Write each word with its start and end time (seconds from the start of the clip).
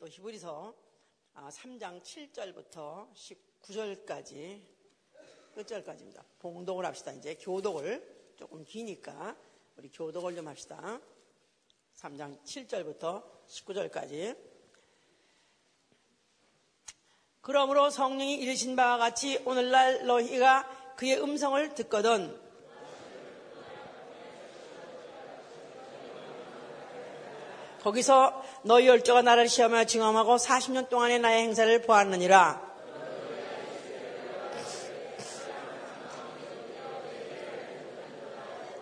또 0.00 0.08
히브리서 0.08 0.74
3장 1.34 1.84
아, 1.84 2.00
7절부터 2.00 3.12
19절까지 3.12 4.62
끝절까지입니다. 5.54 6.24
봉독을 6.38 6.86
합시다. 6.86 7.12
이제 7.12 7.34
교독을 7.34 8.32
조금 8.34 8.64
기니까 8.64 9.36
우리 9.76 9.90
교독을 9.90 10.34
좀 10.34 10.48
합시다. 10.48 10.98
3장 11.96 12.42
7절부터 12.42 13.22
19절까지. 13.46 14.38
그러므로 17.42 17.90
성령이 17.90 18.36
이르신 18.36 18.76
바와 18.76 18.96
같이 18.96 19.36
오늘날 19.44 20.06
너희가 20.06 20.94
그의 20.96 21.22
음성을 21.22 21.74
듣거든 21.74 22.40
거기서 27.82 28.42
너희 28.62 28.86
열조가 28.86 29.22
나를 29.22 29.48
시험하여 29.48 29.84
증험하고 29.84 30.36
40년 30.36 30.88
동안의 30.88 31.20
나의 31.20 31.42
행사를 31.42 31.82
보았느니라. 31.82 32.70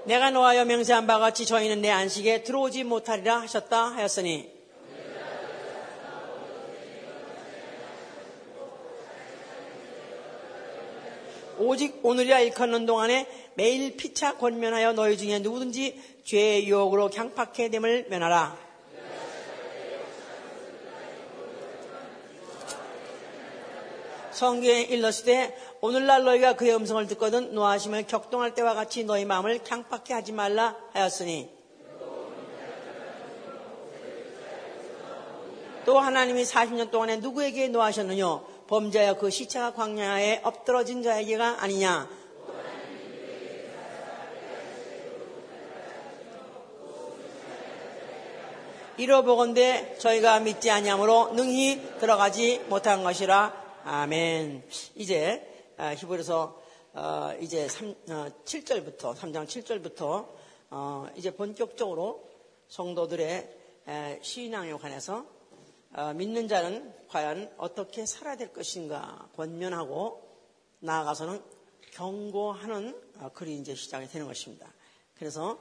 내가 0.04 0.30
노하여 0.30 0.64
맹세한 0.64 1.06
바와 1.06 1.20
같이 1.20 1.44
저희는 1.44 1.82
내 1.82 1.90
안식에 1.90 2.42
들어오지 2.42 2.84
못하리라 2.84 3.42
하셨다 3.42 3.88
하였으니 3.88 4.50
오직 11.58 12.00
오늘이라 12.02 12.40
일컫는 12.40 12.86
동안에 12.86 13.26
매일 13.54 13.96
피차 13.96 14.36
권면하여 14.36 14.92
너희 14.92 15.18
중에 15.18 15.40
누구든지 15.40 16.00
죄의 16.24 16.68
유혹으로 16.68 17.10
강팍해 17.10 17.68
됨을 17.68 18.06
면하라. 18.08 18.67
성경에 24.38 24.82
일렀을 24.82 25.52
오늘날 25.80 26.22
너희가 26.22 26.52
그의 26.52 26.72
음성을 26.76 27.04
듣거든 27.08 27.54
노하심을 27.54 28.06
격동할 28.06 28.54
때와 28.54 28.74
같이 28.74 29.02
너희 29.02 29.24
마음을 29.24 29.64
캉팍해 29.64 30.14
하지 30.14 30.30
말라 30.30 30.76
하였으니. 30.92 31.50
또 35.84 35.98
하나님이 35.98 36.44
40년 36.44 36.92
동안에 36.92 37.16
누구에게 37.16 37.66
노하셨느냐 37.66 38.40
범죄하여 38.68 39.14
그 39.14 39.28
시체가 39.28 39.72
광야에 39.72 40.42
엎드러진 40.44 41.02
자에게가 41.02 41.60
아니냐? 41.60 42.08
이러보건대 48.98 49.96
저희가 49.98 50.38
믿지 50.40 50.70
아니하므로 50.70 51.32
능히 51.34 51.82
들어가지 51.98 52.60
못한 52.68 53.02
것이라 53.02 53.67
아멘. 53.90 54.68
이제 54.96 55.72
아, 55.78 55.94
히브리서 55.94 56.62
어, 56.92 57.30
이제 57.40 57.66
3, 57.68 57.94
7절부터 58.44 59.04
어, 59.06 59.14
3장 59.14 59.46
7절부터 59.46 60.28
어, 60.68 61.06
이제 61.16 61.34
본격적으로 61.34 62.28
성도들의 62.68 64.20
신앙에 64.20 64.74
관해서 64.74 65.24
믿는 66.16 66.48
자는 66.48 66.92
과연 67.08 67.50
어떻게 67.56 68.04
살아야 68.04 68.36
될 68.36 68.52
것인가 68.52 69.26
권면하고 69.34 70.22
나아가서는 70.80 71.42
경고하는 71.92 72.94
글이 73.32 73.56
이제 73.56 73.74
시작이 73.74 74.06
되는 74.08 74.26
것입니다. 74.26 74.70
그래서 75.14 75.58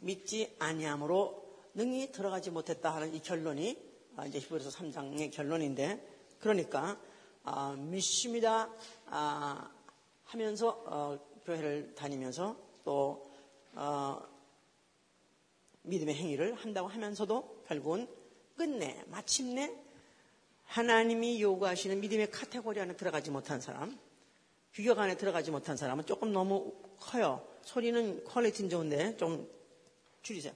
믿지 0.00 0.56
아니함으로 0.58 1.40
능히 1.74 2.10
들어가지 2.10 2.50
못했다 2.50 2.92
하는 2.92 3.14
이 3.14 3.20
결론이 3.20 3.78
이제 4.26 4.38
히브리서 4.40 4.70
3장의 4.70 5.30
결론인데 5.32 6.13
그러니까 6.38 6.98
아, 7.42 7.76
믿습니다 7.78 8.70
아, 9.06 9.70
하면서 10.24 10.68
어, 10.86 11.18
교회를 11.44 11.94
다니면서 11.94 12.56
또 12.84 13.30
어, 13.74 14.20
믿음의 15.82 16.14
행위를 16.14 16.54
한다고 16.54 16.88
하면서도 16.88 17.64
결국은 17.66 18.08
끝내 18.56 19.02
마침내 19.08 19.74
하나님이 20.64 21.40
요구하시는 21.42 22.00
믿음의 22.00 22.30
카테고리 22.30 22.80
안에 22.80 22.96
들어가지 22.96 23.30
못한 23.30 23.60
사람, 23.60 23.98
규격 24.72 24.98
안에 24.98 25.16
들어가지 25.16 25.50
못한 25.50 25.76
사람은 25.76 26.06
조금 26.06 26.32
너무 26.32 26.72
커요. 26.98 27.46
소리는 27.62 28.24
퀄리티는 28.24 28.70
좋은데 28.70 29.16
좀 29.16 29.48
줄이세요. 30.22 30.52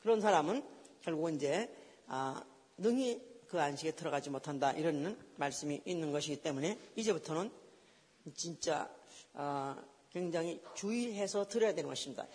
그런 0.00 0.20
사람은 0.20 0.64
결국은 1.02 1.34
이제 1.34 1.74
아, 2.06 2.42
능히 2.78 3.33
그 3.54 3.60
안식에 3.60 3.92
들어가지 3.92 4.30
못한다 4.30 4.72
이런 4.72 5.16
말씀이 5.36 5.80
있는 5.84 6.10
것이기 6.10 6.42
때문에 6.42 6.76
이제부터는 6.96 7.52
진짜 8.34 8.90
어, 9.32 9.76
굉장히 10.10 10.60
주의해서 10.74 11.46
들어야 11.46 11.72
되는 11.72 11.88
것입니다. 11.88 12.26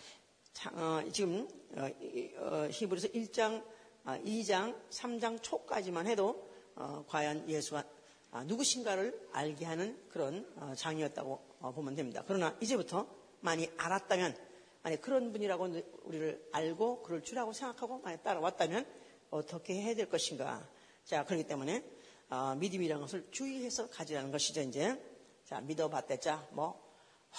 어, 0.72 1.02
지금 1.12 1.46
어, 1.76 1.90
어 2.38 2.70
히브리서 2.72 3.10
1장, 3.10 3.62
2장, 4.06 4.74
아, 4.74 4.80
3장 4.90 5.44
초까지만 5.44 6.08
해도 6.08 6.50
어, 6.76 7.04
과연 7.06 7.50
예수가 7.50 7.84
아, 8.32 8.44
누구신가를 8.46 9.28
알게 9.34 9.66
하는 9.66 10.02
그런 10.08 10.50
어, 10.56 10.74
장이었다고 10.74 11.38
보면 11.76 11.96
됩니다. 11.96 12.24
그러나 12.26 12.56
이제부터 12.62 13.06
많이 13.42 13.70
알았다면, 13.76 14.38
만약 14.84 15.02
그런 15.02 15.34
분이라고 15.34 15.68
우리를 16.04 16.48
알고 16.54 17.04
그럴 17.04 17.22
줄하고 17.22 17.52
생각하고 17.52 17.98
만약 18.00 18.24
따라왔다면 18.24 18.86
어떻게 19.32 19.74
해야 19.74 19.94
될 19.94 20.10
것인가? 20.10 20.66
자, 21.10 21.26
그렇기 21.26 21.48
때문에 21.48 21.84
어, 22.30 22.54
믿음이라는 22.54 23.02
것을 23.02 23.26
주의해서 23.32 23.90
가지라는 23.90 24.30
것이죠, 24.30 24.62
이제. 24.62 24.96
자, 25.44 25.60
믿어봤대자, 25.60 26.50
뭐, 26.52 26.80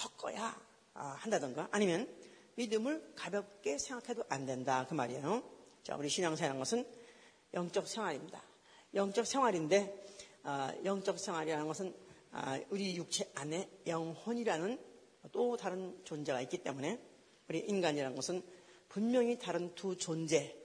헛거야 0.03 0.61
어, 0.93 0.99
한다던가 0.99 1.69
아니면 1.71 2.13
믿음을 2.55 3.13
가볍게 3.15 3.77
생각해도 3.77 4.25
안 4.27 4.45
된다. 4.45 4.85
그 4.89 4.93
말이에요. 4.93 5.41
자, 5.83 5.95
우리 5.95 6.09
신앙생활이라는 6.09 6.59
것은 6.59 6.85
영적 7.53 7.87
생활입니다. 7.87 8.43
영적 8.93 9.25
생활인데, 9.25 10.05
어, 10.43 10.69
영적 10.83 11.17
생활이라는 11.17 11.65
것은 11.65 11.95
어, 12.33 12.59
우리 12.71 12.97
육체 12.97 13.31
안에 13.35 13.69
영혼이라는 13.87 14.77
또 15.31 15.55
다른 15.55 15.97
존재가 16.03 16.41
있기 16.41 16.57
때문에 16.57 16.99
우리 17.47 17.59
인간이라는 17.59 18.17
것은 18.17 18.43
분명히 18.89 19.39
다른 19.39 19.73
두 19.75 19.95
존재, 19.95 20.57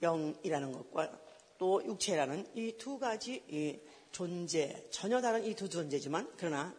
영이라는 0.00 0.72
것과 0.72 1.27
또 1.58 1.84
육체라는 1.84 2.46
이 2.56 2.72
두 2.78 2.98
가지 2.98 3.42
이 3.48 3.78
존재, 4.12 4.86
전혀 4.90 5.20
다른 5.20 5.44
이 5.44 5.54
두 5.54 5.68
존재지만 5.68 6.32
그러나 6.36 6.74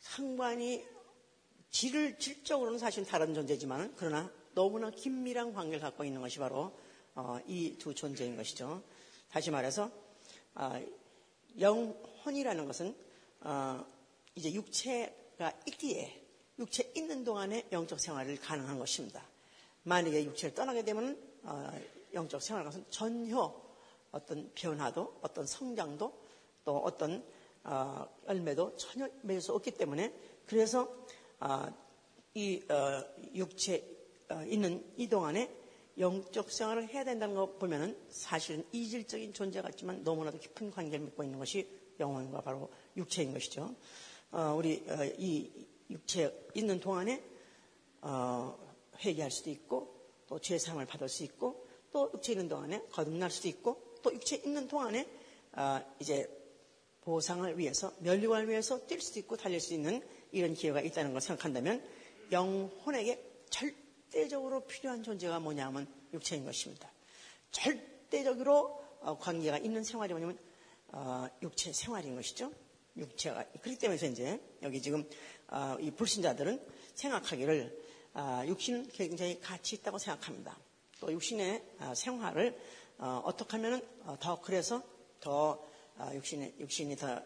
상관이 0.00 0.84
질을 1.70 2.18
질적으로는 2.18 2.78
사실 2.78 3.04
다른 3.04 3.34
존재지만 3.34 3.94
그러나 3.96 4.30
너무나 4.54 4.90
긴밀한 4.90 5.52
관계를 5.52 5.80
갖고 5.80 6.04
있는 6.04 6.20
것이 6.20 6.38
바로 6.38 6.72
어, 7.16 7.38
이 7.46 7.76
두 7.78 7.94
존재인 7.94 8.36
것이죠. 8.36 8.82
다시 9.30 9.50
말해서 9.50 9.90
어, 10.54 10.80
영혼이라는 11.58 12.66
것은 12.66 12.94
어, 13.40 13.84
이제 14.36 14.52
육체가 14.52 15.52
있기에 15.66 16.22
육체 16.58 16.92
있는 16.94 17.24
동안에 17.24 17.66
영적 17.72 17.98
생활을 17.98 18.36
가능한 18.38 18.78
것입니다. 18.78 19.26
만약에 19.82 20.24
육체를 20.24 20.54
떠나게 20.54 20.84
되면 20.84 21.20
어, 21.42 21.72
영적 22.12 22.40
생활 22.40 22.64
것은 22.64 22.84
전혀 22.90 23.63
어떤 24.14 24.50
변화도 24.54 25.18
어떤 25.22 25.44
성장도 25.44 26.12
또 26.64 26.78
어떤 26.78 27.24
어, 27.64 28.06
열매도 28.28 28.76
전혀 28.76 29.08
맺을 29.22 29.40
수 29.40 29.52
없기 29.54 29.72
때문에 29.72 30.14
그래서 30.46 30.88
어, 31.40 31.66
이 32.34 32.62
어, 32.70 33.02
육체 33.34 33.84
어, 34.30 34.42
있는 34.44 34.84
이 34.96 35.08
동안에 35.08 35.50
영적 35.98 36.50
생활을 36.50 36.88
해야 36.88 37.04
된다는 37.04 37.34
거 37.34 37.46
보면은 37.54 37.96
사실은 38.08 38.64
이질적인 38.72 39.32
존재 39.32 39.62
같지만 39.62 40.02
너무나도 40.02 40.38
깊은 40.38 40.70
관계를 40.70 41.06
맺고 41.06 41.24
있는 41.24 41.38
것이 41.38 41.68
영혼과 41.98 42.40
바로 42.40 42.70
육체인 42.96 43.32
것이죠. 43.32 43.74
어, 44.30 44.54
우리 44.56 44.84
어, 44.88 45.04
이 45.18 45.50
육체 45.90 46.48
있는 46.54 46.80
동안에 46.80 47.22
회개할 49.04 49.30
수도 49.30 49.50
있고 49.50 49.94
또 50.26 50.38
죄사함을 50.38 50.86
받을 50.86 51.08
수 51.08 51.24
있고 51.24 51.66
또 51.92 52.10
육체 52.14 52.32
있는 52.32 52.48
동안에 52.48 52.84
거듭날 52.90 53.30
수도 53.30 53.48
있고 53.48 53.83
또 54.04 54.14
육체 54.14 54.36
있는 54.36 54.68
동안에 54.68 55.08
아, 55.52 55.82
이제 55.98 56.28
보상을 57.00 57.58
위해서 57.58 57.92
멸류관을 58.00 58.48
위해서 58.48 58.86
뛸 58.86 59.00
수도 59.00 59.18
있고 59.20 59.36
달릴 59.36 59.60
수 59.60 59.72
있는 59.74 60.06
이런 60.30 60.54
기회가 60.54 60.80
있다는 60.80 61.12
걸 61.12 61.20
생각한다면 61.20 61.82
영혼에게 62.30 63.20
절대적으로 63.50 64.60
필요한 64.66 65.02
존재가 65.02 65.40
뭐냐면 65.40 65.86
육체인 66.12 66.44
것입니다. 66.44 66.92
절대적으로 67.50 68.78
어, 69.00 69.18
관계가 69.18 69.58
있는 69.58 69.82
생활이 69.82 70.12
뭐냐면 70.12 70.38
어, 70.88 71.26
육체 71.42 71.72
생활인 71.72 72.14
것이죠. 72.14 72.52
육체가 72.96 73.44
그렇기 73.60 73.78
때문에 73.78 74.06
이제 74.06 74.38
여기 74.62 74.82
지금 74.82 75.08
어, 75.48 75.76
이 75.80 75.90
불신자들은 75.90 76.60
생각하기를 76.94 77.84
아, 78.12 78.44
육신은 78.46 78.88
굉장히 78.92 79.40
가치 79.40 79.76
있다고 79.76 79.98
생각합니다. 79.98 80.58
또 81.00 81.12
육신의 81.12 81.62
생활을 81.94 82.56
어, 82.98 83.30
떻게 83.36 83.56
하면은 83.56 83.80
어, 84.04 84.16
더 84.20 84.40
그래서 84.40 84.82
더 85.20 85.62
어, 85.96 86.10
육신이 86.12 86.54
육신이 86.58 86.96
더 86.96 87.20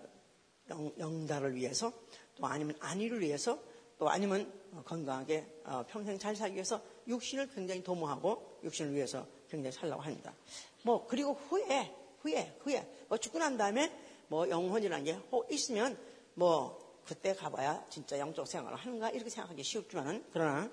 영, 0.70 0.92
영달을 0.98 1.54
위해서 1.54 1.92
또 2.36 2.46
아니면 2.46 2.76
안위를 2.80 3.20
위해서 3.20 3.58
또 3.98 4.08
아니면 4.08 4.52
어, 4.72 4.82
건강하게 4.84 5.60
어, 5.64 5.84
평생 5.88 6.18
잘 6.18 6.36
살기 6.36 6.54
위해서 6.54 6.80
육신을 7.06 7.48
굉장히 7.54 7.82
도모하고 7.82 8.60
육신을 8.64 8.94
위해서 8.94 9.26
굉장히 9.50 9.72
살라고 9.72 10.02
합니다. 10.02 10.34
뭐 10.82 11.06
그리고 11.06 11.32
후에 11.34 11.94
후에 12.20 12.56
후에 12.60 13.04
뭐 13.08 13.18
죽고 13.18 13.38
난 13.38 13.56
다음에 13.56 13.92
뭐 14.28 14.48
영혼이라는 14.48 15.04
게 15.04 15.18
있으면 15.50 15.98
뭐 16.34 17.00
그때 17.04 17.34
가봐야 17.34 17.84
진짜 17.88 18.18
영적 18.18 18.46
생활을 18.46 18.76
하는가 18.76 19.10
이렇게 19.10 19.30
생각하기 19.30 19.62
쉽지만은 19.62 20.24
그러나 20.32 20.70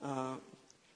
어, 0.00 0.40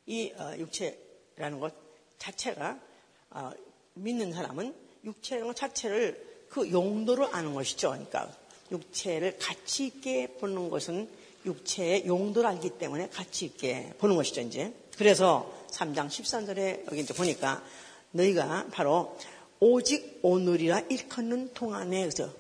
이 0.07 0.33
어, 0.33 0.57
육체라는 0.57 1.61
것 1.61 1.75
자체가 2.19 2.81
어, 3.31 3.53
믿는 3.95 4.33
사람은 4.33 4.75
육체라는 5.05 5.49
것 5.49 5.57
자체를 5.57 6.47
그 6.49 6.71
용도를 6.71 7.29
아는 7.33 7.55
것이죠. 7.55 7.91
그러니까 7.91 8.29
육체를 8.71 9.39
가치 9.39 9.87
있게 9.87 10.35
보는 10.39 10.69
것은 10.69 11.09
육체의 11.47 12.07
용도를 12.07 12.51
알기 12.51 12.71
때문에 12.71 13.09
가치 13.09 13.47
있게 13.47 13.93
보는 13.99 14.17
것이죠. 14.17 14.43
이제 14.43 14.75
그래서 14.97 15.51
3장 15.71 16.09
13절에 16.09 16.87
여기 16.91 17.01
이제 17.01 17.15
보니까 17.15 17.63
너희가 18.11 18.67
바로 18.71 19.17
오직 19.61 20.19
오늘이라 20.23 20.81
일컫는 20.89 21.55
동안에 21.55 22.01
그래서 22.01 22.33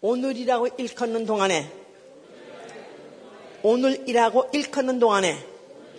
오늘이라고 0.00 0.68
일컫는 0.78 1.26
동안에 1.26 1.72
오늘이라고 3.62 4.50
일컫는 4.52 4.98
동안에 4.98 5.46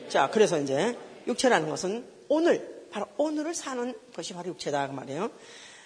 자 0.09 0.29
그래서 0.29 0.59
이제 0.59 0.97
육체라는 1.27 1.69
것은 1.69 2.05
오늘 2.29 2.72
바로 2.93 3.07
오늘을 3.17 3.55
사는 3.55 3.93
것이 4.15 4.35
바로 4.35 4.49
육체다 4.49 4.87
그 4.87 4.93
말이에요. 4.93 5.31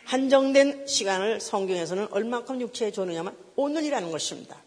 한정된 0.04 0.88
시간을 0.88 1.39
성경에서는 1.39 2.09
얼만큼 2.12 2.59
육체에 2.59 2.92
주느냐면 2.92 3.36
오늘이라는 3.56 4.12
것입니다. 4.12 4.62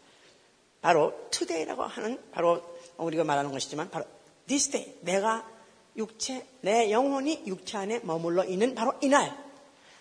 바로 0.81 1.29
today라고 1.31 1.83
하는 1.83 2.19
바로 2.33 2.63
우리가 2.97 3.25
말하는 3.25 3.53
것이지만 3.53 3.91
바로 3.91 4.07
this 4.47 4.71
day 4.71 4.97
내가 5.03 5.47
육체 5.99 6.47
내 6.63 6.91
영혼이 6.91 7.43
육체 7.47 7.77
안에 7.77 8.01
머물러 8.05 8.47
있는 8.47 8.75
바로 8.75 8.95
이날 9.03 9.37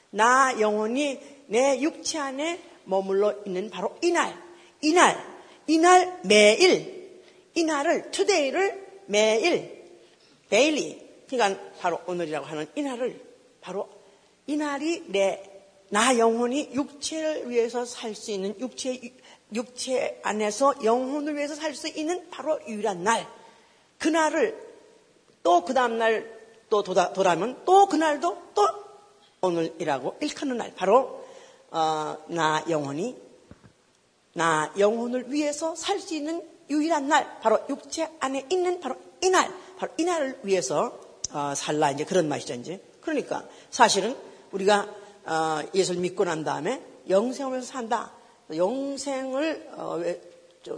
나 0.10 0.58
영혼이 0.62 1.20
내 1.48 1.82
육체 1.82 2.20
안에 2.20 2.62
머물러 2.86 3.36
있는 3.46 3.70
바로 3.70 3.98
이날, 4.02 4.42
이날, 4.82 5.18
이날 5.68 6.22
매일, 6.24 7.22
이날을, 7.54 8.12
today를 8.12 8.88
매일, 9.08 9.84
daily, 10.50 11.09
그러니까 11.30 11.62
바로 11.80 12.00
오늘이라고 12.08 12.46
하는 12.46 12.68
이날을 12.76 13.24
바로 13.62 13.88
이날이 14.48 15.04
내, 15.08 15.44
나 15.90 16.18
영혼이 16.18 16.72
육체를 16.74 17.50
위해서 17.50 17.86
살 17.86 18.16
수 18.16 18.31
있는 18.31 18.60
육체, 18.60 19.00
육체 19.54 20.20
안에서 20.24 20.76
영혼을 20.84 21.36
위해서 21.36 21.56
살 21.56 21.76
수 21.76 21.88
있는 21.88 22.30
바로 22.30 22.60
유일한 22.68 23.04
날. 23.04 23.28
그날을 24.00 24.68
또 25.44 25.64
그 25.64 25.74
다음날 25.74 26.40
또 26.70 26.84
돌아, 26.84 27.14
돌아면 27.14 27.62
또 27.66 27.86
그날도 27.88 28.38
또 28.54 28.68
오늘이라고 29.42 30.18
일컫는 30.22 30.58
날. 30.58 30.74
바로 30.76 31.26
어, 31.72 32.18
나 32.28 32.64
영혼이 32.68 33.16
나 34.34 34.74
영혼을 34.78 35.31
위해서 35.31 35.76
살 35.76 36.00
수 36.00 36.16
있는 36.16 36.42
유일한 36.70 37.08
날, 37.08 37.40
바로 37.42 37.60
육체 37.70 38.10
안에 38.20 38.48
있는 38.50 38.80
바로 38.80 38.96
이 39.24 39.30
날, 39.30 39.52
바로 39.78 39.92
이 39.98 40.04
날을 40.04 40.40
위해서 40.44 41.09
어, 41.31 41.54
살라 41.56 41.92
이제 41.92 42.06
그런 42.06 42.28
맛이죠 42.28 42.56
이제. 42.56 42.81
그러니까 43.02 43.48
사실은 43.70 44.16
우리가 44.52 44.88
어, 45.26 45.62
예수를 45.74 46.02
믿고 46.02 46.24
난 46.24 46.44
다음에 46.44 46.81
영생을 47.10 47.54
위해서 47.54 47.68
산다. 47.68 48.12
영생을 48.56 49.70
어, 49.74 50.02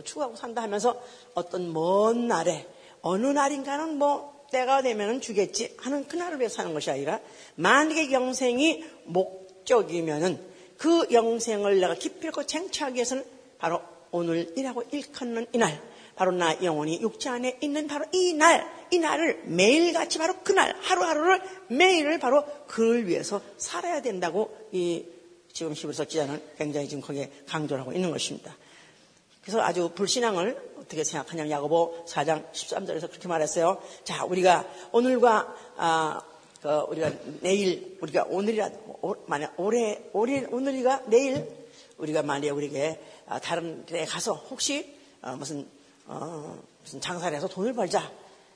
추구하고 0.03 0.35
산다 0.35 0.61
하면서 0.61 1.01
어떤 1.33 1.71
먼 1.73 2.27
날에 2.27 2.67
어느 3.01 3.27
날인가는 3.27 3.97
뭐 3.97 4.45
때가 4.51 4.81
되면 4.81 5.21
주겠지 5.21 5.75
하는 5.79 6.07
그날을 6.07 6.39
위해서 6.39 6.55
사는 6.55 6.73
것이 6.73 6.91
아니라 6.91 7.19
만약에 7.55 8.11
영생이 8.11 8.83
목적이면은 9.05 10.51
그 10.77 11.07
영생을 11.11 11.79
내가 11.79 11.93
기필코 11.95 12.43
쟁취하기 12.45 12.95
위해서는 12.95 13.23
바로 13.57 13.81
오늘이라고 14.11 14.83
일컫는 14.91 15.47
이날, 15.53 15.81
바로 16.21 16.31
나 16.31 16.55
영혼이 16.63 17.01
육체 17.01 17.29
안에 17.29 17.57
있는 17.63 17.87
바로 17.87 18.05
이 18.11 18.33
날, 18.33 18.71
이 18.91 18.99
날을 18.99 19.41
매일같이 19.45 20.19
바로 20.19 20.35
그날, 20.43 20.75
하루하루를 20.79 21.41
매일을 21.69 22.19
바로 22.19 22.45
그를 22.67 23.07
위해서 23.07 23.41
살아야 23.57 24.03
된다고 24.03 24.55
이 24.71 25.03
지금 25.51 25.73
히브리서 25.73 26.03
기자는 26.03 26.39
굉장히 26.59 26.87
지금 26.87 27.01
거기에 27.01 27.31
강조를 27.47 27.81
하고 27.81 27.91
있는 27.91 28.11
것입니다. 28.11 28.55
그래서 29.41 29.61
아주 29.61 29.89
불신앙을 29.95 30.75
어떻게 30.77 31.03
생각하냐면 31.03 31.49
야고보 31.49 32.05
4장 32.07 32.51
13절에서 32.51 33.09
그렇게 33.09 33.27
말했어요. 33.27 33.81
자, 34.03 34.23
우리가 34.23 34.69
오늘과 34.91 35.55
아, 35.77 36.21
그 36.61 36.69
우리가 36.89 37.11
내일 37.39 37.97
우리가 37.99 38.25
오늘이라 38.29 38.69
만약 39.25 39.59
올해 39.59 39.99
올해 40.13 40.45
오늘이가 40.51 41.05
내일 41.07 41.47
우리가 41.97 42.21
만약에 42.21 42.51
우리에게 42.51 42.99
아, 43.25 43.39
다른 43.39 43.87
데 43.87 44.05
가서 44.05 44.33
혹시 44.33 44.95
어, 45.23 45.35
무슨 45.35 45.80
어, 46.05 46.61
무슨 46.81 47.01
장사를 47.01 47.35
해서 47.35 47.47
돈을 47.47 47.73
벌자. 47.73 48.11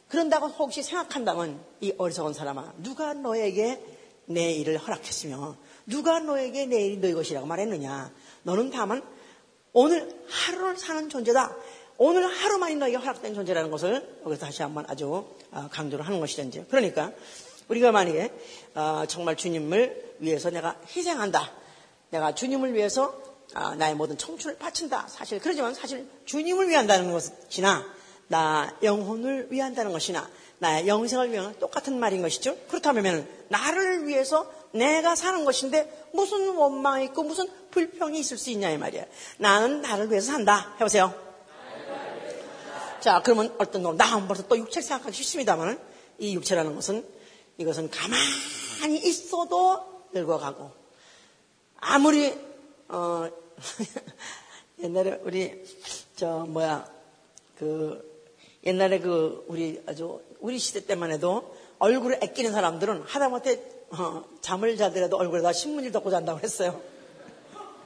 그런다고 0.08 0.48
혹시 0.48 0.84
생각한다면 0.84 1.60
이 1.82 1.94
어리석은 1.98 2.34
사람아 2.34 2.74
누가 2.78 3.14
너에게 3.14 3.82
내 4.26 4.52
일을 4.54 4.78
허락했으며 4.78 5.56
누가 5.86 6.20
너에게 6.20 6.66
내 6.66 6.86
일이 6.86 6.98
너의 6.98 7.14
것이라고 7.14 7.46
말했느냐? 7.46 8.12
너는 8.44 8.72
다만 8.72 9.04
오늘 9.74 10.24
하루를 10.30 10.78
사는 10.78 11.10
존재다. 11.10 11.56
오늘 11.98 12.28
하루만이 12.28 12.76
너에게 12.76 12.98
허락된 12.98 13.34
존재라는 13.34 13.72
것을 13.72 14.20
여기서 14.26 14.46
다시 14.46 14.62
한번 14.62 14.86
아주 14.88 15.26
어, 15.52 15.68
강조를 15.72 16.06
하는 16.06 16.24
이제 16.26 16.66
그러니까 16.70 17.12
우리가 17.68 17.92
만약에 17.92 18.32
어, 18.76 19.06
정말 19.08 19.36
주님을 19.36 20.16
위해서 20.20 20.50
내가 20.50 20.80
희생한다. 20.96 21.52
내가 22.12 22.36
주님을 22.36 22.74
위해서 22.74 23.06
어, 23.06 23.25
나의 23.78 23.96
모든 23.96 24.18
청춘을 24.18 24.58
바친다. 24.58 25.08
사실 25.08 25.40
그러지만 25.40 25.74
사실 25.74 26.08
주님을 26.26 26.68
위한다는 26.68 27.12
것이나 27.12 27.86
나 28.28 28.76
영혼을 28.84 29.48
위한다는 29.50 29.94
것이나 29.94 30.30
나의 30.60 30.88
영생을 30.88 31.32
위한 31.32 31.58
똑같은 31.60 31.98
말인 31.98 32.22
것이죠. 32.22 32.58
그렇다면 32.68 33.28
나를 33.48 34.08
위해서 34.08 34.52
내가 34.72 35.16
사는 35.16 35.46
것인데 35.46 36.10
무슨 36.14 36.50
원망이 36.56 37.06
있고 37.06 37.24
무슨 37.24 37.48
불평이 37.72 38.20
있을 38.20 38.38
수 38.38 38.50
있냐 38.50 38.70
이 38.72 38.78
말이야. 38.78 39.06
나는 39.38 39.82
나를 39.82 40.10
위해서 40.10 40.34
산다. 40.34 40.76
해보세요. 40.76 41.14
자, 43.00 43.22
그러면 43.24 43.56
어떤 43.58 43.84
놈, 43.84 43.96
나 43.96 44.28
벌써 44.28 44.48
또 44.48 44.58
육체를 44.58 44.84
생각하기 44.84 45.16
쉽습니다만 45.16 45.80
이 46.18 46.36
육체라는 46.36 46.76
것은 46.76 47.06
이것은 47.58 47.90
가만히 47.90 48.98
있어도 49.06 50.04
늙어가고 50.12 50.72
아무리 51.78 52.38
어 52.88 53.30
옛날에 54.84 55.20
우리 55.24 55.64
저 56.16 56.46
뭐야 56.48 56.88
그 57.58 58.16
옛날에 58.66 59.00
그 59.00 59.46
우리 59.48 59.82
아주 59.86 60.22
우리 60.40 60.60
시대 60.60 60.86
때만 60.86 61.12
해도 61.12 61.56
얼굴을 61.80 62.20
애끼는 62.22 62.52
사람들은 62.52 63.04
하다못해 63.04 63.60
어, 63.92 64.24
잠을 64.42 64.76
자더라도 64.78 65.18
얼굴에다 65.18 65.54
신문지를 65.54 65.92
덮고 65.92 66.10
잔다고 66.10 66.40
했어요. 66.40 66.82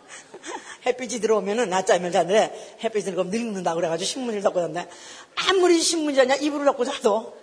햇빛이 0.86 1.20
들어오면은 1.20 1.70
낮잠을 1.70 2.12
자는데 2.12 2.78
햇빛이 2.84 3.06
들어오면 3.06 3.32
늙는다고 3.32 3.76
그래가지고 3.76 4.06
신문지를 4.06 4.44
덮고 4.44 4.62
잔다. 4.62 4.88
아무리 5.36 5.82
신문지 5.82 6.16
자냐 6.16 6.36
이불을 6.36 6.66
덮고 6.66 6.86
자도 6.86 7.38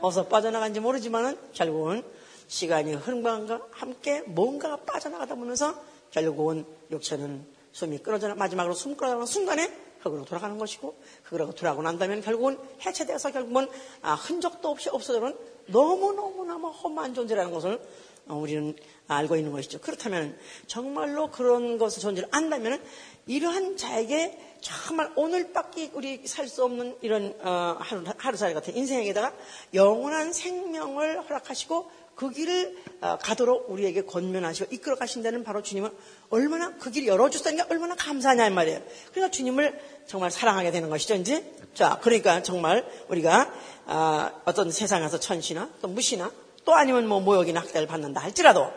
어서 0.00 0.26
빠져나간지 0.26 0.80
모르지만은 0.80 1.38
결국은 1.52 2.02
시간이 2.48 2.94
흐름과 2.94 3.62
함께 3.70 4.20
뭔가가 4.22 4.76
빠져나가다 4.76 5.34
보면서 5.36 5.74
결국은 6.12 6.64
육체는 6.90 7.44
숨이 7.72 7.98
끊어져 7.98 8.34
마지막으로 8.34 8.74
숨 8.74 8.96
끊어가는 8.96 9.26
순간에 9.26 9.72
흙으로 10.00 10.24
돌아가는 10.24 10.56
것이고 10.58 10.94
흙으로 11.24 11.52
돌아가고 11.52 11.82
난다면 11.82 12.22
결국은 12.22 12.58
해체돼서 12.84 13.30
결국은 13.32 13.68
아, 14.02 14.14
흔적도 14.14 14.68
없이 14.68 14.88
없어져는 14.88 15.36
너무너무너무 15.66 16.68
험한 16.68 17.14
존재라는 17.14 17.52
것을 17.52 17.80
어, 18.28 18.36
우리는 18.36 18.76
알고 19.08 19.36
있는 19.36 19.50
것이죠. 19.52 19.80
그렇다면 19.80 20.36
정말로 20.66 21.30
그런 21.30 21.78
것을 21.78 22.02
존재를 22.02 22.28
안다면 22.30 22.80
이러한 23.26 23.76
자에게 23.76 24.38
정말 24.60 25.10
오늘밖에 25.16 25.90
우리 25.94 26.26
살 26.26 26.46
수 26.46 26.64
없는 26.64 26.96
이런 27.00 27.34
어, 27.40 27.76
하루, 27.80 28.04
하루살이 28.16 28.54
같은 28.54 28.76
인생에다가 28.76 29.34
영원한 29.74 30.32
생명을 30.32 31.22
허락하시고 31.22 31.90
그 32.14 32.30
길을 32.30 32.76
어, 33.00 33.18
가도록 33.18 33.70
우리에게 33.70 34.02
권면하시고 34.02 34.74
이끌어 34.74 34.96
가신다는 34.96 35.44
바로 35.44 35.62
주님은 35.62 35.90
얼마나 36.30 36.76
그 36.76 36.90
길을 36.90 37.08
열어주다는 37.08 37.58
게 37.58 37.64
얼마나 37.70 37.94
감사하냐 37.94 38.46
이 38.46 38.50
말이에요. 38.50 38.80
그러니까 39.10 39.30
주님을 39.30 39.80
정말 40.06 40.30
사랑하게 40.30 40.70
되는 40.70 40.88
것이죠, 40.90 41.14
이제. 41.14 41.44
자, 41.74 41.98
그러니까 42.02 42.42
정말 42.42 42.86
우리가 43.08 43.52
어, 43.86 44.30
어떤 44.44 44.70
세상에서 44.70 45.18
천시나 45.18 45.68
또 45.80 45.88
무시나 45.88 46.30
또 46.64 46.74
아니면 46.74 47.08
뭐 47.08 47.20
모욕이나 47.20 47.60
학대를 47.60 47.86
받는다 47.86 48.20
할지라도 48.20 48.70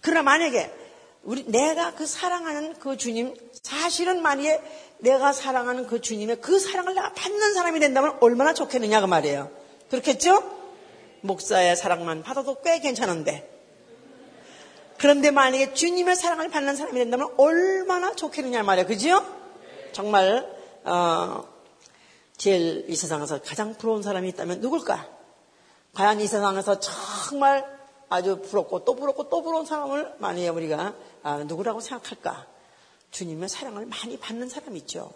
그러나 0.00 0.22
만약에 0.22 0.70
우리 1.22 1.44
내가 1.46 1.94
그 1.94 2.06
사랑하는 2.06 2.74
그 2.78 2.98
주님 2.98 3.34
사실은 3.62 4.20
만약에 4.20 4.60
내가 4.98 5.32
사랑하는 5.32 5.86
그 5.86 6.00
주님의 6.00 6.40
그 6.42 6.58
사랑을 6.58 6.94
내가 6.94 7.12
받는 7.14 7.54
사람이 7.54 7.80
된다면 7.80 8.16
얼마나 8.20 8.52
좋겠느냐 8.52 9.00
그 9.00 9.06
말이에요. 9.06 9.50
그렇겠죠? 9.90 10.63
목사의 11.24 11.74
사랑만 11.74 12.22
받아도 12.22 12.60
꽤 12.60 12.80
괜찮은데 12.80 13.50
그런데 14.98 15.30
만약에 15.30 15.74
주님의 15.74 16.16
사랑을 16.16 16.50
받는 16.50 16.76
사람이 16.76 16.98
된다면 16.98 17.34
얼마나 17.36 18.14
좋겠느냐 18.14 18.62
말이에요. 18.62 18.86
그죠? 18.86 19.24
정말 19.92 20.48
어, 20.84 21.48
제일 22.36 22.84
이 22.88 22.94
세상에서 22.94 23.40
가장 23.42 23.74
부러운 23.74 24.02
사람이 24.02 24.28
있다면 24.30 24.60
누굴까? 24.60 25.08
과연 25.94 26.20
이 26.20 26.26
세상에서 26.26 26.80
정말 26.80 27.64
아주 28.08 28.40
부럽고 28.42 28.84
또 28.84 28.94
부럽고 28.94 29.28
또 29.28 29.42
부러운 29.42 29.64
사람을 29.66 30.16
만약에 30.18 30.48
우리가 30.48 30.94
아, 31.22 31.38
누구라고 31.38 31.80
생각할까? 31.80 32.46
주님의 33.10 33.48
사랑을 33.48 33.86
많이 33.86 34.18
받는 34.18 34.48
사람이 34.48 34.78
있죠. 34.80 35.12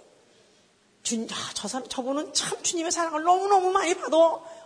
주, 1.03 1.27
아, 1.31 1.51
저 1.55 1.69
사람, 1.69 1.89
저분은 1.89 2.33
참 2.33 2.63
주님의 2.63 2.93
사랑을 2.93 3.23
너무너무 3.23 3.71
많이 3.73 3.95
받아 3.95 4.17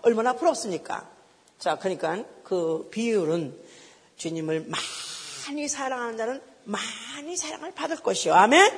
얼마나 0.03 0.35
부럽습니까? 0.35 1.22
자, 1.63 1.79
그러니까 1.79 2.25
그 2.43 2.89
비율은 2.91 3.57
주님을 4.17 4.67
많이 5.47 5.69
사랑하는 5.69 6.17
자는 6.17 6.43
많이 6.65 7.37
사랑을 7.37 7.73
받을 7.73 7.99
것이요. 7.99 8.35
아멘? 8.35 8.73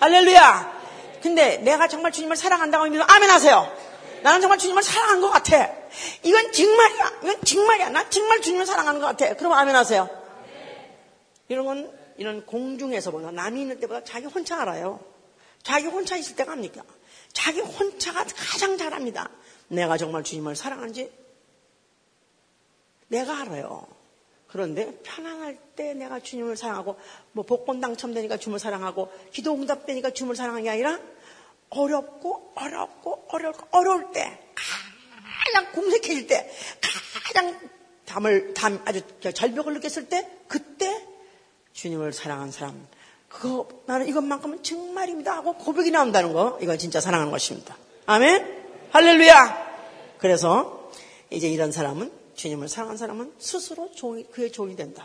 할렐루야! 0.00 0.82
근데 1.22 1.56
내가 1.56 1.88
정말 1.88 2.12
주님을 2.12 2.36
사랑한다고 2.36 2.84
하면 2.84 3.06
아멘 3.08 3.30
하세요. 3.30 3.74
나는 4.22 4.42
정말 4.42 4.58
주님을 4.58 4.82
사랑한 4.82 5.22
것 5.22 5.30
같아. 5.30 5.72
이건 6.24 6.52
정말이야. 6.52 7.20
이건 7.22 7.40
정말이야. 7.40 7.88
나 7.88 8.10
정말 8.10 8.42
주님을 8.42 8.66
사랑하는 8.66 9.00
것 9.00 9.06
같아. 9.06 9.32
그럼 9.34 9.54
아멘 9.54 9.74
하세요. 9.74 10.06
이런 11.48 11.64
건 11.64 11.90
이런 12.18 12.44
공중에서 12.44 13.12
보나 13.12 13.30
남이 13.30 13.62
있는 13.62 13.80
때보다 13.80 14.04
자기 14.04 14.26
혼자 14.26 14.60
알아요. 14.60 15.00
자기 15.62 15.86
혼자 15.86 16.16
있을 16.16 16.36
때가 16.36 16.52
합니까? 16.52 16.82
자기 17.32 17.62
혼자가 17.62 18.26
가장 18.36 18.76
잘합니다. 18.76 19.30
내가 19.68 19.96
정말 19.96 20.22
주님을 20.22 20.54
사랑하는지 20.54 21.24
내가 23.08 23.40
알아요. 23.40 23.86
그런데 24.48 24.98
편안할 25.02 25.58
때 25.74 25.92
내가 25.94 26.20
주님을 26.20 26.56
사랑하고 26.56 26.96
뭐 27.32 27.44
복권 27.44 27.80
당첨되니까 27.80 28.36
주님을 28.36 28.58
사랑하고 28.58 29.12
기도 29.32 29.54
응답되니까 29.54 30.10
주님을 30.10 30.36
사랑하는 30.36 30.64
게 30.64 30.70
아니라 30.70 30.98
어렵고 31.70 32.52
어렵고 32.54 33.26
어렵고 33.28 33.66
어려울 33.72 34.12
때 34.12 34.38
가장 34.54 35.72
공색해질 35.72 36.26
때 36.26 36.50
가장 37.26 37.58
담을 38.06 38.54
담 38.54 38.80
아주 38.84 39.02
절벽을 39.20 39.74
느꼈을 39.74 40.08
때 40.08 40.30
그때 40.46 41.06
주님을 41.72 42.12
사랑한 42.12 42.50
사람 42.52 42.86
그거 43.28 43.68
나는 43.86 44.06
이것만큼은 44.06 44.62
정말입니다 44.62 45.34
하고 45.34 45.54
고백이 45.54 45.90
나온다는 45.90 46.32
거 46.32 46.58
이건 46.62 46.78
진짜 46.78 47.00
사랑하는 47.00 47.32
것입니다. 47.32 47.76
아멘 48.06 48.64
할렐루야. 48.90 49.66
그래서 50.18 50.90
이제 51.30 51.48
이런 51.48 51.72
사람은 51.72 52.10
주님을 52.36 52.68
사랑한 52.68 52.96
사람은 52.96 53.34
스스로 53.38 53.90
종이, 53.92 54.24
그의 54.30 54.52
종이 54.52 54.76
된다. 54.76 55.04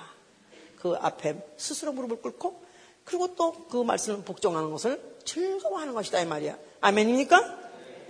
그 0.77 0.95
앞에 0.95 1.43
스스로 1.57 1.91
무릎을 1.93 2.21
꿇고 2.21 2.63
그리고 3.05 3.35
또 3.35 3.51
그 3.69 3.83
말씀을 3.83 4.23
복종하는 4.23 4.69
것을 4.69 5.01
즐거워하는 5.23 5.93
것이다 5.93 6.21
이 6.21 6.25
말이야. 6.25 6.57
아멘입니까? 6.81 7.59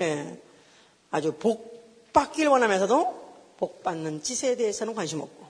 예. 0.02 0.06
네. 0.06 0.42
아주 1.12 1.34
복 1.34 2.12
받길 2.14 2.48
원하면서도 2.48 3.22
복 3.58 3.84
받는 3.84 4.24
짓에 4.24 4.56
대해서는 4.56 4.96
관심 4.96 5.22
없고 5.22 5.46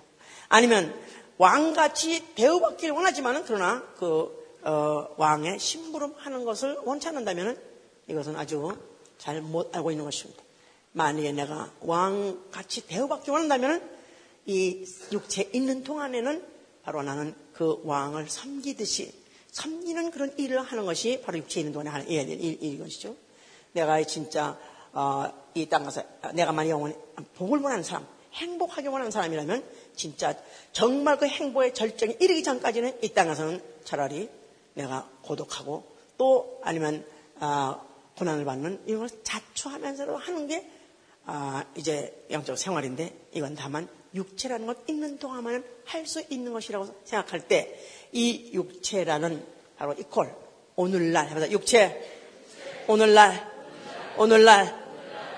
아니면 0.50 0.94
왕같이 1.38 2.36
대우받길 2.36 2.92
원하지만은 2.92 3.44
그러나 3.46 3.84
그 3.98 4.60
어, 4.64 5.08
왕의 5.18 5.60
심부름 5.60 6.14
하는 6.18 6.44
것을 6.44 6.78
원치 6.84 7.08
않는다면 7.08 7.60
이것은 8.08 8.36
아주 8.36 8.76
잘 9.18 9.42
못 9.42 9.76
알고 9.76 9.92
있는 9.92 10.04
것입니다. 10.04 10.44
만약에 10.94 11.32
내가 11.32 11.72
왕같이 11.82 12.86
대우받기 12.88 13.32
원한다면 13.32 13.82
이 14.46 14.86
육체 15.12 15.50
있는 15.54 15.84
동안에는 15.84 16.46
바로 16.84 17.04
나는 17.04 17.34
그 17.54 17.82
왕을 17.84 18.30
섬기듯이 18.30 19.14
섬기는 19.52 20.12
그런 20.12 20.34
일을 20.38 20.62
하는 20.62 20.86
것이 20.86 21.22
바로 21.24 21.38
육체 21.38 21.60
있는 21.60 21.74
동안에 21.74 21.90
하는 21.90 22.10
일, 22.10 22.30
일, 22.30 22.64
일, 22.64 22.80
것이죠. 22.80 23.16
내가 23.74 24.02
진짜 24.04 24.58
어, 24.94 25.32
이 25.54 25.68
땅에서 25.68 26.04
내가 26.34 26.52
만약 26.52 26.72
영원히 26.72 26.96
복을 27.36 27.60
원하는 27.60 27.84
사람, 27.84 28.06
행복하게 28.34 28.88
원하는 28.88 29.12
사람이라면 29.12 29.64
진짜 29.96 30.36
정말 30.72 31.18
그 31.18 31.28
행복의 31.28 31.74
절정에 31.74 32.18
이르기 32.20 32.44
전까지는 32.44 33.00
이 33.04 33.10
땅에서는 33.10 33.62
차라리 33.84 34.30
내가 34.74 35.10
고독하고 35.22 35.86
또 36.18 36.60
아니면 36.64 37.06
어, 37.36 37.82
고난을 38.18 38.46
받는 38.46 38.84
이런 38.86 39.08
걸 39.08 39.10
자초하면서도 39.24 40.16
하는 40.18 40.48
게 40.48 40.70
아, 41.34 41.64
이제 41.76 42.26
영적 42.30 42.58
생활인데 42.58 43.16
이건 43.32 43.56
다만 43.56 43.88
육체라는 44.14 44.66
것 44.66 44.80
있는 44.90 45.18
동안만 45.18 45.64
할 45.86 46.06
수 46.06 46.22
있는 46.30 46.52
것이라고 46.52 46.94
생각할 47.06 47.48
때 47.48 48.02
이 48.12 48.52
육체라는 48.54 49.46
바로 49.78 49.94
이퀄 49.94 50.28
오늘날. 50.76 51.30
해보자. 51.30 51.50
육체. 51.52 52.20
오늘날. 52.88 53.50
오늘날. 54.18 54.76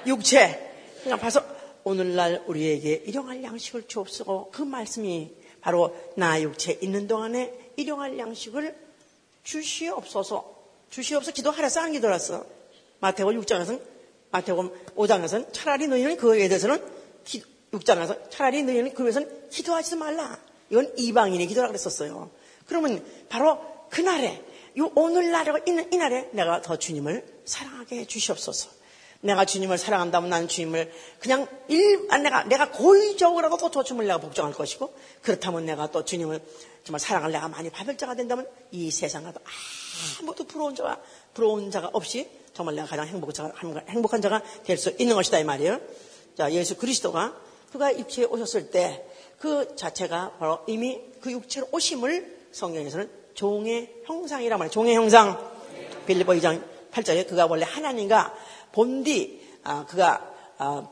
육체. 0.07 0.73
그냥 1.03 1.19
봐서 1.19 1.43
오늘날 1.83 2.43
우리에게 2.47 3.03
일용할 3.05 3.43
양식을 3.43 3.87
주옵소고 3.87 4.51
그 4.51 4.61
말씀이 4.61 5.31
바로 5.61 5.95
나 6.15 6.41
육체 6.41 6.77
있는 6.81 7.07
동안에 7.07 7.73
일용할 7.75 8.17
양식을 8.17 8.75
주시옵소서. 9.43 10.53
주시옵소서. 10.89 11.33
기도하라서 11.33 11.81
안 11.81 11.91
기도했어 11.91 12.45
마태복음 12.99 13.41
6장에서는 13.41 13.92
마태복음 14.33 14.71
5장에서는 14.95 15.53
차라리 15.53 15.87
너희는 15.87 16.17
그거에 16.17 16.47
대해서는 16.47 16.83
6장에서 17.71 18.31
차라리 18.31 18.63
너희는 18.63 18.93
그것은 18.93 19.49
기도하지 19.49 19.95
말라. 19.95 20.39
이건 20.69 20.91
이방인의 20.97 21.45
기도라 21.47 21.67
그랬었어요. 21.67 22.31
그러면 22.65 23.05
바로 23.29 23.59
그날에 23.91 24.43
이 24.75 24.81
오늘날에 24.81 25.51
있는 25.67 25.93
이날에 25.93 26.29
내가 26.31 26.63
더 26.63 26.77
주님을 26.77 27.41
사랑하게 27.45 27.99
해 27.99 28.05
주시옵소서. 28.05 28.71
내가 29.21 29.45
주님을 29.45 29.77
사랑한다면 29.77 30.31
나는 30.31 30.47
주님을 30.47 30.91
그냥 31.19 31.47
일, 31.67 32.07
아, 32.09 32.17
내가, 32.17 32.43
내가 32.43 32.71
고의적으로도 32.71 33.69
또 33.69 33.83
주님을 33.83 34.07
내가 34.07 34.17
복종할 34.17 34.51
것이고, 34.51 34.93
그렇다면 35.21 35.65
내가 35.65 35.91
또 35.91 36.03
주님을 36.03 36.41
정말 36.83 36.99
사랑을 36.99 37.31
내가 37.31 37.47
많이 37.47 37.69
받을 37.69 37.95
자가 37.95 38.15
된다면 38.15 38.47
이 38.71 38.91
세상에도 38.91 39.39
아무도 40.19 40.43
부러운 40.43 40.75
자가, 40.75 40.99
부러운 41.33 41.71
자가 41.71 41.91
없이 41.93 42.29
정말 42.53 42.75
내가 42.75 42.87
가장 42.87 43.07
행복한 43.07 44.21
자가, 44.21 44.41
될 44.63 44.77
수 44.77 44.95
있는 44.99 45.15
것이다 45.15 45.39
이 45.39 45.43
말이에요. 45.43 45.79
자, 46.37 46.51
예수 46.51 46.77
그리스도가 46.77 47.35
그가 47.71 47.97
육체에 47.97 48.25
오셨을 48.25 48.69
때 48.71 49.13
그 49.43 49.75
자체가 49.75 50.35
바로 50.39 50.59
이미 50.67 51.01
그 51.19 51.29
육체로 51.29 51.67
오심을 51.73 52.47
성경에서는 52.53 53.11
종의 53.33 53.93
형상이라 54.05 54.57
말이에요. 54.57 54.71
종의 54.71 54.95
형상. 54.95 55.51
빌리보 56.05 56.31
2장 56.31 56.63
8절에 56.93 57.27
그가 57.27 57.45
원래 57.47 57.65
하나님과 57.65 58.33
본디 58.71 59.41
아, 59.65 59.85
그가 59.85 60.33
아, 60.57 60.87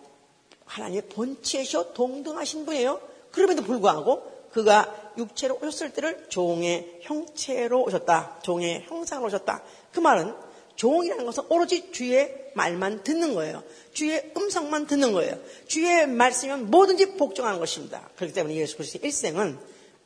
하나님의 0.65 1.03
본체시오 1.07 1.93
동등하신 1.93 2.65
분이에요. 2.65 2.99
그럼에도 3.31 3.61
불구하고 3.63 4.49
그가 4.51 5.13
육체로 5.17 5.57
오셨을 5.61 5.93
때를 5.93 6.25
종의 6.27 6.99
형체로 7.03 7.83
오셨다. 7.83 8.39
종의 8.43 8.83
형상으로 8.89 9.27
오셨다. 9.27 9.63
그 9.93 10.01
말은 10.01 10.35
종이라는 10.75 11.25
것은 11.25 11.43
오로지 11.49 11.91
주의 11.91 12.33
말만 12.53 13.03
듣는 13.03 13.33
거예요. 13.33 13.63
주의 13.93 14.31
음성만 14.35 14.87
듣는 14.87 15.13
거예요. 15.13 15.37
주의 15.67 16.07
말씀이면 16.07 16.69
뭐든지 16.71 17.17
복종하는 17.17 17.59
것입니다. 17.59 18.09
그렇기 18.15 18.33
때문에 18.33 18.55
예수 18.55 18.77
그리스도의 18.77 19.05
일생은 19.05 19.57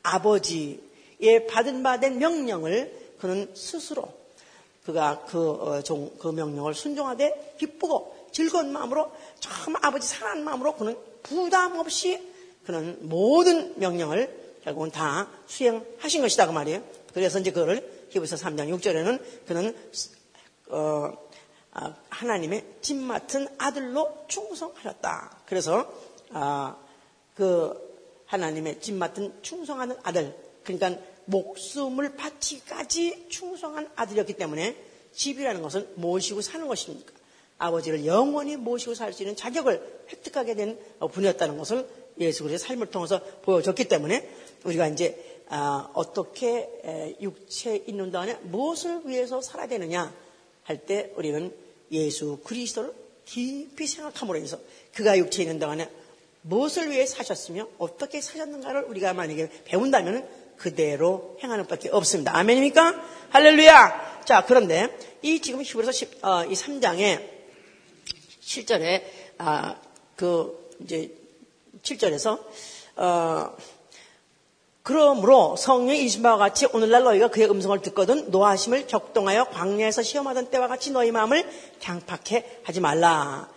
아버지의 0.02 1.46
받은 1.48 1.82
바 1.82 1.98
된 1.98 2.18
명령을 2.18 3.06
그는 3.20 3.50
스스로 3.54 4.12
그가 4.84 5.24
그, 5.26 5.50
어, 5.50 5.82
종, 5.82 6.10
그 6.18 6.28
명령을 6.28 6.74
순종하되 6.74 7.56
기쁘고 7.58 8.28
즐거운 8.30 8.72
마음으로 8.72 9.10
정말 9.40 9.84
아버지 9.84 10.06
사랑하는 10.06 10.44
마음으로 10.44 10.76
그는 10.76 10.96
부담 11.22 11.76
없이 11.78 12.22
그는 12.64 12.98
모든 13.00 13.78
명령을 13.78 14.58
결국은 14.62 14.90
다 14.90 15.28
수행하신 15.46 16.22
것이다 16.22 16.46
그 16.46 16.52
말이에요. 16.52 16.82
그래서 17.14 17.38
이제 17.40 17.50
그거를 17.50 18.06
히브리서 18.10 18.36
3장 18.36 18.68
6절에는 18.76 19.20
그는 19.46 19.74
어, 20.68 21.12
아, 21.72 21.94
하나님의 22.08 22.64
집 22.80 22.96
맡은 22.96 23.46
아들로 23.58 24.24
충성하셨다. 24.28 25.42
그래서 25.46 25.92
아, 26.30 26.76
그 27.34 27.74
하나님의 28.26 28.80
집 28.80 28.94
맡은 28.94 29.32
충성하는 29.42 29.96
아들, 30.02 30.34
그러니까 30.64 31.00
목숨을 31.26 32.16
바치까지 32.16 33.26
충성한 33.28 33.90
아들이었기 33.94 34.34
때문에 34.34 34.76
집이라는 35.12 35.60
것은 35.62 35.92
모시고 35.96 36.40
사는 36.40 36.66
것입니까? 36.66 37.12
아버지를 37.58 38.04
영원히 38.04 38.56
모시고 38.56 38.94
살 38.94 39.12
수 39.12 39.22
있는 39.22 39.36
자격을 39.36 40.06
획득하게 40.10 40.54
된 40.54 40.78
분이었다는 41.12 41.56
것을 41.58 41.88
예수 42.18 42.42
그리스도의 42.42 42.58
삶을 42.58 42.90
통해서 42.90 43.20
보여줬기 43.42 43.84
때문에 43.88 44.28
우리가 44.64 44.88
이제 44.88 45.42
아, 45.48 45.90
어떻게 45.94 47.16
육체에 47.20 47.84
있는 47.86 48.10
동안에 48.10 48.34
무엇을 48.44 49.02
위해서 49.04 49.40
살아야 49.40 49.68
되느냐 49.68 50.12
할 50.66 50.84
때 50.84 51.12
우리는 51.16 51.54
예수 51.92 52.40
그리스도를 52.44 52.92
깊이 53.24 53.86
생각함으로 53.86 54.38
해서 54.38 54.58
그가 54.94 55.16
육체에 55.16 55.44
있는 55.44 55.58
동안에 55.58 55.88
무엇을 56.42 56.90
위해 56.90 57.06
사셨으며 57.06 57.68
어떻게 57.78 58.20
사셨는가를 58.20 58.84
우리가 58.84 59.12
만약에 59.14 59.48
배운다면 59.64 60.28
그대로 60.56 61.36
행하는 61.42 61.66
밖에 61.66 61.88
없습니다. 61.90 62.36
아멘입니까? 62.36 63.02
할렐루야! 63.30 64.22
자, 64.24 64.44
그런데 64.44 64.96
이 65.22 65.40
지금 65.40 65.62
히브리서 65.62 65.92
10, 65.92 66.24
어, 66.24 66.44
이 66.44 66.52
3장에 66.52 67.22
7절에, 68.42 69.02
아, 69.38 69.80
그, 70.14 70.70
이제 70.80 71.12
7절에서, 71.82 72.40
어, 72.96 73.56
그러므로 74.86 75.56
성령의 75.56 76.04
이신 76.04 76.22
바와 76.22 76.36
같이 76.36 76.68
오늘날 76.72 77.02
너희가 77.02 77.26
그의 77.26 77.50
음성을 77.50 77.76
듣거든 77.82 78.30
노하심을 78.30 78.86
격동하여 78.86 79.46
광야에서 79.46 80.04
시험하던 80.04 80.46
때와 80.46 80.68
같이 80.68 80.92
너희 80.92 81.10
마음을 81.10 81.44
강팍해 81.82 82.60
하지 82.62 82.78
말라. 82.78 83.48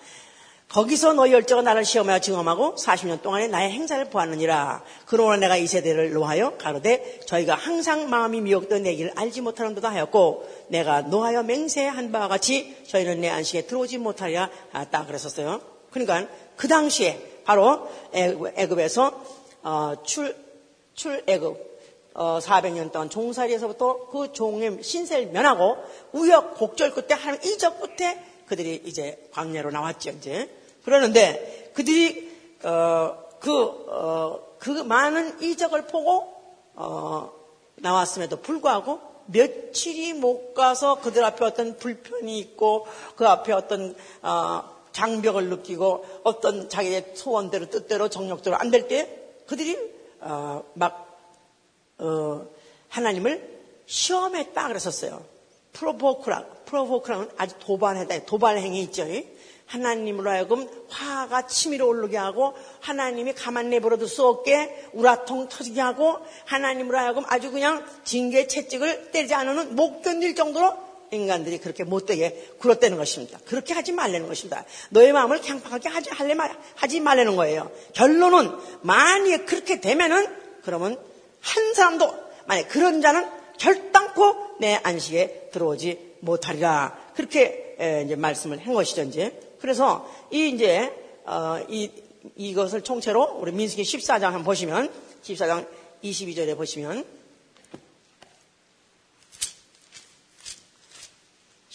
거기서 0.70 1.14
너희 1.14 1.32
열정은 1.32 1.66
나를 1.66 1.86
시험하여 1.86 2.18
증험하고 2.18 2.74
40년 2.74 3.22
동안에 3.22 3.48
나의 3.48 3.70
행사를 3.70 4.04
보았느니라. 4.10 4.82
그러므로 5.06 5.38
내가 5.38 5.56
이 5.56 5.68
세대를 5.68 6.14
노하여 6.14 6.58
가로되 6.58 7.20
저희가 7.28 7.54
항상 7.54 8.10
마음이 8.10 8.42
미혹되어 8.42 8.80
내 8.80 8.96
길을 8.96 9.12
알지 9.16 9.42
못하는도다 9.42 9.88
하였고 9.92 10.50
내가 10.70 11.02
노하여 11.02 11.44
맹세한 11.44 12.12
바와 12.12 12.28
같이 12.28 12.76
저희는 12.88 13.22
내 13.22 13.30
안식에 13.30 13.68
들어오지 13.68 14.00
못하리라 14.00 14.50
딱 14.90 15.06
그랬었어요. 15.06 15.62
그러니까 15.92 16.28
그 16.56 16.68
당시에 16.68 17.42
바로 17.46 17.88
애굽에서 18.14 19.38
어, 19.62 19.94
출, 20.04 20.49
출애굽 21.00 21.70
어, 22.14 22.40
400년 22.40 22.92
동안 22.92 23.10
종살이에서부터 23.10 24.08
그 24.08 24.34
종의 24.34 24.84
신세를 24.84 25.28
면하고 25.28 25.78
우여곡절 26.12 26.92
끝에 26.92 27.18
하나님 27.18 27.42
이적 27.50 27.80
끝에 27.80 28.22
그들이 28.48 28.82
이제 28.86 29.30
광야로 29.32 29.72
나왔죠 29.72 30.10
이제. 30.10 30.50
그러는데 30.84 31.72
그들이 31.74 32.30
어, 32.64 33.16
그, 33.40 33.54
어, 33.54 34.42
그 34.58 34.70
많은 34.70 35.42
이적을 35.42 35.88
보고 35.88 36.34
어, 36.76 37.32
나왔음에도 37.76 38.42
불구하고 38.42 39.00
며칠이 39.28 40.14
못 40.14 40.54
가서 40.54 41.00
그들 41.00 41.24
앞에 41.24 41.46
어떤 41.46 41.78
불편이 41.78 42.38
있고 42.40 42.88
그 43.16 43.26
앞에 43.26 43.54
어떤 43.54 43.96
어, 44.22 44.64
장벽을 44.92 45.48
느끼고 45.50 46.06
어떤 46.24 46.68
자기의 46.68 47.14
소원대로 47.16 47.70
뜻대로 47.70 48.10
정력대로 48.10 48.58
안 48.58 48.72
될 48.72 48.90
때 48.90 49.16
그들이 49.46 49.99
어, 50.22 50.64
막 50.74 51.10
어, 51.98 52.46
하나님을 52.90 53.60
시험했다 53.86 54.68
그랬었어요. 54.68 55.24
프로보크라, 55.74 56.46
프로보크라는 56.66 57.30
아주 57.38 57.56
도발했다. 57.60 58.26
도발 58.26 58.58
행위 58.58 58.82
있죠. 58.84 59.06
하나님으로 59.66 60.32
하여금 60.32 60.68
화가 60.90 61.46
치밀어 61.48 61.86
오르게 61.86 62.18
하고 62.18 62.54
하나님이 62.82 63.34
가만 63.34 63.70
내버려둘 63.70 64.08
수 64.08 64.26
없게 64.26 64.90
우라통 64.94 65.48
터지게 65.48 65.80
하고 65.80 66.18
하나님으로 66.46 66.98
하여금 66.98 67.24
아주 67.28 67.52
그냥 67.52 67.86
징계 68.04 68.48
채찍을 68.48 69.12
때리지 69.12 69.34
않으면 69.36 69.76
못 69.76 70.02
견딜 70.02 70.34
정도로 70.34 70.89
인간들이 71.12 71.58
그렇게 71.60 71.84
못되게 71.84 72.50
굴었다는 72.60 72.98
것입니다. 72.98 73.40
그렇게 73.46 73.74
하지 73.74 73.92
말라는 73.92 74.28
것입니다. 74.28 74.66
너의 74.90 75.12
마음을 75.14 75.42
갱팍하게 75.42 75.90
하지, 75.90 76.10
하지 76.76 77.00
말라는 77.00 77.36
거예요. 77.36 77.72
결론은 77.94 78.52
만약에 78.82 79.46
그렇게 79.46 79.82
되면은 79.82 80.28
그러면 80.64 81.00
한 81.42 81.74
사람도 81.74 82.14
만약 82.46 82.68
그런 82.70 83.02
자는 83.02 83.28
결단코 83.58 84.36
내 84.60 84.80
안식에 84.84 85.50
들어오지 85.52 86.16
못하리라. 86.22 86.98
그렇게 87.16 87.76
이제 88.06 88.16
말씀을 88.16 88.66
한 88.66 88.74
것이죠, 88.74 89.04
이제. 89.04 89.40
그래서 89.60 90.10
이 90.32 90.50
이제 90.50 90.94
어, 91.26 91.60
이 91.70 91.92
이것을 92.36 92.82
총체로 92.82 93.38
우리 93.40 93.52
민수기 93.52 93.84
14장 93.84 94.22
한번 94.22 94.44
보시면 94.44 94.92
14장 95.24 95.68
22절에 96.04 96.58
보시면 96.58 97.06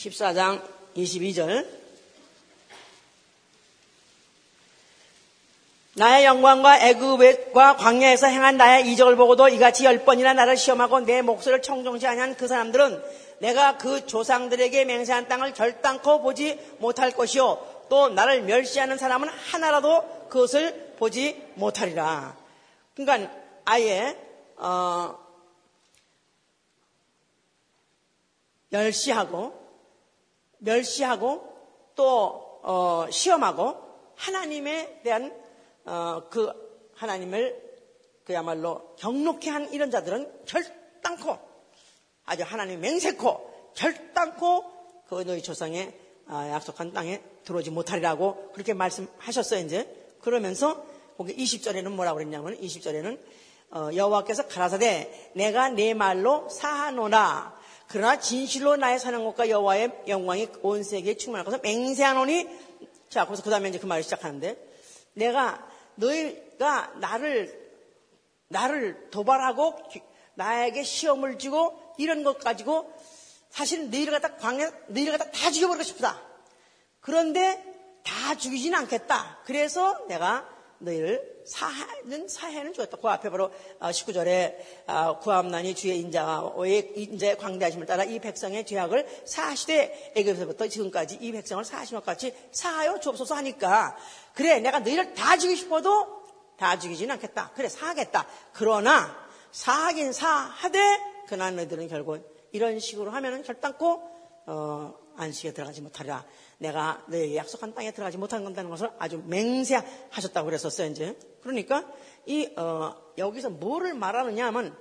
14장 0.05 0.63
22절 0.97 1.67
나의 5.97 6.25
영광과 6.25 6.79
애굽과 6.89 7.77
광야에서 7.77 8.27
행한 8.27 8.57
나의 8.57 8.91
이적을 8.93 9.17
보고도 9.17 9.49
이같이 9.49 9.85
열 9.85 10.05
번이나 10.05 10.35
나를 10.35 10.57
시험하고 10.57 11.01
내 11.01 11.23
목소리를 11.23 11.63
청정치 11.63 12.07
아니한 12.07 12.37
그 12.37 12.49
사람들은 12.49 13.03
내가 13.39 13.79
그 13.79 14.05
조상들에게 14.07 14.85
맹세한 14.85 15.29
땅을 15.29 15.55
결단코 15.55 16.21
보지 16.21 16.59
못할 16.79 17.13
것이요 17.13 17.87
또 17.89 18.09
나를 18.09 18.43
멸시하는 18.43 18.99
사람은 18.99 19.29
하나라도 19.29 20.29
그것을 20.29 20.95
보지 20.99 21.41
못하리라. 21.55 22.37
그러니까 22.95 23.31
아예 23.65 24.17
어, 24.57 25.17
멸시하고 28.71 29.64
멸시하고 30.65 31.53
또 31.95 32.61
어, 32.63 33.07
시험하고 33.11 33.77
하나님에 34.17 35.03
대한 35.03 35.35
어, 35.85 36.23
그 36.31 36.53
하나님을 36.95 37.63
그야말로 38.25 38.95
경록해 38.97 39.51
한 39.51 39.73
이런 39.73 39.91
자들은 39.91 40.45
결단코 40.47 41.39
아주 42.25 42.43
하나님 42.43 42.81
맹세코 42.81 43.73
결단코 43.75 44.65
그 45.09 45.25
너희 45.25 45.43
조상의 45.43 46.01
아, 46.27 46.49
약속한 46.49 46.93
땅에 46.93 47.23
들어오지 47.45 47.71
못하리라고 47.71 48.51
그렇게 48.53 48.73
말씀하셨어요, 48.73 49.61
이제. 49.61 50.09
그러면서 50.23 50.87
거기 51.19 51.37
20절에는 51.37 51.91
뭐라고 51.91 52.17
그랬냐면 52.17 52.59
20절에는 52.59 53.21
어, 53.73 53.91
여호와께서 53.95 54.49
가라사대 54.49 55.33
내가 55.35 55.69
내 55.69 55.93
말로 55.95 56.49
사하노라 56.49 57.55
그러나 57.95 58.19
진실로 58.19 58.75
나의 58.75 58.99
사는 58.99 59.23
것과 59.23 59.49
여호와의 59.49 60.03
영광이 60.09 60.49
온 60.63 60.83
세계에 60.83 61.17
충만할 61.17 61.45
것을 61.45 61.61
맹세하노니 61.63 62.49
자 63.09 63.25
그래서 63.25 63.45
그 63.45 63.51
다음에 63.51 63.69
이제 63.69 63.79
그 63.79 63.87
말을 63.87 64.03
시작하는데 64.03 64.59
내가 65.13 65.65
너희가 65.95 66.95
나를 66.97 67.57
나를 68.49 69.11
도발하고 69.13 69.79
나에게 70.35 70.83
시험을 70.83 71.39
주고 71.39 71.95
이런 71.97 72.25
것 72.25 72.41
가지고 72.41 72.93
사실은 73.51 73.91
너희를 73.91 74.13
갖다 74.19 74.35
광야 74.39 74.73
너희를 74.89 75.17
갖다 75.17 75.31
다 75.31 75.53
죽여버리고 75.53 75.85
싶다. 75.85 76.21
그런데 76.99 77.63
다 78.03 78.35
죽이지는 78.35 78.77
않겠다. 78.77 79.39
그래서 79.45 80.05
내가 80.09 80.49
너희를 80.79 81.34
사해는 81.45 82.29
사해는 82.29 82.73
주었다. 82.73 82.97
그 82.97 83.09
앞에 83.09 83.31
바로 83.31 83.51
19절에 83.81 84.57
어, 84.87 84.93
어, 84.95 85.19
구함난이 85.19 85.75
주의 85.75 85.99
인자의 86.01 86.93
인자의 86.97 87.39
광대하심을 87.39 87.87
따라 87.87 88.05
이 88.05 88.19
백성의 88.19 88.67
죄악을 88.67 89.07
사시되 89.25 90.13
애굽에서부터 90.17 90.69
지금까지 90.69 91.19
이 91.21 91.33
백성을 91.33 91.65
사하신 91.65 91.99
것 91.99 92.05
같이 92.05 92.35
사하여 92.53 93.01
주옵소서 93.01 93.35
하니까 93.37 93.97
그래 94.35 94.61
내가 94.61 94.81
너희를 94.81 95.15
다 95.15 95.37
죽이고 95.37 95.57
싶어도 95.57 96.25
다 96.57 96.79
죽이지는 96.79 97.13
않겠다. 97.15 97.53
그래 97.55 97.69
사하겠다. 97.69 98.27
그러나 98.53 99.17
사하긴 99.53 100.13
사하되 100.13 100.79
그러나 101.27 101.51
너희들은 101.51 101.89
결국 101.89 102.23
이런 102.53 102.79
식으로 102.79 103.11
하면은 103.11 103.43
결단코 103.43 104.03
어, 104.47 104.95
안식에 105.17 105.53
들어가지 105.53 105.81
못하리라. 105.81 106.25
내가 106.59 107.03
너에게 107.09 107.37
약속한 107.37 107.75
땅에 107.75 107.91
들어가지 107.93 108.17
못한다는 108.17 108.71
것을 108.71 108.91
아주 108.99 109.23
맹세하셨다고 109.27 110.47
그랬었어요, 110.47 110.91
이제. 110.91 111.19
그러니까 111.43 111.85
이, 112.27 112.51
어, 112.57 112.95
여기서 113.19 113.51
뭐를 113.51 113.95
말하느냐 113.95 114.47
하면 114.47 114.77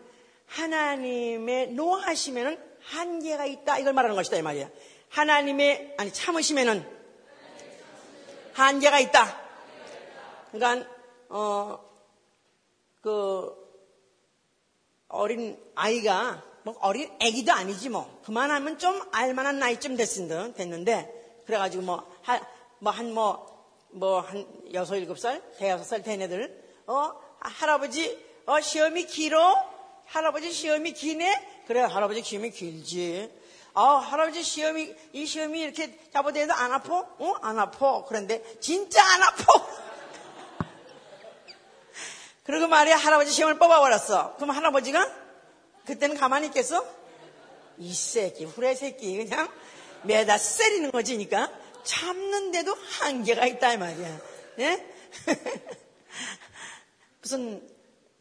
하나님의 0.47 1.71
노하시면은 1.71 2.57
한계가 2.79 3.45
있다. 3.45 3.79
이걸 3.79 3.93
말하는 3.93 4.15
것이다, 4.15 4.37
이 4.37 4.41
말이야. 4.41 4.69
하나님의, 5.09 5.95
아니, 5.97 6.11
참으시면은 6.11 6.85
한계가 8.53 8.99
있다. 8.99 9.41
그러니까, 10.51 10.89
어, 11.29 11.79
그, 13.01 13.63
어린 15.07 15.59
아이가, 15.75 16.43
뭐 16.63 16.75
어린 16.81 17.11
아기도 17.21 17.51
아니지 17.51 17.89
뭐. 17.89 18.21
그만하면 18.25 18.77
좀 18.77 19.01
알만한 19.11 19.59
나이쯤 19.59 19.97
됐는데, 19.97 21.22
그래가지고 21.45 21.83
뭐, 21.83 22.03
한, 22.21 22.41
뭐, 22.79 22.91
한, 22.91 23.13
뭐, 23.13 23.67
뭐, 23.91 24.19
한 24.21 24.45
여섯, 24.73 24.95
일곱 24.95 25.19
살, 25.19 25.41
대여섯 25.57 25.85
살 25.85 26.03
된 26.03 26.21
애들, 26.21 26.63
어, 26.87 27.11
할아버지, 27.39 28.17
어, 28.45 28.59
시험이 28.61 29.05
길어? 29.05 29.55
할아버지 30.05 30.51
시험이 30.51 30.93
기네? 30.93 31.63
그래, 31.67 31.81
할아버지 31.81 32.21
시험이 32.23 32.51
길지. 32.51 33.31
아, 33.73 33.95
할아버지 33.95 34.43
시험이, 34.43 34.93
이 35.13 35.25
시험이 35.25 35.61
이렇게 35.61 35.97
잡아대도 36.11 36.53
안 36.53 36.71
아파? 36.71 36.99
어? 36.99 37.33
안 37.41 37.57
아파. 37.57 38.03
그런데 38.05 38.43
진짜 38.59 39.01
안 39.03 39.23
아파. 39.23 39.45
그리고 42.43 42.67
말이야 42.67 42.95
할아버지 42.97 43.31
시험을 43.31 43.57
뽑아버렸어. 43.57 44.35
그럼 44.35 44.51
할아버지가 44.51 45.23
그때는 45.85 46.17
가만히 46.17 46.47
있겠어? 46.47 46.85
이 47.79 47.91
새끼 47.93 48.45
후레 48.45 48.75
새끼 48.75 49.17
그냥 49.17 49.49
매다 50.05 50.37
세리는 50.37 50.91
거지니까 50.91 51.51
참는데도 51.83 52.73
한계가 52.73 53.45
있다 53.45 53.73
이 53.73 53.77
말이야. 53.77 54.21
예? 54.59 54.85
무슨 57.21 57.67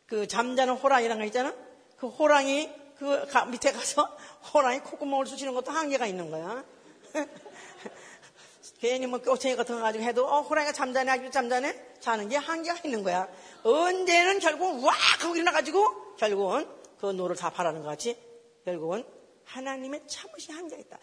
그 0.06 0.26
잠자는 0.26 0.74
호랑이란 0.74 1.18
거 1.18 1.24
있잖아. 1.24 1.54
그 1.96 2.08
호랑이 2.08 2.70
그 2.98 3.26
밑에 3.50 3.72
가서 3.72 4.16
호랑이 4.52 4.80
콧구멍을 4.80 5.26
쑤시는 5.26 5.54
것도 5.54 5.70
한계가 5.70 6.06
있는 6.06 6.30
거야. 6.30 6.64
괜히 8.78 9.06
뭐 9.06 9.20
꼬챙이 9.20 9.54
같은 9.54 9.76
거 9.76 9.82
가지고 9.82 10.04
해도 10.04 10.26
어 10.26 10.40
호랑이가 10.40 10.72
잠자네 10.72 11.10
아주 11.10 11.30
잠자네 11.30 11.98
자는 12.00 12.28
게 12.28 12.36
한계가 12.36 12.80
있는 12.84 13.02
거야. 13.04 13.28
언제는 13.62 14.40
결국은 14.40 14.82
와 14.82 14.92
하고 14.92 15.34
일어나가지고 15.36 16.16
결국은 16.16 16.68
그 16.98 17.06
노를 17.06 17.36
다 17.36 17.50
바라는 17.50 17.82
것 17.82 17.88
같이 17.88 18.16
결국은 18.64 19.04
하나님의 19.44 20.02
참으신 20.06 20.54
한계가 20.54 20.80
있다. 20.80 20.98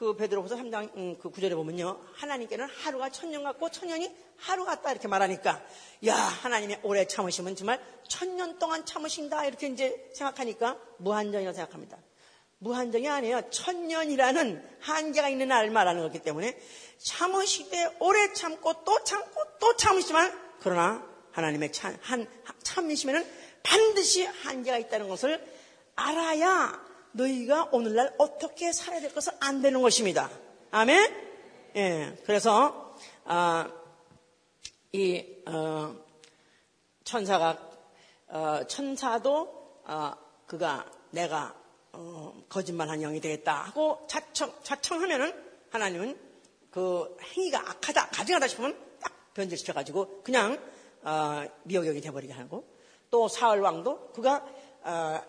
그 0.00 0.16
베드로후서 0.16 0.56
3장 0.56 0.96
음, 0.96 1.18
그 1.20 1.28
구절에 1.28 1.54
보면요. 1.54 2.00
하나님께는 2.14 2.64
하루가 2.64 3.10
천년 3.10 3.44
같고 3.44 3.68
천년이 3.68 4.10
하루 4.38 4.64
같다 4.64 4.92
이렇게 4.92 5.08
말하니까 5.08 5.62
야 6.06 6.14
하나님이 6.16 6.80
오래 6.84 7.06
참으시면 7.06 7.54
정말 7.54 7.78
천년 8.08 8.58
동안 8.58 8.86
참으신다 8.86 9.44
이렇게 9.44 9.66
이제 9.66 10.10
생각하니까 10.14 10.78
무한정이라고 10.96 11.54
생각합니다. 11.54 11.98
무한정이 12.60 13.06
아니에요. 13.10 13.50
천년이라는 13.50 14.78
한계가 14.80 15.28
있는 15.28 15.48
날을 15.48 15.70
말하는 15.70 16.00
거기 16.00 16.18
때문에 16.18 16.58
참으시되 16.96 17.98
오래 18.00 18.32
참고 18.32 18.72
또 18.84 19.04
참고 19.04 19.42
또 19.58 19.76
참으시지만 19.76 20.32
그러나 20.60 21.06
하나님의 21.32 21.72
참, 21.72 21.94
한, 22.00 22.26
참으시면 22.62 23.26
반드시 23.62 24.24
한계가 24.24 24.78
있다는 24.78 25.10
것을 25.10 25.46
알아야 25.94 26.89
너희가 27.12 27.68
오늘날 27.72 28.14
어떻게 28.18 28.72
살아야 28.72 29.00
될 29.00 29.12
것을 29.12 29.32
안 29.40 29.62
되는 29.62 29.82
것입니다. 29.82 30.30
아멘? 30.70 31.30
예. 31.76 32.16
그래서, 32.24 32.96
아, 33.24 33.70
이, 34.92 35.24
어, 35.46 35.94
천사가, 37.04 37.58
어, 38.28 38.60
천사도, 38.66 39.82
어, 39.84 40.12
그가 40.46 40.90
내가, 41.10 41.54
어, 41.92 42.34
거짓말한 42.48 43.00
영이 43.00 43.20
되겠다 43.20 43.62
하고 43.62 44.06
자청, 44.08 44.52
자청하면은 44.62 45.32
하나님은 45.70 46.18
그 46.70 47.16
행위가 47.22 47.58
악하다, 47.70 48.10
가증하다 48.10 48.46
싶으면 48.48 48.78
딱 49.00 49.12
변질시켜가지고 49.34 50.22
그냥, 50.22 50.58
어, 51.02 51.44
미역역이 51.64 52.00
돼버리게 52.00 52.32
하고 52.32 52.64
또 53.10 53.26
사흘 53.28 53.60
왕도 53.60 54.12
그가, 54.12 54.44
어, 54.82 55.20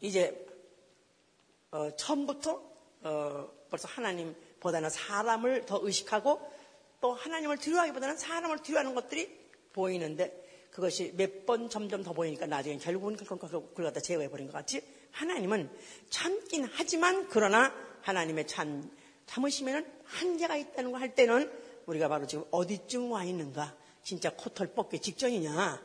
이제 0.00 0.51
어, 1.72 1.90
처음부터 1.96 2.62
어, 3.02 3.48
벌써 3.68 3.88
하나님보다는 3.88 4.90
사람을 4.90 5.66
더 5.66 5.80
의식하고 5.82 6.40
또 7.00 7.14
하나님을 7.14 7.58
두려워하기보다는 7.58 8.16
사람을 8.16 8.58
두려워하는 8.60 8.94
것들이 8.94 9.40
보이는데 9.72 10.40
그것이 10.70 11.12
몇 11.16 11.44
번 11.44 11.68
점점 11.68 12.02
더 12.02 12.12
보이니까 12.12 12.46
나중에 12.46 12.78
결국은 12.78 13.16
그걸 13.16 13.84
갖다 13.84 14.00
제거해버린 14.00 14.46
것 14.46 14.52
같이 14.52 14.82
하나님은 15.10 15.70
참긴 16.08 16.68
하지만 16.70 17.28
그러나 17.28 17.74
하나님의 18.02 18.46
참, 18.46 18.90
참으시면 19.26 19.90
한계가 20.04 20.56
있다는 20.56 20.92
거할 20.92 21.14
때는 21.14 21.50
우리가 21.86 22.08
바로 22.08 22.26
지금 22.26 22.44
어디쯤 22.50 23.10
와 23.10 23.24
있는가? 23.24 23.76
진짜 24.02 24.30
코털 24.30 24.68
뽑기 24.68 24.98
직전이냐 25.00 25.82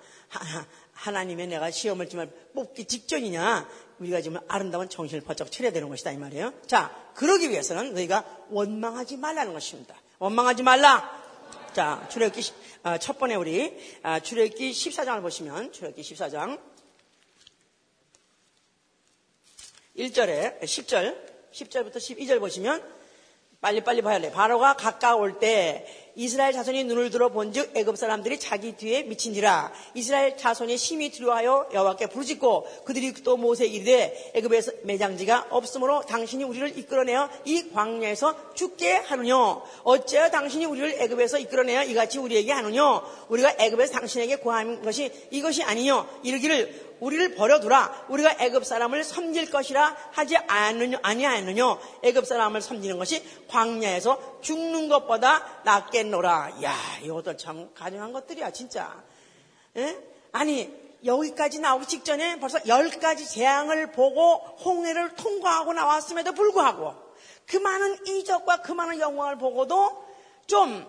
하나님의 0.97 1.47
내가 1.47 1.69
시험을 1.69 2.09
정말 2.09 2.29
뽑기 2.53 2.85
직전이냐 2.85 3.69
우리가 3.99 4.21
지금 4.21 4.39
아름다운 4.47 4.89
정신을 4.89 5.23
바짝 5.23 5.51
차려야 5.51 5.71
되는 5.71 5.89
것이다 5.89 6.11
이 6.11 6.17
말이에요. 6.17 6.53
자, 6.65 6.91
그러기 7.15 7.49
위해서는 7.49 7.93
너희가 7.93 8.25
원망하지 8.49 9.17
말라는 9.17 9.53
것입니다. 9.53 9.95
원망하지 10.19 10.63
말라. 10.63 11.25
자, 11.73 12.07
출애굽기 12.09 12.51
아, 12.83 12.97
첫 12.97 13.19
번에 13.19 13.35
우리 13.35 13.77
아, 14.01 14.19
출애굽기 14.19 14.71
14장을 14.71 15.21
보시면 15.21 15.71
출애굽기 15.71 16.01
14장 16.01 16.59
1절에 19.97 20.59
10절 20.61 21.15
10절부터 21.51 21.97
12절 21.97 22.39
보시면 22.39 22.83
빨리빨리 23.61 24.01
봐야 24.01 24.19
돼. 24.19 24.31
바로가 24.31 24.75
가까울 24.75 25.39
때 25.39 26.06
이스라엘 26.17 26.51
자손이 26.51 26.83
눈을 26.85 27.11
들어 27.11 27.29
본즉 27.29 27.77
애굽 27.77 27.95
사람들이 27.95 28.39
자기 28.39 28.71
뒤에 28.75 29.03
미친지라. 29.03 29.71
이스라엘 29.93 30.35
자손이 30.35 30.75
심히 30.75 31.11
두려워하여 31.11 31.69
여호와께 31.71 32.07
부르짖고 32.07 32.85
그들이 32.85 33.13
또 33.23 33.37
모세 33.37 33.67
이르되 33.67 34.31
애굽에서 34.33 34.71
매장지가 34.81 35.47
없으므로 35.51 36.01
당신이 36.01 36.43
우리를 36.43 36.75
이끌어내어 36.79 37.29
이 37.45 37.69
광야에서 37.69 38.55
죽게 38.55 38.95
하느뇨. 38.95 39.61
어째여 39.83 40.31
당신이 40.31 40.65
우리를 40.65 41.01
애굽에서 41.03 41.37
이끌어내어 41.37 41.83
이같이 41.83 42.17
우리에게 42.17 42.51
하느뇨? 42.51 43.03
우리가 43.29 43.53
애굽에서 43.59 43.93
당신에게 43.93 44.37
구한 44.37 44.81
것이 44.81 45.11
이것이 45.29 45.61
아니뇨. 45.61 46.07
이르기를 46.23 46.87
우리를 46.99 47.35
버려두라. 47.35 48.07
우리가 48.09 48.37
애굽 48.39 48.65
사람을 48.65 49.03
섬길 49.03 49.51
것이라 49.51 49.95
하지 50.13 50.35
아니하느뇨. 50.47 51.79
애굽 52.01 52.25
사람을 52.25 52.61
섬기는 52.61 52.97
것이 52.97 53.23
광야에서 53.47 54.39
죽는 54.41 54.89
것보다 54.89 55.61
낫겠 55.63 56.06
노라. 56.11 56.51
야, 56.63 56.75
이것도 57.01 57.37
참 57.37 57.73
가능한 57.73 58.13
것들이야, 58.13 58.51
진짜. 58.51 59.03
에? 59.75 59.97
아니, 60.31 60.71
여기까지 61.05 61.59
나오기 61.59 61.87
직전에 61.87 62.39
벌써 62.39 62.59
열 62.67 62.89
가지 62.89 63.27
재앙을 63.27 63.91
보고 63.91 64.35
홍해를 64.63 65.15
통과하고 65.15 65.73
나왔음에도 65.73 66.33
불구하고 66.33 66.95
그 67.45 67.57
많은 67.57 68.05
이적과 68.05 68.61
그 68.61 68.71
많은 68.71 68.99
영광을 68.99 69.37
보고도 69.37 70.05
좀 70.47 70.85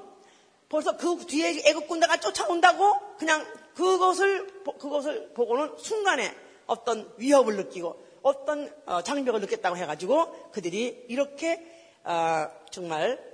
벌써 0.69 0.97
그 0.97 1.25
뒤에 1.27 1.63
애굽 1.65 1.89
군대가 1.89 2.19
쫓아온다고 2.19 3.17
그냥 3.17 3.47
그것을, 3.75 4.63
그것을 4.65 5.33
보고는 5.35 5.77
순간에 5.79 6.35
어떤 6.67 7.11
위협을 7.17 7.57
느끼고 7.57 8.09
어떤 8.23 8.71
어, 8.85 9.03
장벽을 9.03 9.41
느꼈다고 9.41 9.77
해가지고 9.77 10.51
그들이 10.51 11.07
이렇게 11.09 11.65
어, 12.05 12.49
정말 12.71 13.28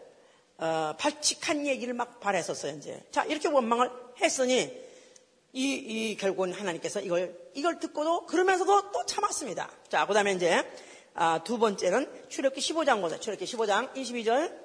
어, 0.59 0.95
발칙한 0.99 1.67
얘기를 1.67 1.95
막 1.95 2.21
바랬었어요 2.21 2.77
이제. 2.77 3.03
자 3.11 3.25
이렇게 3.25 3.49
원망을 3.49 3.91
했으니 4.21 4.85
이, 5.53 5.73
이 5.75 6.17
결국은 6.17 6.53
하나님께서 6.53 7.01
이걸 7.01 7.39
이걸 7.55 7.79
듣고도 7.79 8.27
그러면서도 8.27 8.91
또 8.91 9.07
참았습니다. 9.07 9.71
자 9.89 10.07
그 10.07 10.15
다음에 10.15 10.33
이제 10.33 10.65
아, 11.15 11.43
두 11.45 11.59
번째는 11.59 12.09
출애굽기 12.29 12.61
15장 12.61 13.01
보세요 13.01 13.21
출애굽기 13.21 13.57
15장 13.57 13.93
22절 13.95 14.64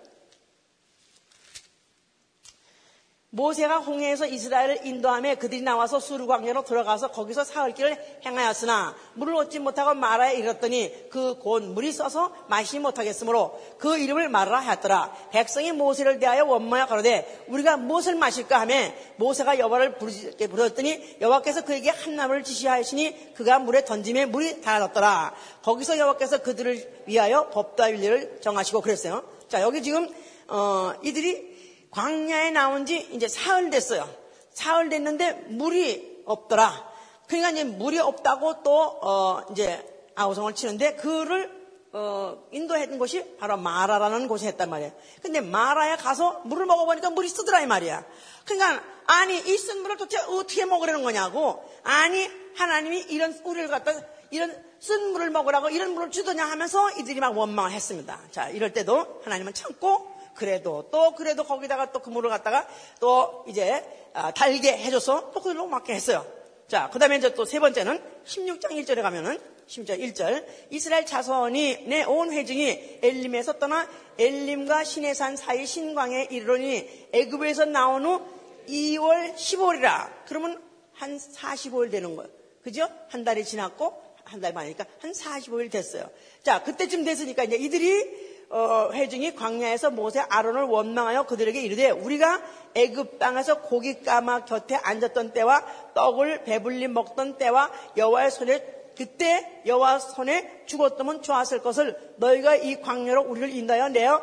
모세가 3.31 3.77
홍해에서 3.79 4.25
이스라엘을 4.25 4.85
인도함에 4.85 5.35
그들이 5.35 5.61
나와서 5.61 5.99
수르 5.99 6.25
광야로 6.25 6.63
들어가서 6.63 7.11
거기서 7.11 7.43
사흘 7.43 7.73
길을 7.73 7.97
행하였으나 8.25 8.95
물을 9.13 9.35
얻지 9.35 9.59
못하고 9.59 9.93
마라에 9.93 10.35
이르렀더니 10.35 11.09
그 11.09 11.39
곧 11.39 11.63
물이 11.63 11.91
써서 11.91 12.33
마시지 12.47 12.79
못하겠으므로 12.79 13.59
그 13.77 13.97
이름을 13.97 14.29
마라 14.29 14.59
하였더라. 14.59 15.13
백성이 15.31 15.71
모세를 15.71 16.19
대하여 16.19 16.45
원모야 16.45 16.85
가로되 16.87 17.45
우리가 17.47 17.77
무엇을 17.77 18.15
마실까 18.15 18.61
하며 18.61 18.75
모세가 19.17 19.59
여호와를 19.59 19.97
부르었더니 19.97 21.17
여호와께서 21.21 21.65
그에게 21.65 21.89
한 21.89 22.15
나무를 22.15 22.43
지시하시니 22.43 23.33
그가 23.35 23.59
물에 23.59 23.85
던짐에 23.85 24.25
물이 24.27 24.61
달아졌더라. 24.61 25.33
거기서 25.63 25.97
여호와께서 25.97 26.39
그들을 26.39 27.03
위하여 27.05 27.49
법도와 27.49 27.91
윤리를 27.91 28.41
정하시고 28.41 28.81
그랬어요. 28.81 29.23
자 29.47 29.61
여기 29.61 29.81
지금 29.81 30.09
어, 30.47 30.93
이들이 31.03 31.58
광야에 31.91 32.51
나온 32.51 32.85
지 32.85 32.97
이제 33.11 33.27
사흘 33.27 33.69
됐어요. 33.69 34.07
사흘 34.53 34.89
됐는데 34.89 35.33
물이 35.49 36.23
없더라. 36.25 36.87
그러니까 37.27 37.51
이제 37.51 37.63
물이 37.63 37.99
없다고 37.99 38.63
또, 38.63 38.81
어, 39.01 39.41
이제 39.51 39.83
아우성을 40.15 40.53
치는데 40.55 40.95
그를, 40.95 41.57
어, 41.91 42.37
인도했던 42.51 42.99
곳이 42.99 43.37
바로 43.39 43.57
마라라는 43.57 44.27
곳에 44.27 44.47
했단 44.47 44.69
말이에요. 44.69 44.91
근데 45.21 45.41
마라에 45.41 45.95
가서 45.95 46.41
물을 46.45 46.65
먹어보니까 46.65 47.09
물이 47.11 47.29
쓰더라 47.29 47.61
이 47.61 47.65
말이야. 47.67 48.03
그러니까, 48.45 48.83
아니, 49.05 49.37
이 49.37 49.57
쓴 49.57 49.81
물을 49.81 49.97
도대체 49.97 50.21
어떻게 50.23 50.65
먹으려는 50.65 51.03
거냐고. 51.03 51.63
아니, 51.83 52.29
하나님이 52.55 53.05
이런 53.09 53.33
우리를 53.43 53.67
갖다, 53.69 53.91
이런 54.29 54.55
쓴 54.79 55.11
물을 55.11 55.29
먹으라고 55.29 55.69
이런 55.69 55.93
물을 55.93 56.11
주더냐 56.11 56.45
하면서 56.45 56.91
이들이 56.91 57.19
막 57.19 57.35
원망을 57.37 57.71
했습니다. 57.71 58.19
자, 58.31 58.49
이럴 58.49 58.71
때도 58.73 59.21
하나님은 59.23 59.53
참고 59.53 60.18
그래도 60.39 60.87
또 60.89 61.13
그래도 61.15 61.43
거기다가 61.43 61.91
또 61.91 61.99
그물을 61.99 62.29
갖다가 62.29 62.65
또 63.01 63.43
이제 63.47 63.83
아, 64.13 64.31
달게 64.31 64.75
해줘서 64.77 65.31
또 65.31 65.41
그걸로 65.41 65.67
맞게 65.67 65.93
했어요. 65.93 66.25
자, 66.67 66.89
그 66.91 66.97
다음에 66.99 67.17
이제 67.17 67.33
또 67.33 67.45
세 67.45 67.59
번째는 67.59 67.99
16장 68.25 68.71
1절에 68.71 69.01
가면은 69.01 69.37
16장 69.67 69.99
1절 69.99 70.45
이스라엘 70.71 71.05
자손이 71.05 71.83
내 71.87 72.03
온 72.05 72.31
회중이 72.31 72.99
엘림에서 73.03 73.59
떠나 73.59 73.87
엘림과 74.17 74.83
시내산 74.83 75.35
사이 75.35 75.65
신광에 75.65 76.27
이르러니 76.31 77.07
애굽에서 77.11 77.65
나온 77.65 78.05
후 78.05 78.21
2월 78.67 79.35
15일이라 79.35 80.09
그러면 80.27 80.61
한 80.93 81.17
45일 81.17 81.91
되는 81.91 82.15
거예요. 82.15 82.31
그죠? 82.63 82.87
한 83.09 83.23
달이 83.23 83.43
지났고 83.45 84.07
한 84.23 84.41
달 84.41 84.53
반이니까 84.53 84.85
한 84.99 85.11
45일 85.11 85.71
됐어요. 85.71 86.07
자, 86.43 86.61
그때쯤 86.63 87.03
됐으니까 87.03 87.43
이제 87.43 87.55
이들이 87.55 88.28
어, 88.49 88.89
회중이 88.91 89.35
광야에서 89.35 89.91
모세 89.91 90.19
아론을 90.19 90.63
원망하여 90.63 91.23
그들에게 91.23 91.61
이르되 91.61 91.91
우리가 91.91 92.41
애굽 92.73 93.19
땅에서 93.19 93.61
고기 93.61 94.01
까마 94.01 94.45
곁에 94.45 94.75
앉았던 94.75 95.33
때와 95.33 95.63
떡을 95.93 96.43
배불리 96.43 96.87
먹던 96.87 97.37
때와 97.37 97.71
여호와의 97.95 98.31
손에 98.31 98.79
그때 98.97 99.61
여호와 99.65 99.99
손에 99.99 100.63
죽었다면 100.65 101.21
좋았을 101.21 101.61
것을 101.61 102.13
너희가 102.17 102.55
이 102.55 102.81
광야로 102.81 103.21
우리를 103.21 103.55
인도하여 103.55 103.89
내어 103.89 104.21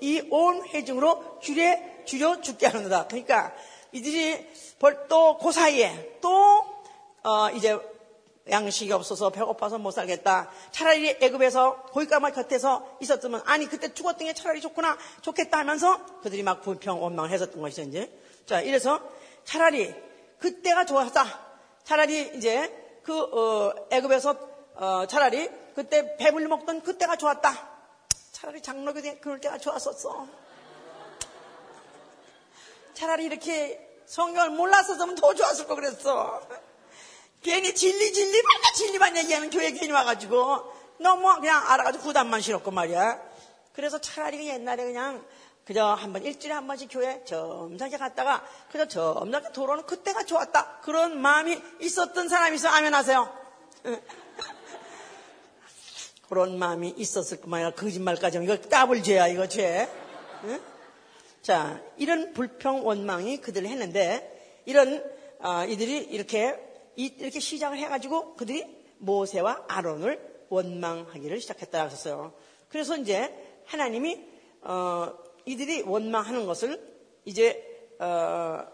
이 0.00 0.22
온 0.30 0.66
회중으로 0.66 1.40
줄에 1.40 2.02
줄여 2.04 2.40
죽게 2.40 2.66
하는다. 2.66 3.06
그러니까 3.06 3.54
이들이 3.92 4.46
또그 5.08 5.52
사이에 5.52 6.18
또 6.20 6.64
어, 7.22 7.50
이제 7.54 7.78
양식이 8.48 8.92
없어서 8.92 9.30
배고파서 9.30 9.78
못 9.78 9.90
살겠다. 9.90 10.50
차라리 10.70 11.16
애굽에서 11.20 11.82
고기가마 11.92 12.30
곁에서 12.30 12.96
있었으면 13.00 13.42
아니 13.44 13.66
그때 13.66 13.92
죽었던 13.92 14.26
게 14.26 14.34
차라리 14.34 14.60
좋구나 14.60 14.96
좋겠다 15.22 15.58
하면서 15.58 16.04
그들이 16.20 16.42
막 16.42 16.62
불평 16.62 17.02
원망을 17.02 17.30
했었던 17.30 17.60
것이죠 17.60 17.82
이제. 17.82 18.12
자 18.46 18.60
이래서 18.60 19.00
차라리 19.44 19.94
그때가 20.38 20.84
좋았다. 20.84 21.24
차라리 21.84 22.32
이제 22.36 23.00
그 23.02 23.18
어, 23.18 23.74
애굽에서 23.90 24.36
어, 24.76 25.06
차라리 25.06 25.50
그때 25.74 26.16
배불리 26.16 26.46
먹던 26.46 26.82
그때가 26.82 27.16
좋았다. 27.16 27.76
차라리 28.32 28.62
장로교 28.62 29.02
때 29.02 29.18
그럴 29.18 29.40
때가 29.40 29.58
좋았었어. 29.58 30.26
차라리 32.94 33.24
이렇게 33.24 33.82
성경을 34.06 34.50
몰랐었으면 34.50 35.16
더 35.16 35.34
좋았을 35.34 35.66
거 35.66 35.74
그랬어. 35.74 36.40
괜히 37.42 37.74
진리 37.74 38.12
진리 38.12 38.42
말다 38.42 38.72
진리만 38.74 39.16
얘기하는 39.18 39.50
교회 39.50 39.70
괜히 39.72 39.92
와가지고 39.92 40.72
너무 40.98 41.34
그냥 41.40 41.62
알아가지고 41.70 42.04
부담만 42.04 42.40
실었고 42.40 42.70
말이야. 42.70 43.20
그래서 43.72 44.00
차라리 44.00 44.38
그 44.38 44.46
옛날에 44.46 44.84
그냥 44.84 45.24
그저 45.64 45.84
한 45.84 46.12
번 46.12 46.22
일주일에 46.24 46.54
한 46.54 46.66
번씩 46.66 46.88
교회 46.90 47.24
점잖게 47.24 47.98
갔다가 47.98 48.44
그저 48.70 48.86
점잖게 48.86 49.52
돌아오는 49.52 49.84
그때가 49.84 50.24
좋았다. 50.24 50.80
그런 50.82 51.20
마음이 51.20 51.60
있었던 51.80 52.28
사람이 52.28 52.56
있어 52.56 52.68
아멘 52.68 52.94
하세요. 52.94 53.28
그런 56.28 56.58
마음이 56.58 56.94
있었을 56.96 57.40
것만 57.40 57.60
아니라 57.60 57.74
거짓말까지 57.76 58.38
하면 58.38 58.52
이거 58.56 58.68
따블 58.68 59.02
죄야 59.02 59.28
이거 59.28 59.46
죄. 59.48 59.88
자 61.42 61.80
이런 61.96 62.32
불평 62.32 62.84
원망이 62.86 63.40
그들을 63.40 63.68
했는데 63.68 64.62
이런 64.66 65.04
어, 65.38 65.64
이들이 65.64 65.98
이렇게 65.98 66.58
이렇게 66.96 67.40
시작을 67.40 67.78
해가지고 67.78 68.34
그들이 68.34 68.64
모세와 68.98 69.64
아론을 69.68 70.46
원망하기를 70.48 71.40
시작했다 71.40 71.84
하셨어요. 71.84 72.32
그래서 72.68 72.96
이제 72.96 73.62
하나님이 73.66 74.24
어, 74.62 75.12
이들이 75.44 75.82
원망하는 75.82 76.46
것을 76.46 76.96
이제 77.24 77.62
어, 77.98 78.66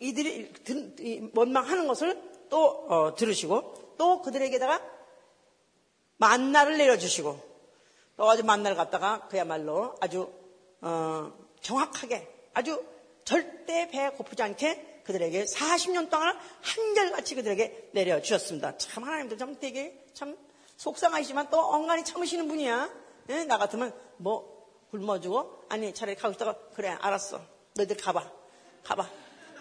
이들이 0.00 0.52
든, 0.64 1.30
원망하는 1.34 1.86
것을 1.86 2.20
또 2.48 2.86
어, 2.88 3.14
들으시고 3.14 3.94
또 3.98 4.22
그들에게다가 4.22 4.82
만나를 6.16 6.78
내려주시고 6.78 7.54
또 8.16 8.30
아주 8.30 8.44
만나를 8.44 8.76
갖다가 8.76 9.26
그야말로 9.28 9.94
아주 10.00 10.32
어, 10.80 11.32
정확하게 11.60 12.28
아주 12.52 12.84
절대 13.24 13.88
배 13.88 14.10
고프지 14.10 14.42
않게 14.42 14.93
그들에게 15.04 15.44
40년 15.44 16.10
동안 16.10 16.36
한결같이 16.62 17.34
그들에게 17.34 17.90
내려주셨습니다. 17.92 18.78
참 18.78 19.04
하나님도 19.04 19.36
참 19.36 19.56
되게 19.60 20.02
참 20.14 20.36
속상하시지만 20.76 21.50
또 21.50 21.60
엉간히 21.60 22.04
참으시는 22.04 22.48
분이야. 22.48 22.90
네? 23.26 23.44
나 23.44 23.58
같으면 23.58 23.94
뭐 24.16 24.54
굶어주고 24.90 25.64
아니 25.68 25.92
차라리 25.94 26.16
가고 26.16 26.32
싶다가 26.32 26.56
그래 26.74 26.96
알았어. 27.00 27.40
너희들 27.74 27.96
가봐. 27.96 28.30
가봐. 28.84 29.10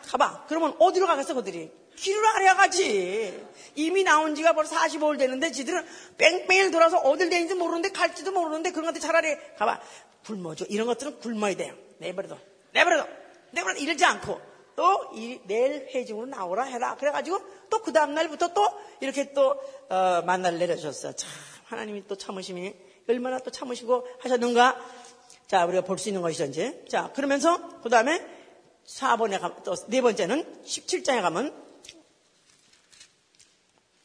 가봐. 0.07 0.45
그러면 0.47 0.75
어디로 0.79 1.07
가겠어 1.07 1.33
그들이? 1.33 1.71
길을 1.95 2.25
알아가지. 2.25 3.45
이미 3.75 4.03
나온 4.03 4.35
지가 4.35 4.53
벌써 4.53 4.75
45일 4.75 5.19
되는데 5.19 5.51
지들은 5.51 5.85
뺑뺑이 6.17 6.71
돌아서 6.71 6.97
어딜 6.97 7.29
되는지 7.29 7.53
모르는데 7.55 7.89
갈지도 7.91 8.31
모르는데 8.31 8.71
그런 8.71 8.85
것들 8.85 9.01
차라리 9.01 9.35
가봐. 9.57 9.79
굶어줘. 10.25 10.65
이런 10.69 10.87
것들은 10.87 11.19
굶어야 11.19 11.55
돼요. 11.55 11.75
내버려둬. 11.99 12.37
내버려둬. 12.71 13.07
내버려둬. 13.51 13.79
이러지 13.81 14.05
않고 14.05 14.52
또 14.75 15.09
이, 15.13 15.39
내일 15.45 15.87
회중으로 15.93 16.27
나오라 16.27 16.63
해라. 16.63 16.95
그래가지고 16.95 17.39
또 17.69 17.83
그 17.83 17.91
다음날부터 17.91 18.53
또 18.53 18.65
이렇게 19.01 19.33
또 19.33 19.59
어, 19.89 20.21
만날 20.25 20.57
내려주셨어요. 20.57 21.13
참 21.13 21.29
하나님이 21.65 22.07
또 22.07 22.15
참으심이 22.15 22.73
얼마나 23.09 23.39
또 23.39 23.51
참으시고 23.51 24.07
하셨는가. 24.19 24.79
자 25.47 25.65
우리가 25.65 25.83
볼 25.83 25.97
수 25.97 26.09
있는 26.09 26.21
것이죠 26.21 26.45
이제. 26.45 26.85
자 26.89 27.11
그러면서 27.13 27.81
그 27.81 27.89
다음에 27.89 28.25
4번에 28.87 29.39
가, 29.39 29.55
또네 29.63 30.01
번째는 30.01 30.63
17장에 30.63 31.21
가면 31.21 31.53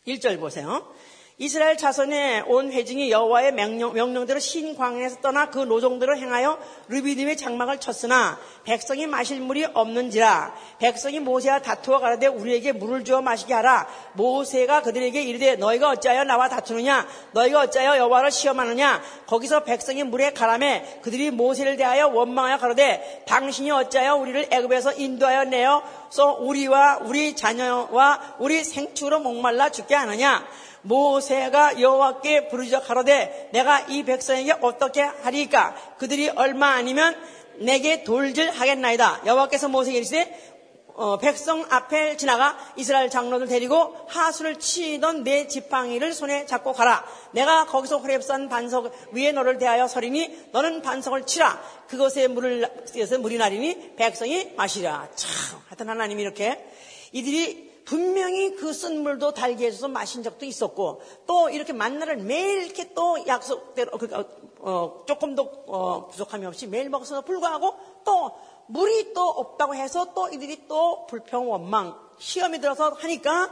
1절 0.07 0.41
보세요. 0.41 0.93
이스라엘 1.41 1.77
자손의 1.77 2.47
온 2.49 2.73
회중이 2.73 3.13
여호와의 3.13 3.53
명령, 3.53 3.93
명령대로 3.93 4.41
신광에서 4.41 5.21
떠나 5.21 5.51
그 5.51 5.61
노종대로 5.61 6.17
행하여 6.17 6.59
르비딤의 6.89 7.37
장막을 7.37 7.79
쳤으나 7.79 8.41
백성이 8.65 9.07
마실 9.07 9.39
물이 9.41 9.67
없는지라. 9.73 10.53
백성이 10.81 11.21
모세와 11.21 11.61
다투어 11.61 12.01
가라되 12.01 12.27
우리에게 12.27 12.73
물을 12.73 13.05
주어 13.05 13.23
마시게 13.23 13.55
하라. 13.55 13.87
모세가 14.15 14.83
그들에게 14.83 15.23
이르되 15.23 15.55
너희가 15.55 15.91
어찌하여 15.91 16.25
나와 16.25 16.49
다투느냐? 16.49 17.07
너희가 17.31 17.61
어찌하여 17.61 17.99
여호와를 17.99 18.33
시험하느냐? 18.33 19.01
거기서 19.29 19.63
백성이 19.63 20.03
물에 20.03 20.33
가라매 20.33 20.99
그들이 21.03 21.31
모세를 21.31 21.77
대하여 21.77 22.09
원망하여 22.09 22.59
가로되 22.59 23.23
당신이 23.29 23.71
어찌하여 23.71 24.17
우리를 24.17 24.49
애굽에서 24.51 24.95
인도하여 24.95 25.45
내어 25.45 25.85
서 26.11 26.33
우리와 26.41 27.01
우리 27.05 27.37
자녀와 27.37 28.37
우리 28.39 28.65
생축으로 28.65 29.21
목말라 29.21 29.69
죽게 29.69 29.95
하느냐 29.95 30.45
모세가 30.83 31.81
여호와께 31.81 32.49
부르짖어 32.49 32.81
가로되 32.81 33.51
내가 33.53 33.81
이 33.89 34.05
백성에게 34.05 34.57
어떻게 34.61 35.03
하리까 35.03 35.75
그들이 35.99 36.29
얼마 36.31 36.75
아니면 36.75 37.17
내게 37.59 38.05
돌질 38.05 38.51
하겠나이다 38.51 39.23
여호와께서 39.27 39.69
모세에게 39.69 39.99
이르시되 39.99 40.59
어, 40.99 41.17
백성 41.17 41.65
앞에 41.71 42.17
지나가 42.17 42.59
이스라엘 42.75 43.09
장로들 43.09 43.47
데리고 43.47 43.95
하수를 44.09 44.59
치던 44.59 45.23
내 45.23 45.47
지팡이를 45.47 46.13
손에 46.13 46.45
잡고 46.45 46.73
가라. 46.73 47.07
내가 47.31 47.67
거기서 47.67 47.99
호렙산 47.99 48.49
반석 48.49 48.93
위에 49.13 49.31
너를 49.31 49.59
대하여 49.59 49.87
서리니 49.87 50.49
너는 50.51 50.83
반석을 50.83 51.25
치라. 51.25 51.63
그것에 51.87 52.27
물을 52.27 52.69
띄어서 52.93 53.19
물이 53.19 53.39
나리니 53.39 53.95
백성이 53.95 54.51
마시라. 54.57 55.09
참, 55.15 55.61
하여튼 55.69 55.89
하나님이 55.89 56.21
이렇게 56.21 56.67
이들이 57.13 57.68
분명히 57.89 58.55
그 58.55 58.73
쓴 58.75 59.03
물도 59.03 59.33
달게 59.33 59.67
해줘서 59.67 59.89
마신 59.89 60.23
적도 60.23 60.45
있었고 60.45 61.01
또 61.27 61.49
이렇게 61.49 61.73
만나를 61.73 62.19
매일 62.19 62.65
이렇게 62.65 62.93
또 62.93 63.17
약속대로 63.27 63.93
그러니까 63.93 64.31
어, 64.61 65.05
조금도 65.07 65.65
어, 65.67 66.09
부족함이 66.09 66.45
없이 66.45 66.67
매일 66.67 66.91
먹어서 66.91 67.23
불구하고 67.23 67.75
또 68.05 68.33
물이 68.67 69.15
또 69.15 69.23
없다고 69.23 69.75
해서 69.75 70.13
또 70.15 70.29
이들이 70.29 70.69
또 70.69 71.07
불평 71.07 71.51
원망 71.51 71.99
시험이 72.19 72.61
들어서 72.61 72.91
하니까 72.91 73.51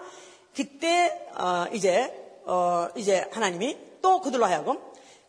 그때 0.55 1.29
어, 1.35 1.65
이제 1.73 2.41
어, 2.45 2.89
이제 2.95 3.29
하나님이 3.33 3.79
또 4.03 4.21
그들로 4.21 4.45
하여금 4.45 4.79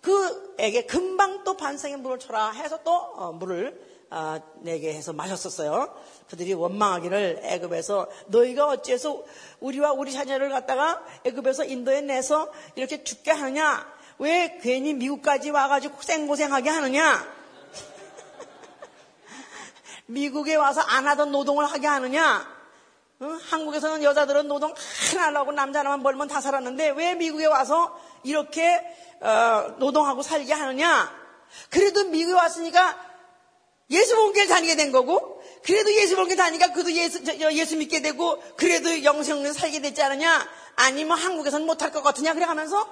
그에게 0.02 0.86
금방 0.86 1.46
또 1.46 1.56
반성의 1.56 1.98
물을 1.98 2.20
쳐라 2.20 2.52
해서 2.52 2.80
또 2.84 2.92
어, 2.92 3.32
물을 3.32 3.98
아, 4.10 4.40
내게 4.62 4.94
해서 4.94 5.12
마셨었어요. 5.12 5.94
그들이 6.30 6.54
원망하기를 6.54 7.40
애굽에서 7.44 8.10
너희가 8.28 8.68
어째서 8.68 9.24
우리와 9.60 9.94
우리 9.94 10.12
자녀를 10.12 10.50
갖다가 10.50 11.02
애굽에서 11.24 11.66
인도에 11.66 12.02
내서 12.02 12.52
이렇게 12.76 13.04
죽게 13.04 13.32
하느냐? 13.32 13.88
왜 14.20 14.58
괜히 14.62 14.94
미국까지 14.94 15.52
와가지고 15.52 16.02
생고생하게 16.02 16.70
하느냐? 16.70 17.26
미국에 20.08 20.56
와서 20.56 20.82
안 20.82 21.08
하던 21.08 21.32
노동을 21.32 21.66
하게 21.66 21.88
하느냐? 21.88 22.58
응? 23.22 23.40
한국에서는 23.50 24.04
여자들은 24.04 24.48
노동 24.48 24.74
하나 25.18 25.40
하고 25.40 25.52
남자 25.52 25.80
하나만 25.80 26.04
벌면 26.04 26.28
다 26.28 26.42
살았는데 26.42 26.90
왜 26.90 27.16
미국에 27.16 27.46
와서 27.46 28.00
이렇게 28.24 28.80
어, 29.22 29.76
노동하고 29.80 30.22
살게 30.22 30.54
하느냐? 30.54 31.12
그래도 31.70 32.04
미국에 32.06 32.36
왔으니까 32.36 33.08
예수 33.90 34.16
본교를 34.16 34.48
다니게 34.48 34.76
된 34.76 34.92
거고, 34.92 35.37
그래도 35.68 35.94
예수 35.94 36.16
본교 36.16 36.36
다니까 36.38 36.72
그도 36.72 36.90
예수, 36.94 37.22
예수 37.52 37.76
믿게 37.76 38.02
되고, 38.02 38.42
그래도 38.56 39.04
영생을 39.04 39.54
살게 39.54 39.82
됐지 39.82 40.02
않느냐? 40.02 40.50
아니면 40.78 41.18
한국에서는 41.18 41.66
못할 41.66 41.92
것 41.92 42.02
같으냐? 42.02 42.34
그래 42.34 42.46
하면서? 42.46 42.88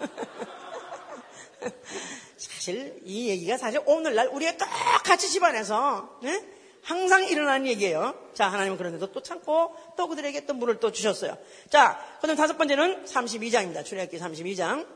사실 2.36 3.00
이 3.04 3.28
얘기가 3.28 3.56
사실 3.56 3.80
오늘날 3.86 4.26
우리가 4.28 4.56
똑같이 4.56 5.28
집안에서 5.28 6.18
네? 6.22 6.44
항상 6.82 7.22
일어나는 7.22 7.68
얘기예요. 7.68 8.30
자, 8.34 8.48
하나님은 8.48 8.78
그런데도 8.78 9.12
또 9.12 9.22
참고 9.22 9.76
또 9.96 10.08
그들에게 10.08 10.44
또 10.44 10.54
물을 10.54 10.80
또 10.80 10.90
주셨어요. 10.90 11.38
자, 11.70 12.04
그다음 12.20 12.36
다섯 12.36 12.58
번째는 12.58 13.04
32장입니다. 13.04 13.84
출애굽기 13.84 14.18
32장. 14.18 14.88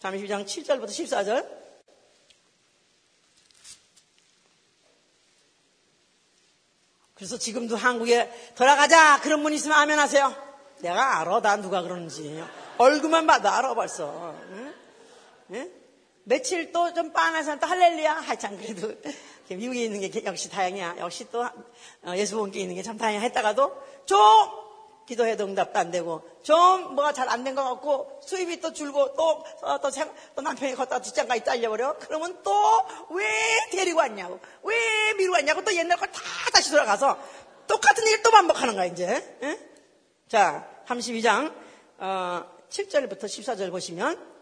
32장 0.00 0.44
7절부터 0.44 0.86
14절. 0.86 1.63
그래서 7.14 7.38
지금도 7.38 7.76
한국에 7.76 8.30
돌아가자 8.56 9.20
그런 9.20 9.42
분 9.42 9.52
있으면 9.52 9.78
아멘 9.78 9.98
하세요. 9.98 10.34
내가 10.80 11.20
알아 11.20 11.40
다 11.40 11.56
누가 11.56 11.82
그러는지 11.82 12.42
얼굴만 12.78 13.26
봐도 13.26 13.48
알아 13.48 13.74
벌써. 13.74 14.34
응? 14.50 14.74
응? 15.52 15.72
며칠 16.24 16.72
또좀 16.72 17.12
빤해서 17.12 17.58
또 17.58 17.66
할렐루야 17.66 18.14
하참 18.14 18.56
그래도 18.56 18.92
미국에 19.48 19.84
있는 19.84 20.00
게 20.00 20.24
역시 20.24 20.50
다행이야. 20.50 20.96
역시 20.98 21.26
또 21.30 21.44
어, 21.44 22.12
예수 22.16 22.36
본게 22.36 22.60
있는 22.60 22.74
게 22.74 22.82
참 22.82 22.96
다행이야 22.98 23.20
했다가도 23.20 23.72
좀 24.06 24.18
기도해도 25.06 25.44
응답도 25.44 25.78
안 25.78 25.90
되고 25.90 26.22
좀 26.42 26.94
뭐가 26.94 27.12
잘 27.12 27.28
안 27.28 27.44
된 27.44 27.54
것 27.54 27.62
같고 27.64 28.20
수입이 28.24 28.60
또 28.60 28.72
줄고 28.72 29.14
또, 29.14 29.44
어, 29.62 29.78
또, 29.80 29.90
또 30.34 30.42
남편이 30.42 30.74
걷다 30.74 31.00
뒷장까지 31.00 31.44
잘려버려 31.44 31.98
그러면 31.98 32.42
또 32.42 32.52
왜 33.10 33.24
데리고 33.70 33.98
왔냐고 33.98 34.40
왜 34.62 35.12
미루고 35.14 35.34
왔냐고 35.34 35.62
또 35.64 35.74
옛날 35.74 35.98
거다 35.98 36.12
다시 36.52 36.70
돌아가서 36.70 37.18
똑같은 37.66 38.06
일 38.08 38.22
또 38.22 38.30
반복하는 38.30 38.74
거야 38.74 38.86
이제 38.86 39.38
에? 39.42 39.58
자 40.28 40.68
32장 40.86 41.52
어, 41.98 42.44
7절부터 42.70 43.24
14절 43.24 43.70
보시면 43.70 44.33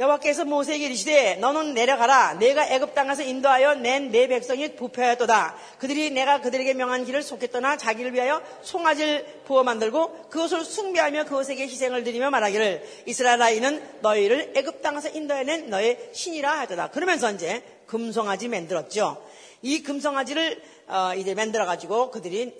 여호와께서 0.00 0.46
모세에게 0.46 0.86
이르시되 0.86 1.36
너는 1.36 1.74
내려가라. 1.74 2.38
내가 2.38 2.66
애굽 2.66 2.94
땅에서 2.94 3.22
인도하여 3.22 3.74
낸 3.74 4.10
내 4.10 4.26
백성이 4.28 4.74
부패하였도다. 4.74 5.56
그들이 5.78 6.10
내가 6.10 6.40
그들에게 6.40 6.72
명한 6.72 7.04
길을 7.04 7.22
속게 7.22 7.48
떠나 7.50 7.76
자기를 7.76 8.14
위하여 8.14 8.40
송아지를 8.62 9.42
부어 9.44 9.62
만들고 9.62 10.30
그것을 10.30 10.64
숭배하며 10.64 11.24
그것에게 11.24 11.64
희생을 11.64 12.02
드리며 12.02 12.30
말하기를 12.30 12.82
이스라엘 13.06 13.42
아이는 13.42 13.82
너희를 14.00 14.54
애굽 14.56 14.80
땅에서 14.80 15.10
인도해낸 15.10 15.68
너의 15.68 16.10
신이라 16.12 16.50
하였다. 16.60 16.90
그러면서 16.90 17.30
이제 17.30 17.62
금송아지 17.86 18.48
만들었죠. 18.48 19.22
이 19.60 19.82
금송아지를 19.82 20.62
어, 20.88 21.12
이제 21.14 21.34
만들어 21.34 21.66
가지고 21.66 22.10
그들이 22.10 22.54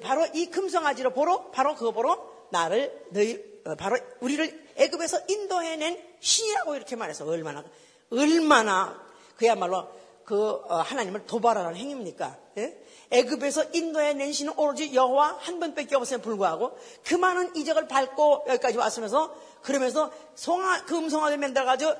바로 0.00 0.26
이 0.32 0.46
금송아지로 0.46 1.10
보러 1.10 1.50
바로 1.50 1.74
그거 1.74 1.90
보러 1.90 2.24
나를 2.50 2.92
너희 3.10 3.34
어, 3.34 3.49
바로 3.78 3.98
우리를 4.20 4.72
애굽에서 4.76 5.22
인도해낸 5.28 6.02
신이라고 6.20 6.76
이렇게 6.76 6.96
말해서 6.96 7.26
얼마나 7.26 7.64
얼마나 8.10 9.00
그야말로 9.36 9.88
그 10.24 10.62
어, 10.68 10.76
하나님을 10.76 11.26
도발하는 11.26 11.74
행위입니까? 11.76 12.38
예? 12.58 12.76
애굽에서 13.10 13.64
인도해낸 13.72 14.32
신은 14.32 14.52
오로지 14.56 14.94
여호와 14.94 15.38
한 15.40 15.58
분밖에 15.58 15.96
없음에 15.96 16.22
불구하고 16.22 16.78
그 17.04 17.14
많은 17.14 17.56
이적을 17.56 17.88
밟고 17.88 18.44
여기까지 18.48 18.78
왔으면서 18.78 19.34
그러면서 19.62 20.12
송아 20.36 20.84
금송아를 20.84 21.36
만들어가지고 21.38 21.94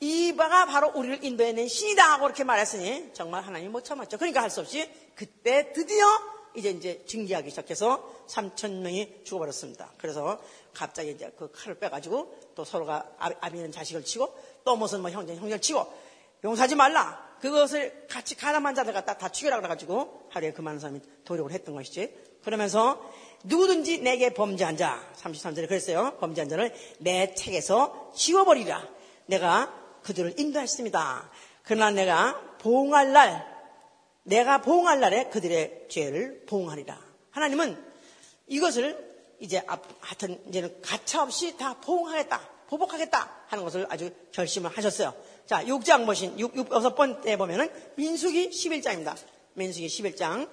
이바가 0.00 0.66
바로 0.66 0.90
우리를 0.94 1.24
인도해낸 1.24 1.68
신이다 1.68 2.12
하고 2.12 2.26
이렇게 2.26 2.44
말했으니 2.44 3.10
정말 3.12 3.42
하나님 3.42 3.72
못 3.72 3.84
참았죠. 3.84 4.16
그러니까 4.18 4.42
할 4.42 4.50
수 4.50 4.60
없이 4.60 4.90
그때 5.14 5.72
드디어 5.72 6.06
이제 6.54 6.70
이제 6.70 7.04
징계하기 7.06 7.50
시작해서 7.50 8.24
3천 8.28 8.80
명이 8.80 9.24
죽어버렸습니다. 9.24 9.92
그래서 9.98 10.40
갑자기 10.76 11.10
이제 11.12 11.32
그 11.38 11.50
칼을 11.50 11.78
빼가지고 11.78 12.52
또 12.54 12.64
서로가 12.64 13.10
아비는 13.18 13.72
자식을 13.72 14.04
치고 14.04 14.36
또 14.64 14.76
무슨 14.76 15.00
뭐 15.00 15.10
형제 15.10 15.34
형제를 15.34 15.60
치고 15.60 15.86
용서하지 16.44 16.74
말라. 16.74 17.24
그것을 17.40 18.06
같이 18.08 18.36
가담한 18.36 18.74
자들 18.74 18.92
갖다 18.92 19.16
다 19.16 19.30
죽여라 19.30 19.56
그래가지고 19.56 20.28
하루에 20.30 20.52
그 20.52 20.60
많은 20.60 20.78
사람이 20.78 21.00
도력을 21.24 21.50
했던 21.50 21.74
것이지. 21.74 22.14
그러면서 22.44 23.02
누구든지 23.44 24.02
내게 24.02 24.34
범죄한 24.34 24.76
자, 24.76 25.02
33절에 25.16 25.68
그랬어요. 25.68 26.16
범죄한 26.18 26.48
자를 26.48 26.74
내 26.98 27.34
책에서 27.34 28.12
지워버리라. 28.14 28.86
내가 29.26 29.72
그들을 30.02 30.38
인도했습니다. 30.38 31.30
그러나 31.62 31.90
내가 31.90 32.40
보응할 32.58 33.12
날, 33.12 33.46
내가 34.22 34.60
보응할 34.60 35.00
날에 35.00 35.28
그들의 35.30 35.86
죄를 35.88 36.44
보응하리라. 36.46 36.98
하나님은 37.30 37.82
이것을 38.46 39.15
이제 39.40 39.62
하여튼 40.00 40.42
이제는 40.48 40.80
가차없이 40.82 41.56
다 41.56 41.78
보응하겠다, 41.80 42.40
보복하겠다 42.68 43.44
하는 43.48 43.64
것을 43.64 43.86
아주 43.90 44.10
결심을 44.32 44.70
하셨어요. 44.76 45.14
자, 45.46 45.62
6장 45.64 46.06
보신 46.06 46.38
6, 46.38 46.56
6 46.56 46.68
6번째 46.68 47.38
보면은 47.38 47.70
민수기 47.96 48.50
11장입니다. 48.50 49.16
민수기 49.54 49.86
11장. 49.86 50.48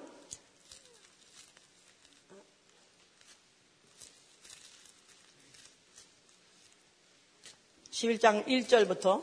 (11장) 7.90 8.44
1절부터 8.46 9.22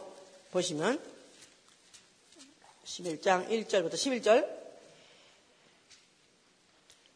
보시면 0.52 1.00
11장 2.86 3.48
1절부터 3.48 3.94
11절 3.94 4.61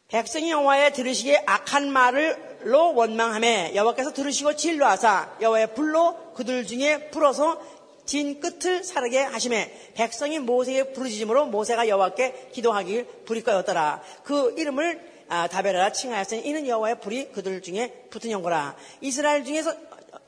백성이 0.08 0.52
여호와의 0.52 0.92
들으시기에 0.92 1.42
악한 1.46 1.90
말을로 1.90 2.94
원망함에 2.94 3.72
여호와께서 3.74 4.12
들으시고 4.12 4.54
진로하사 4.54 5.38
여호와의 5.40 5.74
불로 5.74 6.32
그들 6.34 6.64
중에 6.64 7.10
불어서 7.10 7.60
진 8.04 8.38
끝을 8.38 8.84
사르게 8.84 9.18
하심에 9.18 9.90
백성이 9.94 10.38
모세의 10.38 10.92
부르짖음으로 10.92 11.46
모세가 11.46 11.88
여호와께 11.88 12.50
기도하길 12.52 13.24
불이 13.24 13.42
꺼였더라. 13.42 14.00
그 14.22 14.54
이름을 14.56 15.16
아, 15.28 15.48
다베라 15.48 15.90
칭하였으니 15.90 16.42
이는 16.46 16.68
여호와의 16.68 17.00
불이 17.00 17.32
그들 17.32 17.60
중에 17.60 18.06
붙은 18.10 18.30
연거라. 18.30 18.76
이스라엘 19.00 19.44
중에서 19.44 19.74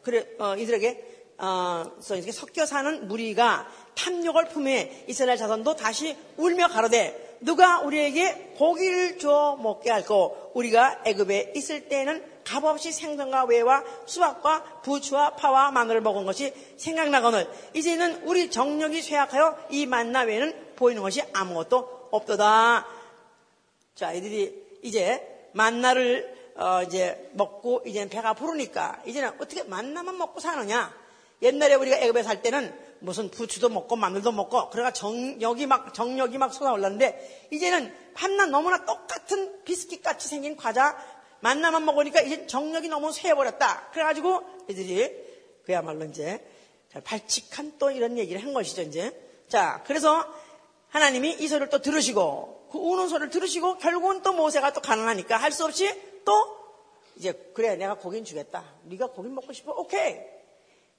그래 0.03 0.27
어, 0.41 0.57
이들에게 0.57 1.05
어, 1.39 1.85
섞여 2.01 2.67
사는 2.67 3.07
무리가 3.07 3.69
탐욕을 3.95 4.49
품에 4.49 5.05
이스라엘 5.07 5.39
자손도 5.39 5.77
다시 5.77 6.17
울며 6.37 6.67
가로되 6.67 7.28
누가 7.41 7.81
우리에게 7.81 8.55
고기를 8.57 9.19
줘 9.19 9.59
먹게 9.61 9.91
할고 9.91 10.53
우리가 10.55 11.03
애굽에 11.05 11.53
있을 11.57 11.89
때는 11.89 12.25
값없이 12.45 12.93
생선과 12.93 13.45
외와 13.45 13.85
수박과 14.07 14.81
부추와 14.83 15.37
파와 15.37 15.71
마늘을 15.71 16.01
먹은 16.01 16.25
것이 16.25 16.53
생각나거늘 16.79 17.49
이제는 17.75 18.23
우리 18.25 18.51
정력이 18.51 19.03
쇠약하여 19.03 19.67
이 19.71 19.87
만나 19.87 20.23
외에는 20.23 20.75
보이는 20.77 21.03
것이 21.03 21.23
아무것도 21.33 22.09
없도다. 22.11 22.87
자, 23.95 24.13
이들이 24.13 24.81
이제 24.83 25.51
만나를 25.53 26.39
어 26.57 26.83
이제 26.83 27.31
먹고 27.35 27.83
이제는 27.85 28.09
배가 28.09 28.33
부르니까 28.33 29.03
이제는 29.07 29.31
어떻게 29.41 29.63
만나만 29.63 30.17
먹고 30.17 30.41
사느냐? 30.41 30.93
옛날에 31.43 31.75
우리가 31.75 31.99
애굽에 31.99 32.23
살 32.23 32.43
때는 32.43 32.88
무슨 33.01 33.31
부추도 33.31 33.69
먹고 33.69 33.97
마늘도 33.97 34.33
먹고 34.33 34.71
그래가 34.71 34.93
정력이 34.93 35.67
막 35.67 35.95
정력이 35.95 36.39
막 36.39 36.53
솟아올랐는데 36.53 37.49
이제는 37.53 37.95
밤낮 38.15 38.47
너무나 38.47 38.85
똑같은 38.85 39.63
비스킷 39.65 40.03
같이 40.03 40.29
생긴 40.29 40.57
과자 40.57 40.97
만나만 41.41 41.85
먹으니까 41.85 42.21
이제 42.23 42.47
정력이 42.47 42.89
너무 42.89 43.13
쇠해버렸다. 43.13 43.91
그래가지고 43.93 44.43
이들이 44.69 45.13
그야말로 45.65 46.05
이제 46.05 46.45
발칙한 47.05 47.79
또 47.79 47.91
이런 47.91 48.19
얘기를 48.19 48.43
한 48.43 48.53
것이죠 48.53 48.83
이제. 48.83 49.15
자 49.49 49.83
그래서 49.87 50.27
하나님이 50.89 51.37
이 51.39 51.49
소리를 51.49 51.69
또 51.71 51.81
들으시고 51.81 52.69
그 52.73 52.79
우는 52.79 53.09
소리를 53.09 53.31
들으시고 53.31 53.79
결국은 53.79 54.23
또 54.23 54.33
모세가 54.33 54.73
또 54.73 54.81
가능하니까 54.81 55.37
할 55.37 55.53
수 55.53 55.65
없이 55.65 55.89
또 56.25 56.33
이제 57.17 57.33
그래 57.55 57.77
내가 57.77 57.95
고긴 57.95 58.25
주겠다. 58.25 58.65
네가 58.85 59.09
고기 59.09 59.29
먹고 59.29 59.53
싶어? 59.53 59.73
오케이. 59.73 60.17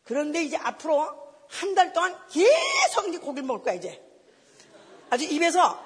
그런데 0.04 0.44
이제 0.44 0.58
앞으로 0.58 1.29
한 1.50 1.76
달 1.76 1.94
동안 1.94 2.16
계속 2.30 3.08
이제 3.08 3.18
고기를 3.18 3.46
먹을 3.48 3.64
거야, 3.64 3.74
이제. 3.74 4.02
아주 5.10 5.26
입에서 5.26 5.84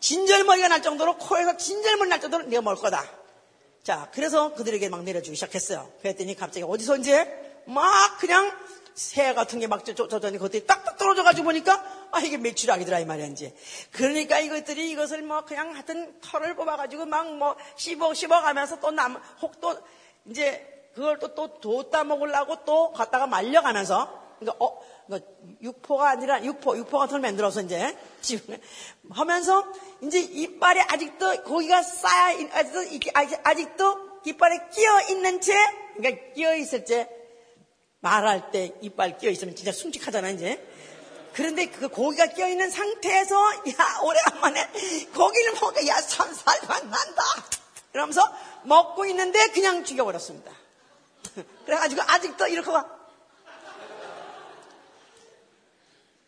진절머리가 0.00 0.68
날 0.68 0.82
정도로, 0.82 1.16
코에서 1.16 1.56
진절머리 1.56 2.10
날 2.10 2.20
정도로 2.20 2.44
내가 2.44 2.62
먹을 2.62 2.80
거다. 2.82 3.02
자, 3.82 4.10
그래서 4.12 4.52
그들에게 4.54 4.88
막 4.88 5.02
내려주기 5.04 5.36
시작했어요. 5.36 5.90
그랬더니 6.02 6.34
갑자기 6.34 6.64
어디서 6.64 6.96
이제 6.98 7.62
막 7.66 8.18
그냥 8.18 8.52
새 8.94 9.34
같은 9.34 9.58
게막 9.60 9.84
쫓아다니 9.84 10.38
그것들이 10.38 10.66
딱딱 10.66 10.96
떨어져가지고 10.96 11.44
보니까 11.44 11.84
아 12.12 12.20
이게 12.20 12.38
메추라기더라 12.38 13.00
이 13.00 13.04
말이야 13.04 13.26
이제 13.26 13.54
그러니까 13.92 14.38
이것들이 14.38 14.90
이것을 14.92 15.20
뭐 15.22 15.44
그냥 15.44 15.74
하여튼 15.74 16.18
털을 16.22 16.56
뽑아가지고 16.56 17.04
막 17.04 17.26
뭐 17.26 17.56
씹어 17.76 18.14
씹어가면서 18.14 18.80
또 18.80 18.90
남 18.90 19.16
혹 19.42 19.60
또 19.60 19.78
이제 20.24 20.88
그걸 20.94 21.18
또또 21.18 21.60
뒀다 21.60 22.04
먹으려고 22.04 22.64
또 22.64 22.90
갖다가 22.92 23.26
말려가면서 23.26 24.36
그러니까 24.38 24.64
어 24.64 24.80
육포가 25.62 26.10
아니라 26.10 26.42
육포, 26.44 26.76
육포 26.76 26.98
같은 26.98 27.12
걸 27.12 27.20
만들어서 27.20 27.62
이제 27.62 27.96
지금 28.20 28.56
하면서 29.10 29.64
이제 30.02 30.18
이빨에 30.20 30.80
아직도 30.80 31.44
고기가 31.44 31.82
쌓여 31.82 32.48
아직도 32.52 33.10
아직도 33.44 34.06
이빨에 34.24 34.68
끼어 34.72 35.00
있는 35.10 35.40
채, 35.40 35.54
그러니까 35.96 36.32
끼어 36.34 36.54
있을 36.56 36.84
때 36.84 37.08
말할 38.00 38.50
때 38.50 38.72
이빨 38.80 39.18
끼어 39.18 39.30
있으면 39.30 39.54
진짜 39.54 39.72
숭직하잖아 39.72 40.30
이제. 40.30 40.64
그런데 41.32 41.66
그 41.66 41.88
고기가 41.88 42.28
껴있는 42.28 42.70
상태에서, 42.70 43.36
야, 43.36 44.00
오래간만에 44.02 44.70
고기를 45.14 45.52
먹어. 45.60 45.86
야, 45.86 45.96
산살만 46.00 46.90
난다. 46.90 47.22
이러면서 47.92 48.22
먹고 48.64 49.04
있는데 49.06 49.46
그냥 49.48 49.84
죽여버렸습니다. 49.84 50.50
그래가지고 51.66 52.02
아직도 52.06 52.46
이렇게 52.46 52.70
와. 52.70 52.95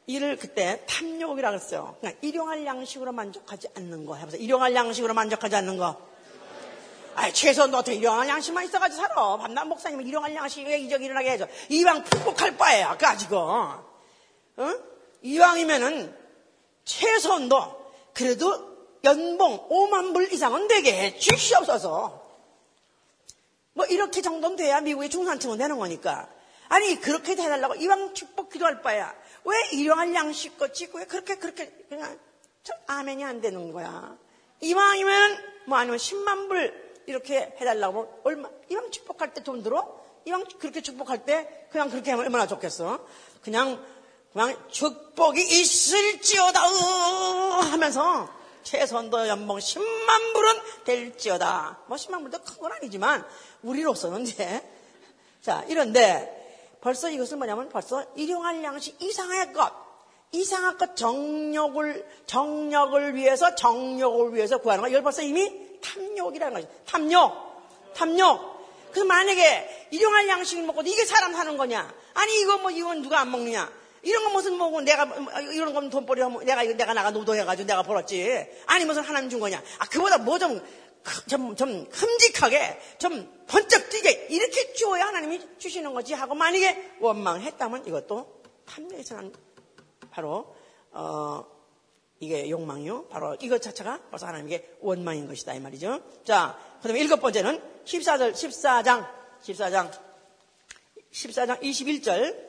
이를 0.09 0.39
그때 0.39 0.83
탐욕이라 0.87 1.51
그랬어요. 1.51 1.97
그냥 2.01 2.17
일용할 2.23 2.65
양식으로 2.65 3.13
만족하지 3.13 3.69
않는 3.77 4.07
거. 4.07 4.17
해보세요. 4.17 4.41
일용할 4.41 4.75
양식으로 4.75 5.13
만족하지 5.13 5.57
않는 5.57 5.77
거. 5.77 6.01
아, 7.15 7.31
최소 7.31 7.67
너 7.67 7.79
어떻게 7.79 7.99
일용할 7.99 8.27
양식만 8.27 8.65
있어가지고 8.65 9.03
살아. 9.03 9.37
밤낮 9.37 9.65
목사님은 9.67 10.07
일용할 10.07 10.35
양식에 10.35 10.79
이적 10.79 11.03
일어나게 11.03 11.33
해줘. 11.33 11.47
이왕 11.69 12.05
푹푹할 12.05 12.57
바에야, 12.57 12.97
가지고. 12.97 13.37
어? 13.37 14.75
이왕이면은 15.21 16.17
최소 16.87 17.39
너 17.41 17.77
그래도 18.15 18.79
연봉 19.05 19.69
5만 19.69 20.15
불 20.15 20.33
이상은 20.33 20.69
되게 20.69 20.93
해 20.93 21.19
주시옵소서. 21.19 22.27
뭐 23.75 23.85
이렇게 23.87 24.23
정도는 24.23 24.57
돼야 24.57 24.81
미국의 24.81 25.11
중산층은 25.11 25.59
되는 25.59 25.77
거니까. 25.77 26.31
아니 26.69 26.99
그렇게 27.01 27.33
해달라고 27.33 27.75
이왕 27.75 28.15
축복 28.15 28.51
기도할 28.51 28.81
바야. 28.81 29.15
왜 29.45 29.57
일용할 29.73 30.15
양식 30.15 30.59
것이 30.59 30.89
왜 30.95 31.05
그렇게 31.07 31.37
그렇게 31.37 31.71
그냥 31.89 32.19
저 32.63 32.75
아멘이 32.87 33.25
안 33.25 33.41
되는 33.41 33.73
거야. 33.73 34.17
이왕이면 34.61 35.39
뭐 35.67 35.79
아니면 35.79 35.99
10만 35.99 36.49
불 36.49 37.03
이렇게 37.07 37.55
해달라고 37.61 38.21
얼마 38.25 38.49
이왕 38.71 38.91
축복할 38.91 39.33
때 39.35 39.43
돈 39.43 39.63
들어? 39.63 39.99
이왕 40.27 40.45
그렇게 40.59 40.83
축복할 40.83 41.25
때 41.25 41.67
그냥 41.71 41.89
그렇게 41.91 42.11
하면 42.11 42.25
얼마나 42.27 42.47
좋겠어? 42.47 43.07
그냥 43.43 43.83
그냥 44.33 44.57
축복이 44.71 45.41
있을지어다 45.41 46.61
하면서 47.71 48.29
최선도 48.63 49.29
연봉 49.29 49.57
10만 49.59 50.35
불은 50.35 50.61
될지어다. 50.85 51.85
뭐 51.87 51.97
10만 51.97 52.21
불도 52.23 52.39
큰 52.43 52.59
건 52.61 52.73
아니지만 52.73 53.27
우리로서는 53.63 54.23
이제 54.27 54.63
자 55.41 55.65
이런데 55.69 56.38
벌써 56.81 57.11
이것은 57.11 57.39
뭐냐면 57.39 57.69
벌써 57.69 58.05
일용할 58.15 58.63
양식 58.63 59.01
이상의 59.03 59.53
것, 59.53 59.73
이상한 60.33 60.77
것 60.79 60.95
정력을 60.97 62.07
정력을 62.27 63.15
위해서 63.15 63.55
정력을 63.55 64.35
위해서 64.35 64.59
구하는 64.59 64.83
거. 64.83 64.89
이걸 64.89 65.03
벌써 65.03 65.23
이미 65.23 65.51
탐욕이라는 65.81 66.55
거죠. 66.55 66.69
탐욕, 66.87 67.33
탐욕. 67.95 68.59
그 68.93 69.01
만약에 69.01 69.89
일용할 69.91 70.29
양식을 70.29 70.65
먹고 70.65 70.83
이게 70.83 71.05
사람 71.05 71.33
사는 71.35 71.57
거냐? 71.57 71.93
아니 72.15 72.41
이거 72.41 72.59
뭐 72.59 72.71
이건 72.71 73.03
누가 73.03 73.21
안 73.21 73.31
먹느냐? 73.31 73.71
이런 74.03 74.23
건 74.25 74.33
무슨 74.33 74.57
뭐고 74.57 74.81
내가 74.81 75.05
이런 75.53 75.75
건 75.75 75.91
돈벌이 75.91 76.21
하면 76.23 76.45
내가 76.45 76.63
이거 76.63 76.75
내가 76.75 76.95
나가 76.95 77.11
노동해가지고 77.11 77.67
내가 77.67 77.83
벌었지. 77.83 78.47
아니 78.67 78.85
무슨 78.85 79.03
하나님 79.03 79.29
준 79.29 79.41
거냐? 79.41 79.63
아 79.79 79.87
그보다 79.87 80.19
뭐 80.19 80.39
좀 80.39 80.63
좀, 81.29 81.55
좀 81.57 81.87
흠직하게, 81.91 82.81
좀 82.99 83.45
번쩍 83.47 83.91
뛰게, 83.91 84.29
이렇게 84.31 84.73
주어야 84.73 85.07
하나님이 85.07 85.59
주시는 85.59 85.93
거지 85.95 86.15
하고 86.15 86.35
만약에 86.35 86.97
원망했다면 87.01 87.87
이것도 87.87 88.43
탐내에서는 88.67 89.33
바로, 90.11 90.55
어, 90.93 91.45
이게 92.21 92.51
욕망이요. 92.51 93.07
바로 93.07 93.37
이것 93.41 93.63
자체가 93.63 94.01
벌써 94.11 94.27
하나님에게 94.27 94.79
원망인 94.81 95.29
것이다. 95.29 95.55
이 95.55 95.61
말이죠. 95.61 96.01
자, 96.25 96.59
그 96.83 96.89
다음에 96.89 97.01
일곱 97.01 97.21
번째는 97.21 97.61
14절, 97.85 98.33
14장, 98.33 99.09
14장, 99.43 99.91
14장 101.13 101.61
21절. 101.61 102.48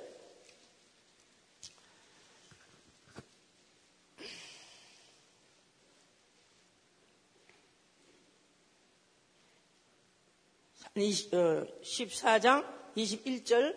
14장 10.96 12.66
21절 12.96 13.76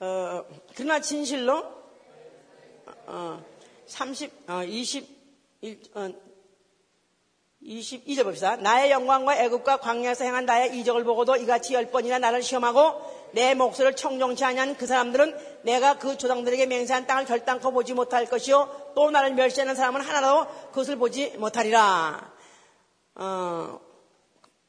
어, 0.00 0.44
그러나 0.74 1.00
진실로 1.00 1.62
어, 3.06 3.44
30, 3.86 4.48
어, 4.48 4.64
21, 4.64 5.06
어, 5.94 6.08
22절 7.62 8.24
봅시다. 8.24 8.56
나의 8.56 8.90
영광과 8.90 9.36
애국과 9.36 9.76
광야에서 9.78 10.24
행한 10.24 10.46
나의 10.46 10.78
이적을 10.78 11.04
보고도 11.04 11.36
이같이 11.36 11.74
열 11.74 11.90
번이나 11.90 12.18
나를 12.18 12.42
시험하고 12.42 13.30
내 13.32 13.54
목소리를 13.54 13.94
청종치 13.96 14.42
아니한 14.44 14.76
그 14.76 14.86
사람들은 14.86 15.60
내가 15.64 15.98
그 15.98 16.16
조상들에게 16.16 16.64
맹세한 16.66 17.06
땅을 17.06 17.26
결단코 17.26 17.70
보지 17.70 17.92
못할 17.92 18.24
것이요 18.24 18.92
또 18.96 19.10
나를 19.10 19.34
멸시하는 19.34 19.74
사람은 19.74 20.00
하나도 20.00 20.46
그것을 20.68 20.96
보지 20.96 21.36
못하리라. 21.36 22.32
어, 23.16 23.80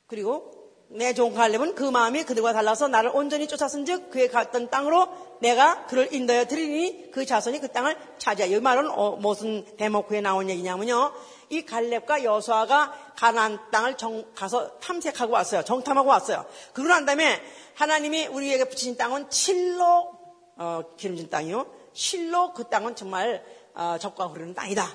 그리고 0.08 0.61
내 0.94 1.14
종은 1.14 1.34
갈렙은 1.34 1.76
그 1.76 1.84
마음이 1.84 2.24
그들과 2.24 2.52
달라서 2.52 2.90
나를 2.90 3.12
온전히 3.14 3.48
쫓았은즉 3.48 4.12
그의 4.12 4.28
갔던 4.30 4.70
땅으로 4.70 5.08
내가 5.40 5.86
그를 5.86 6.14
인도해 6.14 6.48
드리니 6.48 7.12
그 7.12 7.26
자손이 7.26 7.60
그 7.60 7.70
땅을 7.70 7.98
차지하여. 8.18 8.58
이 8.58 8.60
말은 8.60 8.90
어, 8.90 9.12
무슨 9.12 9.66
대목후에 9.78 10.22
나온 10.22 10.50
얘기냐면요. 10.50 11.14
이 11.50 11.66
갈렙과 11.66 12.24
여수아가 12.24 13.14
가나안 13.16 13.60
땅을 13.72 13.98
정, 13.98 14.26
가서 14.36 14.80
탐색하고 14.80 15.34
왔어요. 15.34 15.64
정탐하고 15.64 16.10
왔어요. 16.10 16.46
그러고 16.74 16.90
난 16.90 17.06
다음에 17.06 17.42
하나님이 17.76 18.28
우리에게 18.28 18.66
붙이신 18.66 18.98
땅은 18.98 19.30
칠로 19.30 20.12
어, 20.58 20.82
기름진 20.98 21.30
땅이요. 21.30 21.68
실로 21.94 22.54
그 22.54 22.66
땅은 22.66 22.96
정말 22.96 23.44
어, 23.74 23.98
적과 24.00 24.28
흐르는 24.28 24.54
땅이다. 24.54 24.86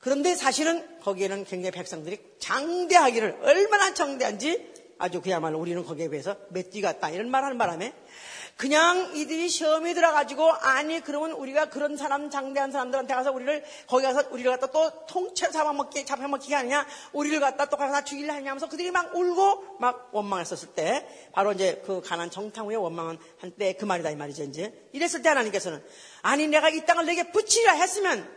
그런데 0.00 0.34
사실은 0.34 0.98
거기에는 1.00 1.44
굉장히 1.44 1.72
백성들이 1.72 2.18
장대하기를 2.38 3.40
얼마나 3.42 3.92
정대한지 3.92 4.69
아주 5.00 5.22
그야말로 5.22 5.58
우리는 5.58 5.82
거기에 5.82 6.08
비해서 6.08 6.36
맷띠 6.50 6.82
같다. 6.82 7.08
이런 7.08 7.30
말 7.30 7.42
하는 7.42 7.56
바람에 7.56 7.94
그냥 8.56 9.16
이들이 9.16 9.48
시험에 9.48 9.94
들어가지고 9.94 10.52
아니 10.52 11.00
그러면 11.00 11.32
우리가 11.32 11.70
그런 11.70 11.96
사람 11.96 12.28
장대한 12.28 12.70
사람들한테 12.70 13.14
가서 13.14 13.32
우리를 13.32 13.64
거기 13.86 14.04
가서 14.04 14.24
우리를 14.30 14.50
갖다 14.50 14.66
또 14.66 15.06
통째로 15.06 15.50
잡아먹기 15.50 16.04
잡아먹기 16.04 16.52
하느냐? 16.52 16.86
우리를 17.14 17.40
갖다 17.40 17.70
또 17.70 17.78
가서 17.78 18.04
죽일려 18.04 18.34
하냐 18.34 18.50
하면서 18.50 18.68
그들이 18.68 18.90
막 18.90 19.16
울고 19.16 19.78
막 19.80 20.10
원망했었을 20.12 20.74
때 20.74 21.08
바로 21.32 21.52
이제 21.52 21.82
그 21.86 22.02
가난 22.02 22.30
정탐 22.30 22.66
후에 22.66 22.76
원망한 22.76 23.18
한때 23.40 23.72
그 23.72 23.86
말이다 23.86 24.10
이 24.10 24.16
말이죠 24.16 24.42
이제. 24.42 24.74
이랬을 24.92 25.22
때 25.22 25.30
하나님께서는 25.30 25.82
아니 26.20 26.46
내가 26.46 26.68
이 26.68 26.84
땅을 26.84 27.06
내게 27.06 27.30
붙이라 27.30 27.72
했으면 27.72 28.30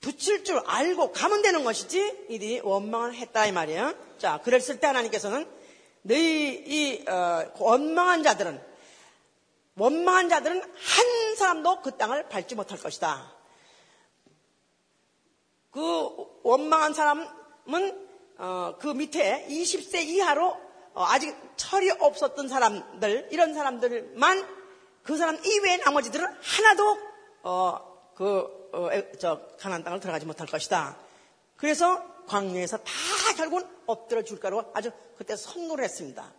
붙일 0.00 0.44
줄 0.44 0.62
알고 0.64 1.10
가면 1.10 1.42
되는 1.42 1.64
것이지? 1.64 2.26
이들이 2.28 2.60
원망을 2.62 3.14
했다 3.14 3.46
이 3.46 3.50
말이에요. 3.50 3.94
자 4.18 4.38
그랬을 4.44 4.78
때 4.78 4.86
하나님께서는 4.86 5.63
너희 6.04 6.62
이 6.66 7.04
어, 7.08 7.52
원망한 7.58 8.22
자들은 8.22 8.62
원망한 9.76 10.28
자들은 10.28 10.60
한 10.60 11.36
사람도 11.36 11.82
그 11.82 11.96
땅을 11.96 12.28
밟지 12.28 12.54
못할 12.54 12.78
것이다. 12.78 13.32
그 15.70 16.40
원망한 16.44 16.94
사람은 16.94 18.08
어, 18.38 18.76
그 18.78 18.88
밑에 18.88 19.46
20세 19.48 20.04
이하로 20.04 20.56
어, 20.94 21.04
아직 21.04 21.36
철이 21.56 21.90
없었던 21.90 22.48
사람들 22.48 23.28
이런 23.32 23.54
사람들만 23.54 24.46
그 25.02 25.16
사람 25.16 25.36
이외의 25.44 25.78
나머지들은 25.78 26.24
하나도 26.40 26.98
어, 27.42 28.12
그 28.14 28.64
저 29.18 29.40
가난 29.58 29.84
땅을 29.84 30.00
들어가지 30.00 30.26
못할 30.26 30.46
것이다. 30.46 30.96
그래서 31.56 32.02
광야에서 32.26 32.78
다 32.78 32.92
결국은 33.36 33.66
엎드려 33.86 34.22
줄 34.22 34.40
거라고 34.40 34.70
아주 34.74 34.90
그때 35.16 35.36
선고를 35.36 35.84
했습니다. 35.84 36.32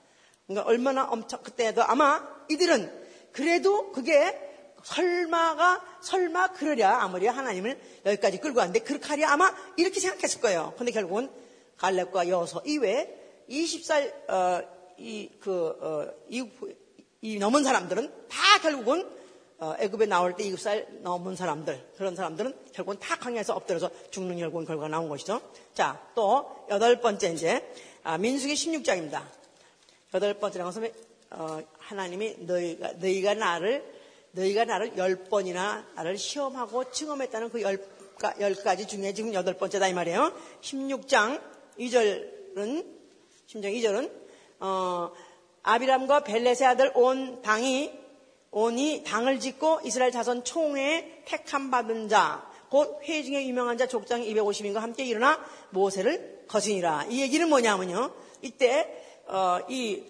그러니까 0.47 0.67
얼마나 0.69 1.05
엄청 1.05 1.41
그때도 1.41 1.83
아마 1.83 2.27
이들은 2.49 3.05
그래도 3.31 3.91
그게 3.91 4.39
설마가 4.83 5.83
설마 6.01 6.49
그러랴 6.53 7.01
아무리 7.01 7.25
하나님을 7.27 7.79
여기까지 8.05 8.39
끌고 8.39 8.59
왔는데 8.59 8.81
그렇게 8.81 9.07
하랴 9.07 9.31
아마 9.31 9.53
이렇게 9.77 9.99
생각했을 9.99 10.41
거예요. 10.41 10.73
근데 10.77 10.91
결국은 10.91 11.29
갈렙과 11.77 12.29
여서 12.29 12.61
이외에 12.65 13.09
20살 13.49 14.29
어, 14.29 14.61
이그 14.97 15.67
어, 15.81 16.13
이, 16.29 16.47
이 17.21 17.39
넘은 17.39 17.63
사람들은 17.63 18.27
다 18.29 18.37
결국은 18.61 19.01
어, 19.01 19.24
애굽에 19.59 20.05
나올 20.05 20.35
때 20.35 20.43
일곱 20.43 20.59
살 20.59 20.85
넘은 21.01 21.35
사람들 21.35 21.91
그런 21.97 22.15
사람들은 22.15 22.53
결국은 22.73 22.99
다 22.99 23.15
강에서 23.15 23.53
엎드려서 23.53 23.89
죽는 24.11 24.37
결국은 24.37 24.65
결과가 24.65 24.89
나온 24.89 25.07
것이죠. 25.07 25.41
자, 25.73 26.01
또 26.13 26.65
여덟 26.69 26.99
번째 26.99 27.31
이제 27.31 27.65
아, 28.03 28.17
민수기 28.17 28.53
16장입니다. 28.53 29.23
여덟 30.13 30.33
번째라는 30.35 30.71
것은 30.71 30.91
어, 31.31 31.59
하나님이 31.79 32.35
너희가 32.39 32.93
너희가 32.93 33.33
나를 33.33 33.83
너희가 34.31 34.65
나를 34.65 34.97
열 34.97 35.23
번이나 35.23 35.85
나를 35.95 36.17
시험하고 36.17 36.91
증험했다는 36.91 37.49
그 37.49 37.61
열, 37.61 37.83
열 38.39 38.55
가지 38.55 38.87
중에 38.87 39.13
지금 39.13 39.33
여덟 39.33 39.55
번째다 39.55 39.87
이 39.87 39.93
말이에요. 39.93 40.33
16장 40.61 41.41
2절은 41.79 42.85
16장 43.47 43.73
2절은 43.73 44.11
어, 44.59 45.11
아비람과 45.63 46.21
벨레세 46.21 46.65
아들 46.65 46.91
온 46.95 47.41
당이 47.41 48.04
오니 48.55 49.03
당을 49.03 49.41
짓고 49.41 49.81
이스라엘 49.83 50.13
자손 50.13 50.45
총회에 50.45 51.23
택함 51.25 51.69
받은 51.69 52.07
자, 52.07 52.49
곧 52.69 53.01
회의 53.03 53.25
중에 53.25 53.45
유명한 53.45 53.77
자 53.77 53.85
족장 53.85 54.21
250인과 54.21 54.75
함께 54.75 55.03
일어나 55.03 55.43
모세를 55.71 56.45
거스니라. 56.47 57.07
이 57.09 57.19
얘기는 57.21 57.47
뭐냐면요. 57.49 58.13
이때 58.41 58.87
어, 59.27 59.59
이 59.67 60.03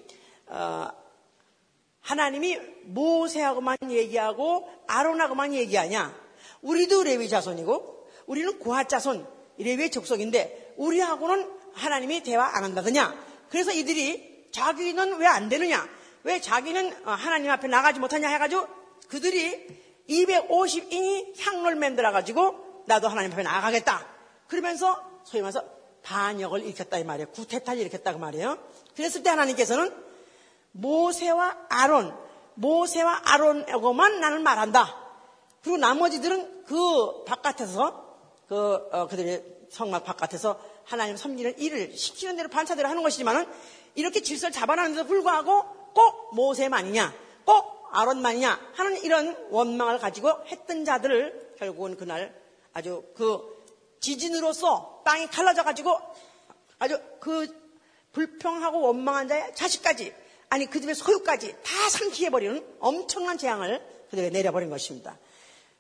어, 0.46 0.88
하나님이 2.02 2.60
모세하고만 2.84 3.78
얘기하고 3.90 4.70
아론하고만 4.86 5.56
얘기하냐? 5.56 6.16
우리도 6.62 7.02
레위 7.02 7.28
자손이고 7.28 8.08
우리는 8.28 8.60
고핫 8.60 8.88
자손 8.88 9.26
레위의 9.58 9.90
족속인데 9.90 10.76
우리하고는 10.78 11.50
하나님이 11.74 12.22
대화 12.22 12.46
안 12.56 12.64
한다더냐? 12.64 13.26
그래서 13.50 13.72
이들이 13.72 14.50
자기는 14.52 15.18
왜 15.18 15.26
안 15.26 15.50
되느냐? 15.50 15.90
왜 16.26 16.42
자기는 16.42 17.08
어, 17.08 17.12
하나님 17.12 17.52
앞에 17.52 17.68
나가지 17.68 18.00
못하냐 18.00 18.28
해가지고 18.28 18.68
그들이 19.10 19.68
250인이 20.10 21.40
향로를 21.40 21.78
만들어 21.78 22.12
가지고 22.12 22.84
나도 22.88 23.08
하나님 23.08 23.32
앞에 23.32 23.44
나가겠다. 23.44 24.04
그러면서 24.48 25.00
소위 25.24 25.44
말해서 25.44 25.64
반역을 26.02 26.64
일으켰다 26.64 26.98
이 26.98 27.04
말이에요. 27.04 27.30
구태타를 27.30 27.80
일으켰다 27.80 28.14
그 28.14 28.18
말이에요. 28.18 28.58
그랬을 28.96 29.22
때 29.22 29.30
하나님께서는 29.30 29.94
모세와 30.72 31.68
아론, 31.70 32.18
모세와 32.56 33.22
아론하고만 33.26 34.20
나는 34.20 34.42
말한다. 34.42 34.98
그리고 35.62 35.78
나머지들은 35.78 36.66
그 36.66 37.24
바깥에서 37.26 38.18
그 38.48 38.90
어, 38.92 39.08
그들의 39.08 39.44
성막 39.70 40.04
바깥에서 40.04 40.60
하나님 40.86 41.18
섬기는 41.18 41.60
일을 41.60 41.96
시키는 41.96 42.36
대로 42.36 42.50
반차대로 42.50 42.90
하는 42.90 43.04
것이지만은 43.04 43.46
이렇게 43.94 44.22
질서를 44.22 44.52
잡아놨는데도 44.54 45.08
불구하고 45.08 45.85
꼭 45.96 46.36
모세만이냐, 46.36 47.12
꼭 47.46 47.90
아론만이냐 47.92 48.72
하는 48.74 49.02
이런 49.04 49.36
원망을 49.50 49.98
가지고 49.98 50.30
했던 50.48 50.86
자들을 50.86 51.56
결국은 51.58 51.96
그날 51.96 52.36
아주 52.74 53.04
그 53.16 53.64
지진으로서 54.02 55.02
땅이 55.06 55.28
갈라져 55.28 55.64
가지고 55.64 55.98
아주 56.78 57.00
그 57.20 57.48
불평하고 58.12 58.82
원망한 58.82 59.28
자의 59.28 59.56
자식까지 59.56 60.14
아니 60.50 60.66
그 60.68 60.80
집의 60.80 60.94
소유까지 60.94 61.56
다 61.64 61.90
상기해버리는 61.90 62.76
엄청난 62.80 63.38
재앙을 63.38 63.82
그들에게 64.10 64.30
내려버린 64.30 64.70
것입니다. 64.70 65.18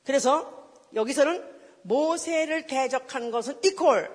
그래서 0.05 0.70
여기서는 0.93 1.43
모세를 1.84 2.68
대적한 2.68 3.30
것은 3.32 3.59
이퀄 3.63 4.07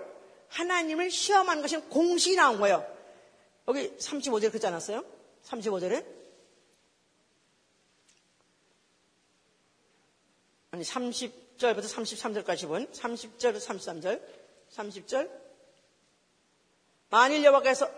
하나님을 0.49 1.11
시험한 1.11 1.63
것이 1.63 1.77
공식이 1.77 2.37
나온 2.37 2.59
거예요. 2.59 2.85
여기 3.69 3.95
35절에 3.99 4.49
그렇지 4.49 4.67
않았어요? 4.67 5.05
35절에 5.51 6.21
아니 10.73 10.85
30절부터 10.85 11.83
33절까지 11.83 12.69
본. 12.69 12.87
30절부터 12.93 13.59
33절. 13.59 14.23
30절. 14.73 15.29
만일 17.11 17.45
여호와께서 17.45 17.91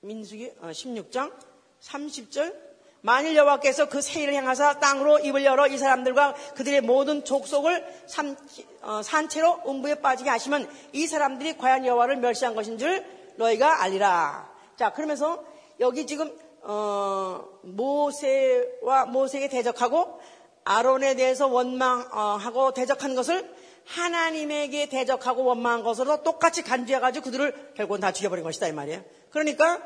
민수기 0.00 0.54
16장. 0.60 1.30
어, 1.30 1.38
30절. 1.82 2.72
만일 3.02 3.36
여호와께서 3.36 3.90
그 3.90 4.00
세일을 4.00 4.32
향하사 4.34 4.78
땅으로 4.78 5.18
입을 5.18 5.44
열어 5.44 5.66
이 5.66 5.76
사람들과 5.76 6.34
그들의 6.54 6.80
모든 6.82 7.24
족속을 7.24 8.04
산, 8.06 8.36
어, 8.80 9.02
산채로 9.02 9.64
음부에 9.66 9.96
빠지게 9.96 10.30
하시면 10.30 10.70
이 10.92 11.06
사람들이 11.06 11.58
과연 11.58 11.84
여호와를 11.84 12.16
멸시한 12.16 12.54
것인 12.54 12.78
줄 12.78 13.04
너희가 13.36 13.82
알리라. 13.82 14.50
자 14.76 14.90
그러면서 14.92 15.51
여기 15.82 16.06
지금 16.06 16.32
어, 16.62 17.44
모세와 17.62 19.06
모세에게 19.06 19.48
대적하고 19.48 20.20
아론에 20.64 21.16
대해서 21.16 21.48
원망하고 21.48 22.72
대적한 22.72 23.16
것을 23.16 23.52
하나님에게 23.84 24.88
대적하고 24.88 25.44
원망한 25.44 25.82
것으로 25.82 26.22
똑같이 26.22 26.62
간주해가지고 26.62 27.24
그들을 27.24 27.72
결국은 27.74 27.98
다 27.98 28.12
죽여버린 28.12 28.44
것이다 28.44 28.68
이 28.68 28.72
말이에요. 28.72 29.02
그러니까 29.30 29.82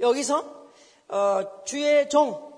여기서 0.00 0.66
어, 1.08 1.62
주의 1.64 2.08
종, 2.10 2.52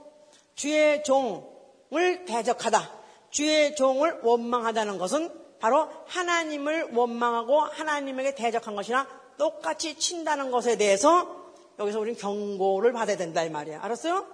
주의 0.55 1.05
종을 1.05 2.25
대적하다, 2.27 2.91
주의 3.29 3.77
종을 3.77 4.21
원망하다는 4.23 4.97
것은 4.97 5.31
바로 5.61 5.91
하나님을 6.07 6.95
원망하고 6.95 7.61
하나님에게 7.61 8.35
대적한 8.35 8.75
것이나 8.75 9.07
똑같이 9.37 9.99
친다는 9.99 10.51
것에 10.51 10.79
대해서 10.79 11.38
여기서 11.79 12.01
우리는 12.01 12.19
경고를 12.19 12.93
받아야 12.93 13.17
된다 13.17 13.43
이 13.45 13.51
말이에요. 13.51 13.81
알았어요? 13.81 14.27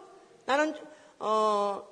나는 0.47 0.75
어, 1.19 1.87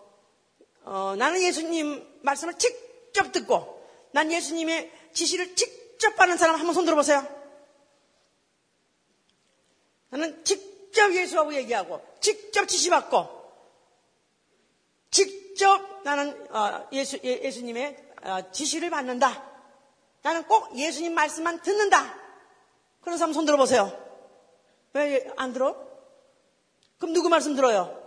어, 0.84 1.14
나는 1.16 1.42
예수님 1.42 2.20
말씀을 2.22 2.54
직접 2.54 3.32
듣고 3.32 3.86
난 4.12 4.32
예수님의 4.32 4.90
지시를 5.12 5.54
직접 5.54 6.16
받는 6.16 6.36
사람 6.36 6.56
한번 6.56 6.74
손 6.74 6.84
들어보세요. 6.84 7.26
나는 10.10 10.44
직접 10.44 11.14
예수하고 11.14 11.54
얘기하고 11.54 12.02
직접 12.20 12.66
지시받고 12.66 13.42
직접 15.10 16.02
나는 16.04 16.54
어, 16.54 16.88
예수, 16.92 17.18
예, 17.24 17.50
수님의 17.50 17.96
어, 18.22 18.50
지시를 18.52 18.90
받는다. 18.90 19.50
나는 20.22 20.44
꼭 20.44 20.76
예수님 20.76 21.14
말씀만 21.14 21.62
듣는다. 21.62 22.18
그런 23.02 23.18
사람 23.18 23.32
손 23.32 23.44
들어보세요. 23.44 24.11
왜 24.94 25.30
안 25.36 25.52
들어? 25.52 25.76
그럼 26.98 27.12
누구 27.14 27.28
말씀 27.28 27.54
들어요? 27.56 27.98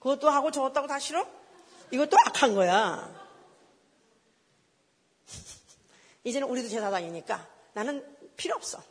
그것도 0.00 0.28
하고 0.28 0.50
저것도 0.50 0.76
하고 0.76 0.86
다 0.86 0.98
싫어? 0.98 1.26
이것도 1.90 2.16
악한 2.26 2.54
거야. 2.54 3.08
이제는 6.24 6.48
우리도 6.48 6.68
제사장이니까 6.68 7.46
나는 7.72 8.04
필요 8.36 8.54
없어. 8.54 8.82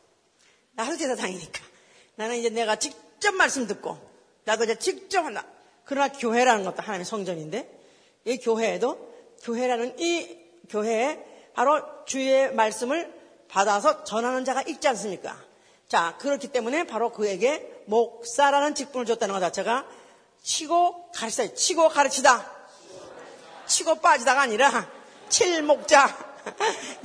나도 0.72 0.96
제사장이니까. 0.96 1.62
나는 2.16 2.36
이제 2.36 2.50
내가 2.50 2.76
직접 2.76 3.34
말씀 3.34 3.66
듣고 3.66 3.98
나도 4.44 4.64
이제 4.64 4.78
직접 4.78 5.24
한다. 5.24 5.46
그러나 5.84 6.12
교회라는 6.12 6.64
것도 6.64 6.82
하나님의 6.82 7.04
성전인데 7.04 7.78
이 8.24 8.38
교회에도 8.38 9.14
교회라는 9.42 9.98
이 10.00 10.38
교회에 10.68 11.50
바로 11.54 12.04
주의 12.04 12.52
말씀을 12.52 13.16
받아서 13.48 14.04
전하는 14.04 14.44
자가 14.44 14.62
있지 14.62 14.86
않습니까? 14.88 15.47
자, 15.88 16.18
그렇기 16.18 16.48
때문에 16.48 16.84
바로 16.84 17.10
그에게 17.10 17.82
목사라는 17.86 18.74
직분을 18.74 19.06
줬다는 19.06 19.32
것 19.32 19.40
자체가 19.40 19.86
치고 20.42 21.10
가르치다, 21.12 21.54
치고 21.54 21.88
가르치다. 21.88 22.52
치고 23.66 23.94
빠지다가 23.96 24.42
아니라 24.42 24.86
칠목자. 25.30 26.28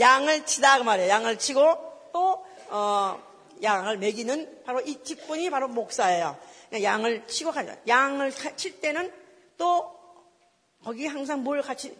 양을 0.01 0.45
치다 0.45 0.79
그 0.79 0.83
말이에요. 0.83 1.09
양을 1.09 1.39
치고 1.39 2.11
또, 2.11 2.45
어, 2.69 3.23
양을 3.61 3.99
먹이는 3.99 4.63
바로 4.65 4.81
이 4.81 5.01
직분이 5.01 5.49
바로 5.49 5.69
목사예요. 5.69 6.37
양을 6.81 7.25
치고 7.27 7.53
가자. 7.53 7.77
양을 7.87 8.33
칠 8.57 8.81
때는 8.81 9.13
또 9.57 9.97
거기 10.83 11.07
항상 11.07 11.41
뭘 11.41 11.61
같이, 11.61 11.97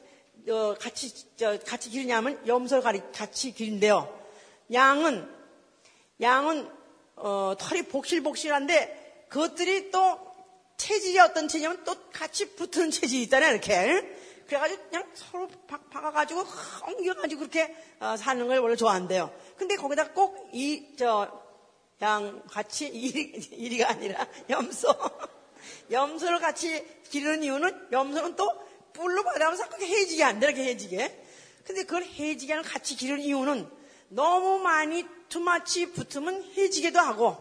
어, 0.49 0.75
같이, 0.77 1.13
저, 1.38 1.57
같이 1.59 1.89
기르냐면 1.89 2.45
염소를 2.45 3.11
같이 3.13 3.53
기른대요. 3.53 4.13
양은 4.73 5.42
양은 6.22 6.70
어, 7.16 7.55
털이 7.59 7.84
복실복실한데 7.84 9.28
그것들이 9.30 9.91
또 9.91 10.20
체질이 10.78 11.20
어떤 11.20 11.47
체질이냐면 11.47 11.84
또 11.84 11.95
같이 12.11 12.55
붙는 12.55 12.91
체질이 12.91 13.24
있다네 13.24 13.49
이렇게 13.49 14.24
그래가지고 14.47 14.84
그냥 14.89 15.09
서로 15.14 15.47
박, 15.68 15.89
박아가지고 15.89 16.43
엉겨가지고 16.82 17.39
그렇게 17.39 17.76
어, 17.99 18.18
사는 18.18 18.45
걸 18.47 18.59
원래 18.59 18.76
좋아한대요. 18.76 19.34
근데 19.57 19.76
거기다 19.76 20.11
꼭 20.11 20.49
이 20.53 20.95
저 20.97 21.43
양 22.01 22.43
같이 22.49 22.88
이리, 22.93 23.32
이리가 23.51 23.91
아니라 23.91 24.28
염소 24.49 24.89
염소를 25.91 26.39
같이 26.39 26.86
기르는 27.09 27.43
이유는 27.43 27.88
염소는 27.93 28.36
또 28.36 28.51
뿔로 28.91 29.24
받아면서 29.24 29.68
그렇게 29.70 29.88
해지게 29.88 30.24
안 30.24 30.39
돼, 30.39 30.47
이렇게 30.47 30.66
해지게. 30.66 31.24
근데 31.64 31.84
그걸 31.84 32.03
해지게 32.03 32.53
하는 32.53 32.68
같이 32.68 32.95
기르는 32.97 33.22
이유는 33.22 33.70
너무 34.09 34.59
많이 34.59 35.05
투마치 35.34 35.91
붙으면 35.93 36.43
해지기도 36.55 36.99
하고 36.99 37.36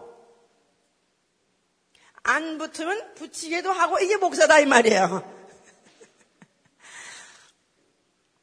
안 2.23 2.57
붙으면 2.57 3.15
붙이기도 3.17 3.71
하고 3.71 3.99
이게 3.99 4.17
목사다 4.17 4.61
이 4.61 4.67
말이에요. 4.67 5.31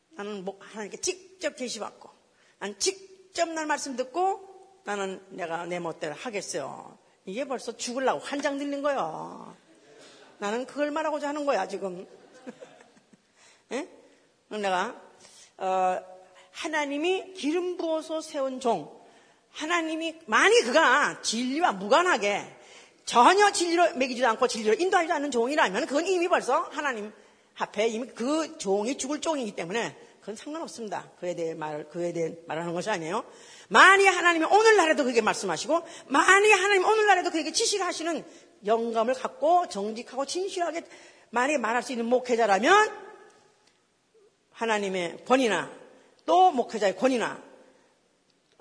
나는 0.11 0.45
하나님께 0.59 0.97
직접 0.97 1.55
계시받고 1.55 2.11
난 2.59 2.77
직접 2.77 3.49
날 3.49 3.65
말씀 3.65 3.95
듣고 3.95 4.81
나는 4.83 5.25
내가 5.29 5.65
내 5.65 5.79
멋대로 5.79 6.13
하겠어요. 6.13 6.99
이게 7.25 7.45
벌써 7.45 7.75
죽을라고 7.75 8.19
한장 8.19 8.59
들린 8.59 8.83
거예요. 8.83 9.57
나는 10.37 10.67
그걸 10.67 10.91
말하고자 10.91 11.29
하는 11.29 11.47
거야 11.47 11.67
지금. 11.67 12.07
예? 13.71 13.89
내가 14.49 15.01
어, 15.57 15.99
하나님이 16.51 17.33
기름 17.33 17.77
부어서 17.77 18.21
세운 18.21 18.59
종, 18.59 18.98
하나님이 19.51 20.19
많이 20.25 20.61
그가 20.61 21.21
진리와 21.21 21.73
무관하게 21.73 22.55
전혀 23.05 23.51
진리로 23.51 23.95
매기지도 23.95 24.27
않고 24.27 24.47
진리로 24.47 24.75
인도하지 24.75 25.11
않는 25.11 25.31
종이라면 25.31 25.87
그건 25.87 26.05
이미 26.05 26.27
벌써 26.27 26.69
하나님 26.71 27.11
앞에 27.57 27.87
이미 27.87 28.07
그 28.07 28.57
종이 28.57 28.97
죽을 28.97 29.19
종이기 29.19 29.55
때문에 29.55 29.95
그건 30.19 30.35
상관없습니다. 30.35 31.09
그에 31.19 31.35
대해 31.35 31.53
말, 31.53 31.89
그에 31.89 32.13
대해 32.13 32.35
말하는 32.45 32.73
것이 32.73 32.89
아니에요. 32.89 33.23
만약 33.67 34.15
하나님이 34.15 34.45
오늘날에도 34.45 35.03
그게 35.03 35.21
말씀하시고, 35.21 35.81
만약 36.07 36.59
하나님 36.59 36.85
오늘날에도 36.85 37.31
그에게 37.31 37.51
지시하시는 37.51 38.23
영감을 38.65 39.13
갖고 39.13 39.67
정직하고 39.69 40.25
진실하게 40.25 40.83
만약에 41.31 41.57
말할 41.57 41.83
수 41.83 41.93
있는 41.93 42.05
목회자라면 42.05 42.91
하나님의 44.51 45.25
권위나 45.25 45.71
또 46.25 46.51
목회자의 46.51 46.95
권위나 46.95 47.41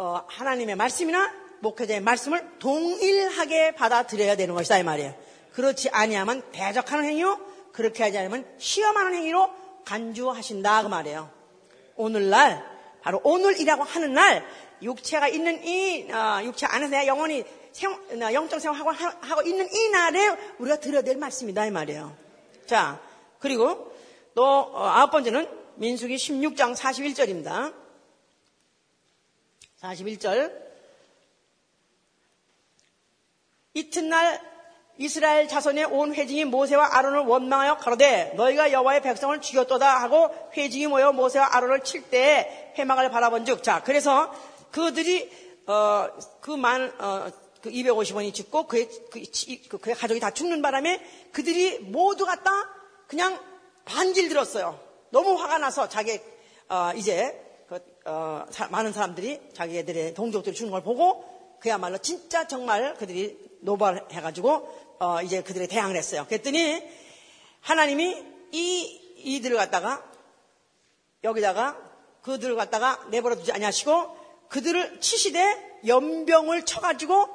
어, 0.01 0.23
하나님의 0.29 0.77
말씀이나 0.77 1.33
목회자의 1.59 2.01
말씀을 2.01 2.59
동일하게 2.61 3.73
받아들여야 3.75 4.37
되는 4.37 4.55
것이다 4.55 4.79
이 4.79 4.85
말이에요. 4.85 5.13
그렇지 5.53 5.91
아니하면 5.91 6.43
대적하는 6.53 7.05
행위요. 7.05 7.41
그렇게 7.73 8.05
하지 8.05 8.17
않으면 8.17 8.47
시험하는 8.59 9.15
행위로 9.15 9.51
간주하신다 9.85 10.85
그 10.85 10.89
말이에요. 10.89 11.29
오늘날 11.97 12.65
바로 13.03 13.21
오늘이라고 13.25 13.83
하는 13.83 14.15
날 14.15 14.47
육체가 14.83 15.27
있는 15.27 15.65
이 15.65 16.09
어, 16.13 16.45
육체 16.45 16.67
안에서 16.67 16.93
내 16.93 17.09
영혼이 17.09 17.45
생활, 17.73 17.99
어, 18.23 18.33
영적 18.33 18.61
생활하고 18.61 18.91
하고 18.93 19.43
있는 19.43 19.69
이 19.73 19.89
날에 19.91 20.29
우리가 20.59 20.79
들어야 20.79 21.03
될 21.03 21.17
말씀이다 21.17 21.67
이 21.67 21.73
말이에요. 21.73 22.17
자 22.67 23.01
그리고 23.41 23.93
또 24.37 24.45
어, 24.45 24.87
아홉 24.87 25.11
번째는 25.11 25.49
민수기 25.75 26.15
16장 26.15 26.77
41절입니다. 26.77 27.88
41절 29.83 30.53
이튿날 33.75 34.41
이스라엘 34.97 35.47
자손의 35.47 35.85
온 35.85 36.13
회중이 36.13 36.47
모세와 36.47 36.97
아론을 36.97 37.21
원망하여 37.21 37.77
가로되 37.77 38.33
너희가 38.35 38.73
여호와의 38.73 39.03
백성을 39.03 39.41
죽였도다 39.41 40.03
하고 40.03 40.35
회중이 40.57 40.89
모여 40.89 41.13
모세와 41.13 41.55
아론을 41.55 41.85
칠 41.85 42.03
때에 42.11 42.75
회막을 42.77 43.11
바라본즉 43.11 43.63
자 43.63 43.83
그래서 43.85 44.35
그들이 44.73 45.31
어, 45.67 46.09
그만 46.41 46.93
어, 46.99 47.31
그 47.61 47.71
250원이 47.71 48.35
죽고 48.35 48.67
그의, 48.67 48.89
그, 49.11 49.23
그, 49.69 49.79
그의 49.79 49.95
가족이 49.95 50.19
다 50.19 50.31
죽는 50.33 50.63
바람에 50.63 51.01
그들이 51.33 51.79
모두 51.81 52.25
갖다 52.27 52.51
그냥 53.07 53.39
반길 53.85 54.29
들었어요. 54.29 54.81
너무 55.11 55.35
화가 55.35 55.59
나서 55.59 55.89
자기 55.89 56.21
어, 56.69 56.93
이제 56.97 57.48
그, 57.69 57.79
어, 58.07 58.47
사, 58.51 58.69
많은 58.69 58.93
사람들이 58.93 59.41
자기들의 59.53 60.15
동족들이 60.15 60.55
죽는 60.57 60.73
걸 60.73 60.83
보고 60.83 61.25
그야말로 61.61 61.99
진짜 61.99 62.47
정말 62.47 62.95
그들이 62.95 63.39
노발해가지고 63.61 64.97
어, 65.01 65.23
이제 65.23 65.43
그들에 65.43 65.67
대항을 65.67 65.97
했어요. 65.97 66.25
그랬더니 66.27 66.83
하나님이 67.61 68.25
이 68.53 68.81
이들을 69.19 69.57
갖다가 69.57 70.03
여기다가 71.25 71.77
그들을 72.23 72.57
갖다가 72.57 73.05
내버려 73.11 73.37
두지 73.37 73.53
아니하시고 73.53 74.17
그들을 74.49 75.01
치시되 75.01 75.81
연병을 75.87 76.65
쳐가지고 76.65 77.29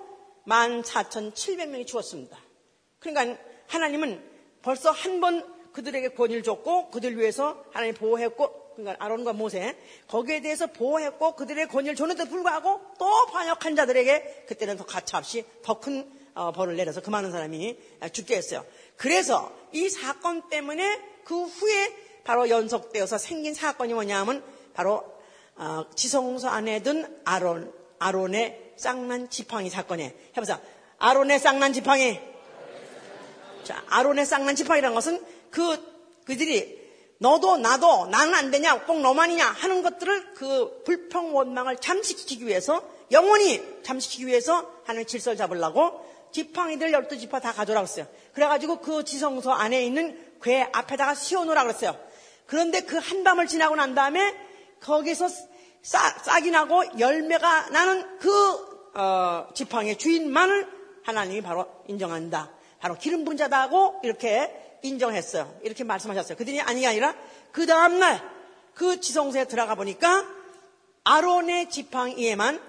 14,700명이 0.48 1.86
죽었습니다. 1.86 2.38
그러니까 3.00 3.38
하나님은 3.68 4.24
벌써 4.62 4.92
한 4.92 5.20
번 5.20 5.54
그들에게 5.74 6.10
권위를 6.10 6.44
줬고 6.44 6.90
그들 6.92 7.18
위해서 7.18 7.64
하나님 7.72 7.96
보호했고 7.96 8.63
그러니까 8.76 9.04
아론과 9.04 9.34
모세 9.34 9.78
거기에 10.08 10.42
대해서 10.42 10.68
보호했고 10.68 11.36
그들의 11.36 11.68
권위를 11.68 11.96
줬는데도 11.96 12.30
불구하고 12.30 12.82
또 12.98 13.26
반역한 13.28 13.76
자들에게 13.76 14.46
그때는 14.48 14.78
더 14.78 14.86
가차없이 14.86 15.46
더큰 15.64 16.24
어, 16.36 16.52
벌을 16.52 16.76
내려서 16.76 17.02
그 17.02 17.10
많은 17.10 17.32
사람이 17.32 17.78
죽게 18.12 18.36
했어요. 18.36 18.66
그래서 18.98 19.52
이 19.72 19.90
사건 19.90 20.50
때문에 20.50 21.00
그 21.24 21.44
후에 21.44 21.96
바로 22.24 22.50
연속되어서 22.50 23.18
생긴 23.18 23.54
사건이 23.54 23.94
뭐냐면 23.94 24.44
바로 24.74 25.04
어, 25.56 25.86
지성소 25.96 26.48
안에 26.48 26.82
든 26.82 27.22
아론, 27.26 27.72
아론의 28.00 28.74
쌍난 28.76 29.30
지팡이 29.30 29.70
사건에 29.70 30.16
해보자. 30.36 30.60
아론의 30.98 31.40
쌍난 31.40 31.74
지팡이. 31.74 32.20
자, 33.64 33.84
아론의 33.90 34.26
쌍난 34.26 34.56
지팡이라는 34.56 34.96
것은 34.96 35.24
그 35.52 35.94
그들이 36.26 36.83
너도 37.24 37.56
나도 37.56 38.08
나는 38.08 38.36
안 38.36 38.52
되냐, 38.52 38.82
꼭 38.82 39.00
너만이냐 39.00 39.46
하는 39.46 39.82
것들을 39.82 40.34
그 40.34 40.82
불평 40.84 41.34
원망을 41.34 41.78
잠식시키기 41.78 42.46
위해서 42.46 42.84
영원히 43.12 43.64
잠식시키기 43.82 44.28
위해서 44.28 44.70
하는 44.84 45.08
질서를 45.08 45.38
잡으려고 45.38 46.06
지팡이들 46.34 46.92
열두 46.92 47.18
지파 47.18 47.40
다 47.40 47.54
가져오라고 47.54 47.88
했어요. 47.88 48.08
그래가지고 48.34 48.82
그 48.82 49.06
지성소 49.06 49.54
안에 49.54 49.86
있는 49.86 50.20
괴 50.42 50.68
앞에다가 50.74 51.16
씌워놓으라고 51.16 51.68
그랬어요. 51.70 51.98
그런데 52.46 52.82
그 52.82 52.98
한밤을 52.98 53.48
지나고 53.48 53.78
난 53.78 53.96
다음에 53.96 54.36
거기서 54.82 55.30
싹, 55.82 56.26
싹이 56.26 56.52
나고 56.52 56.84
열매가 57.00 57.70
나는 57.70 58.18
그 58.20 59.00
어, 59.00 59.48
지팡이의 59.54 59.98
주인만을 59.98 60.68
하나님이 61.04 61.42
바로 61.42 61.68
인정한다. 61.88 62.52
바로 62.82 62.98
기름 62.98 63.24
분자다 63.24 63.62
하고 63.62 64.02
이렇게 64.04 64.63
인정했어요. 64.84 65.60
이렇게 65.64 65.84
말씀하셨어요. 65.84 66.38
그들이 66.38 66.62
아니가 66.62 66.90
아니라 66.90 67.16
그 67.52 67.66
다음날 67.66 68.22
그 68.76 69.00
지성소에 69.00 69.46
들어가 69.46 69.76
보니까 69.76 70.26
아론의 71.04 71.70
지팡 71.70 72.12
이에만 72.18 72.62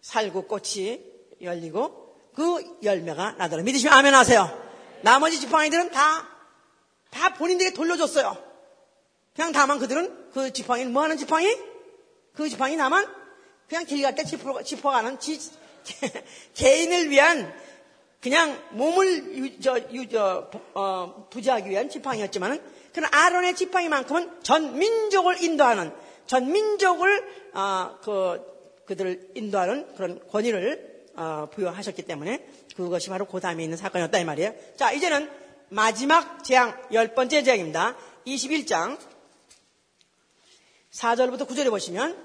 살구 0.00 0.46
꽃이 0.46 1.00
열리고 1.40 2.04
그 2.34 2.78
열매가 2.82 3.32
나더라. 3.38 3.62
믿으시면 3.62 3.94
아멘 3.94 4.14
하세요. 4.14 4.66
나머지 5.02 5.40
지팡이들은 5.40 5.90
다, 5.90 6.28
다 7.10 7.34
본인들이 7.34 7.72
돌려줬어요. 7.74 8.36
그냥 9.34 9.52
다만 9.52 9.78
그들은 9.78 10.30
그 10.32 10.52
지팡이는 10.52 10.92
뭐 10.92 11.02
하는 11.02 11.16
지팡이? 11.16 11.56
그 12.34 12.48
지팡이 12.48 12.76
나만 12.76 13.06
그냥 13.68 13.84
길 13.84 14.02
갈 14.02 14.14
때 14.14 14.24
짚어, 14.24 14.62
짚어가는 14.62 15.18
지, 15.18 15.38
개인을 16.54 17.10
위한 17.10 17.52
그냥 18.26 18.60
몸을 18.70 19.36
유, 19.36 19.60
저, 19.60 19.78
유, 19.92 20.08
저, 20.08 20.50
어, 20.74 21.28
부지하기 21.30 21.70
위한 21.70 21.88
지팡이였지만은 21.88 22.60
그런 22.92 23.08
아론의 23.14 23.54
지팡이만큼은 23.54 24.42
전 24.42 24.76
민족을 24.76 25.40
인도하는 25.44 25.92
전 26.26 26.50
민족을 26.50 27.24
어, 27.54 27.96
그 28.02 28.82
그들을 28.84 29.30
인도하는 29.36 29.94
그런 29.94 30.20
권위를 30.28 31.04
어, 31.14 31.48
부여하셨기 31.52 32.02
때문에 32.02 32.44
그것이 32.74 33.10
바로 33.10 33.26
그 33.26 33.38
다음에 33.38 33.62
있는 33.62 33.76
사건이었다 33.76 34.18
이 34.18 34.24
말이에요. 34.24 34.54
자 34.74 34.90
이제는 34.90 35.30
마지막 35.68 36.42
재앙 36.42 36.76
열 36.90 37.14
번째 37.14 37.44
재앙입니다. 37.44 37.96
21장 38.26 38.98
4절부터 40.90 41.46
9절에 41.46 41.70
보시면 41.70 42.20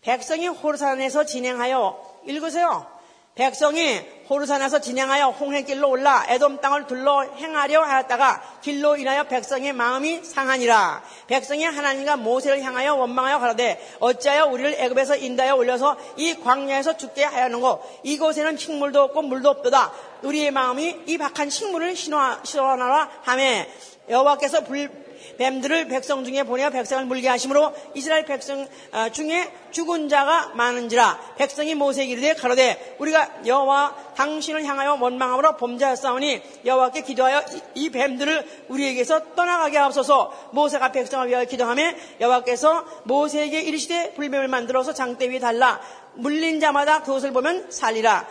백성이 0.00 0.46
호르산에서 0.46 1.24
진행하여 1.24 2.20
읽으세요. 2.24 2.97
백성이 3.38 4.00
호르산에서 4.28 4.80
진행하여 4.80 5.28
홍해길로 5.28 5.88
올라 5.88 6.24
에돔 6.28 6.60
땅을 6.60 6.88
둘러 6.88 7.22
행하려 7.22 7.82
하였다가 7.84 8.42
길로 8.62 8.96
인하여 8.96 9.22
백성의 9.28 9.74
마음이 9.74 10.24
상하니라. 10.24 11.04
백성이 11.28 11.62
하나님과 11.62 12.16
모세를 12.16 12.60
향하여 12.64 12.96
원망하여 12.96 13.38
가라되 13.38 13.80
어찌하여 14.00 14.46
우리를 14.46 14.74
애굽에서 14.76 15.16
인다에 15.18 15.50
올려서 15.50 15.96
이 16.16 16.34
광야에서 16.34 16.96
죽게 16.96 17.22
하였는고 17.22 17.80
이곳에는 18.02 18.56
식물도 18.56 19.02
없고 19.02 19.22
물도 19.22 19.50
없도다. 19.50 19.92
우리의 20.24 20.50
마음이 20.50 21.02
이 21.06 21.16
박한 21.16 21.48
식물을 21.48 21.94
신원하라 21.94 23.08
하매 23.22 23.68
여호와께서 24.10 24.64
불 24.64 24.90
뱀들을 25.38 25.88
백성 25.88 26.24
중에 26.24 26.42
보내어 26.42 26.70
백성을 26.70 27.04
물게 27.04 27.28
하심으로 27.28 27.72
이스라엘 27.94 28.24
백성 28.24 28.66
어, 28.92 29.08
중에 29.10 29.50
죽은 29.70 30.08
자가 30.08 30.50
많은지라 30.54 31.34
백성이 31.36 31.74
모세에게 31.74 32.12
이르되 32.12 32.34
가로되 32.34 32.96
우리가 32.98 33.46
여호와 33.46 33.94
당신을 34.16 34.64
향하여 34.64 34.98
원망함으로 35.00 35.56
범죄하였사오니 35.56 36.42
여호와께 36.64 37.02
기도하여 37.02 37.44
이 37.74 37.90
뱀들을 37.90 38.66
우리에게서 38.68 39.34
떠나가게 39.34 39.78
하옵소서. 39.78 40.50
모세가 40.52 40.90
백성을 40.90 41.28
위하여 41.28 41.44
기도하며 41.44 41.92
여호와께서 42.20 42.84
모세에게 43.04 43.60
이르시되 43.60 44.14
불뱀을 44.14 44.48
만들어서 44.48 44.92
장대 44.92 45.28
위에 45.30 45.38
달라. 45.38 45.80
물린 46.14 46.58
자마다 46.58 47.02
그것을 47.02 47.32
보면 47.32 47.70
살리라 47.70 48.26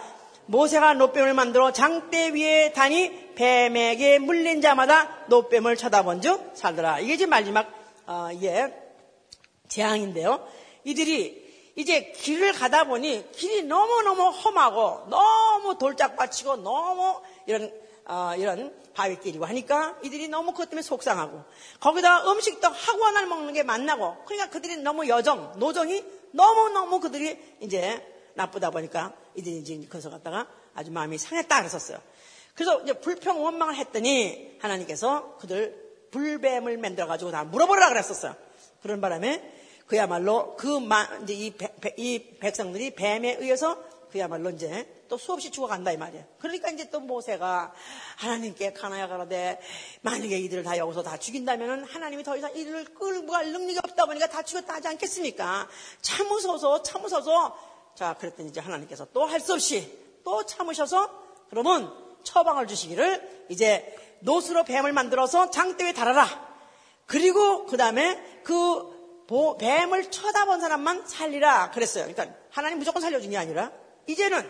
모세가 0.47 0.93
노뱀을 0.95 1.33
만들어 1.33 1.71
장대 1.71 2.29
위에 2.29 2.71
다니 2.73 3.35
뱀에게 3.35 4.19
물린 4.19 4.61
자마다 4.61 5.25
노뱀을 5.27 5.75
쳐다본 5.75 6.21
즉 6.21 6.51
살더라. 6.55 6.99
이게 6.99 7.17
지금 7.17 7.29
마지막 7.29 7.71
어, 8.07 8.29
예, 8.41 8.73
재앙인데요. 9.67 10.47
이들이 10.83 11.45
이제 11.75 12.11
길을 12.13 12.53
가다 12.53 12.85
보니 12.85 13.31
길이 13.33 13.63
너무너무 13.63 14.29
험하고 14.29 15.09
너무 15.09 15.77
돌짝밭이고 15.77 16.57
너무 16.57 17.21
이런 17.45 17.71
어, 18.05 18.31
이런 18.37 18.73
바위길이고 18.93 19.45
하니까 19.45 19.97
이들이 20.01 20.29
너무 20.29 20.53
그것 20.53 20.69
때문에 20.69 20.81
속상하고 20.81 21.43
거기다 21.81 22.31
음식도 22.31 22.67
하나를 22.67 23.27
먹는 23.27 23.53
게 23.53 23.63
만나고 23.63 24.23
그러니까 24.25 24.49
그들이 24.49 24.77
너무 24.77 25.07
여정 25.07 25.53
노정이 25.57 26.03
너무너무 26.31 26.99
그들이 26.99 27.37
이제 27.59 28.01
나쁘다 28.37 28.69
보니까 28.69 29.13
이제 29.35 29.61
거기서 29.89 30.09
갔다가 30.09 30.47
아주 30.73 30.91
마음이 30.91 31.17
상했다 31.17 31.57
그랬었어요. 31.59 31.99
그래서 32.53 32.81
이제 32.81 32.93
불평 32.93 33.43
원망을 33.43 33.75
했더니 33.75 34.57
하나님께서 34.59 35.37
그들 35.37 35.87
불뱀을 36.11 36.77
만들어 36.77 37.07
가지고 37.07 37.31
다 37.31 37.43
물어보라 37.43 37.89
그랬었어요. 37.89 38.35
그런 38.81 39.01
바람에 39.01 39.53
그야말로 39.87 40.55
그 40.55 40.79
마, 40.79 41.07
이제 41.23 41.33
이, 41.97 42.37
백성들이 42.39 42.95
뱀에 42.95 43.37
의해서 43.39 43.77
그야말로 44.11 44.49
이제 44.49 44.87
또 45.07 45.17
수없이 45.17 45.51
죽어간다 45.51 45.91
이 45.91 45.97
말이에요. 45.97 46.25
그러니까 46.39 46.69
이제 46.69 46.89
또 46.89 46.99
모세가 46.99 47.73
하나님께 48.17 48.73
가나야 48.73 49.07
가라되 49.07 49.59
만약에 50.01 50.37
이들을 50.39 50.63
다 50.63 50.77
여기서 50.77 51.03
다 51.03 51.17
죽인다면은 51.17 51.83
하나님이 51.85 52.23
더 52.23 52.35
이상 52.37 52.55
이들을 52.55 52.93
끌고 52.95 53.27
갈 53.27 53.51
능력이 53.51 53.79
없다 53.83 54.05
보니까 54.05 54.27
다 54.27 54.41
죽였다 54.43 54.75
하지 54.75 54.87
않겠습니까? 54.89 55.67
참으소서 56.01 56.81
참으소서 56.83 57.76
자 57.97 58.15
그랬더니 58.19 58.49
이제 58.49 58.59
하나님께서 58.59 59.07
또 59.11 59.25
할 59.25 59.39
수 59.39 59.53
없이 59.53 59.91
또 60.23 60.45
참으셔서 60.45 61.09
그러면 61.49 61.91
처방을 62.23 62.67
주시기를 62.67 63.45
이제 63.49 63.95
노스로 64.19 64.63
뱀을 64.63 64.93
만들어서 64.93 65.49
장대에 65.49 65.93
달아라. 65.93 66.27
그리고 67.07 67.65
그 67.65 67.77
다음에 67.77 68.41
그 68.43 69.25
뱀을 69.59 70.11
쳐다본 70.11 70.59
사람만 70.61 71.07
살리라 71.07 71.71
그랬어요. 71.71 72.05
그러니까 72.05 72.35
하나님 72.51 72.77
무조건 72.79 73.01
살려준 73.01 73.31
게 73.31 73.37
아니라 73.37 73.71
이제는 74.07 74.47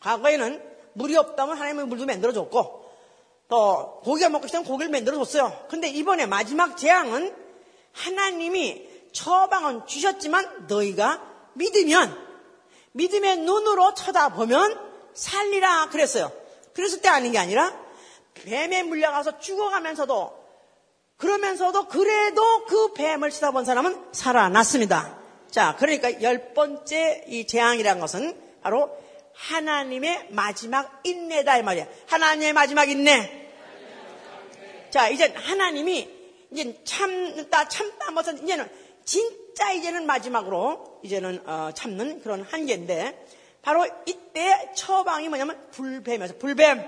과거에는 0.00 0.62
물이 0.92 1.16
없다면 1.16 1.56
하나님은 1.56 1.88
물도 1.88 2.06
만들어줬고 2.06 2.86
또 3.48 4.00
고기가 4.04 4.28
먹고 4.28 4.46
싶다면 4.46 4.66
고기를 4.66 4.90
만들어줬어요. 4.92 5.66
근데 5.68 5.88
이번에 5.88 6.26
마지막 6.26 6.76
재앙은 6.76 7.34
하나님이 7.92 8.88
처방은 9.12 9.86
주셨지만 9.86 10.66
너희가 10.66 11.22
믿으면 11.54 12.25
믿음의 12.96 13.38
눈으로 13.38 13.94
쳐다보면 13.94 14.78
살리라 15.14 15.88
그랬어요. 15.90 16.32
그랬을 16.72 17.00
때 17.00 17.08
아닌 17.08 17.32
게 17.32 17.38
아니라 17.38 17.74
뱀에 18.34 18.82
물려가서 18.82 19.38
죽어가면서도 19.38 20.46
그러면서도 21.16 21.88
그래도 21.88 22.64
그 22.66 22.92
뱀을 22.92 23.30
쳐다본 23.30 23.64
사람은 23.64 24.08
살아났습니다. 24.12 25.18
자, 25.50 25.76
그러니까 25.78 26.20
열 26.22 26.52
번째 26.52 27.24
이 27.28 27.46
재앙이라는 27.46 28.00
것은 28.00 28.38
바로 28.62 28.90
하나님의 29.34 30.28
마지막 30.30 31.00
인내다 31.04 31.58
이 31.58 31.62
말이야. 31.62 31.86
하나님의 32.06 32.52
마지막 32.52 32.88
인내. 32.90 33.50
자, 34.90 35.08
이제 35.08 35.32
하나님이 35.34 36.10
이제 36.50 36.80
참다 36.84 37.68
참다 37.68 38.10
못한 38.12 38.42
이제는 38.42 38.68
진 39.04 39.45
짜 39.56 39.72
이제는 39.72 40.04
마지막으로 40.04 41.00
이제는 41.02 41.48
어, 41.48 41.70
참는 41.74 42.20
그런 42.20 42.42
한계인데 42.42 43.26
바로 43.62 43.86
이때 44.04 44.70
처방이 44.74 45.30
뭐냐면 45.30 45.58
불뱀이어서 45.70 46.34
불뱀. 46.36 46.84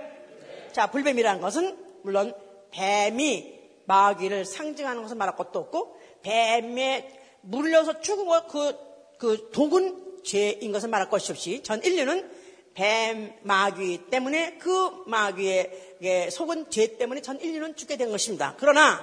자, 0.72 0.90
불뱀이라는 0.90 1.40
것은 1.40 1.78
물론 2.02 2.34
뱀이 2.70 3.58
마귀를 3.86 4.44
상징하는 4.44 5.00
것을 5.00 5.16
말할 5.16 5.34
것도 5.34 5.58
없고 5.60 5.96
뱀에 6.20 7.18
물려서 7.40 8.02
죽은 8.02 8.26
그, 8.48 8.76
그 9.16 9.50
독은 9.50 10.22
죄인 10.22 10.70
것을 10.70 10.90
말할 10.90 11.08
것이 11.08 11.32
없이 11.32 11.62
전 11.62 11.82
인류는 11.82 12.30
뱀, 12.74 13.32
마귀 13.44 14.08
때문에 14.10 14.58
그 14.58 15.04
마귀의 15.06 16.30
속은 16.30 16.68
죄 16.68 16.98
때문에 16.98 17.22
전 17.22 17.40
인류는 17.40 17.76
죽게 17.76 17.96
된 17.96 18.10
것입니다. 18.10 18.56
그러나 18.58 19.02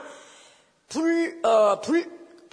불, 0.87 1.43
어, 1.43 1.81
불, 1.81 2.05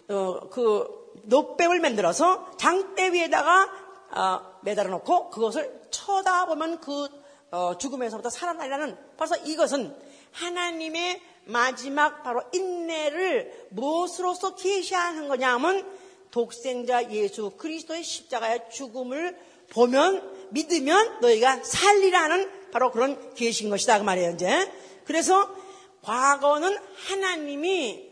어, 0.09 0.49
그 0.49 1.02
노뱀을 1.25 1.81
만들어서 1.81 2.51
장대 2.57 3.13
위에다가 3.13 3.71
어, 4.11 4.41
매달아 4.63 4.91
놓고 4.91 5.31
그것을 5.31 5.83
쳐다보면 5.91 6.81
그 6.81 7.09
어, 7.51 7.77
죽음에서부터 7.77 8.31
살아나려는 8.31 8.97
벌써 9.17 9.37
이것은 9.37 9.95
하나님의 10.33 11.21
마지막 11.45 12.23
바로 12.23 12.43
인내를 12.53 13.67
무엇으로서 13.71 14.55
계시하는 14.55 15.29
거냐 15.29 15.53
하면 15.55 15.87
독생자 16.31 17.11
예수 17.11 17.51
그리스도의 17.59 18.03
십자가의 18.03 18.71
죽음을 18.71 19.37
보면 19.71 20.49
믿으면 20.51 21.21
너희가 21.21 21.63
살리라는 21.63 22.71
바로 22.73 22.91
그런 22.91 23.35
계시인 23.35 23.71
것이다. 23.71 23.99
그 23.99 24.05
말이에요 24.05 24.31
이제. 24.33 24.73
그래서 25.05 25.55
과거는 26.03 26.77
하나님이 27.09 28.12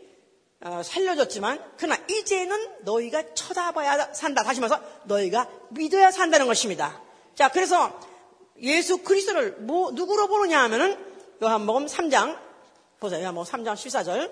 살려줬지만 0.83 1.73
그러나 1.77 1.97
이제는 2.09 2.83
너희가 2.83 3.33
쳐다봐야 3.33 4.13
산다 4.13 4.43
다시 4.43 4.59
말해서 4.61 4.81
너희가 5.05 5.49
믿어야 5.71 6.11
산다는 6.11 6.47
것입니다 6.47 7.01
자 7.35 7.49
그래서 7.49 7.99
예수 8.61 8.99
그리스도를 8.99 9.53
뭐 9.59 9.91
누구로 9.91 10.27
보느냐 10.27 10.61
하면은 10.63 10.97
요한복음 11.41 11.87
3장 11.87 12.37
보세요. 12.99 13.21
요한복음 13.21 13.51
3장 13.51 13.73
14절. 13.73 14.31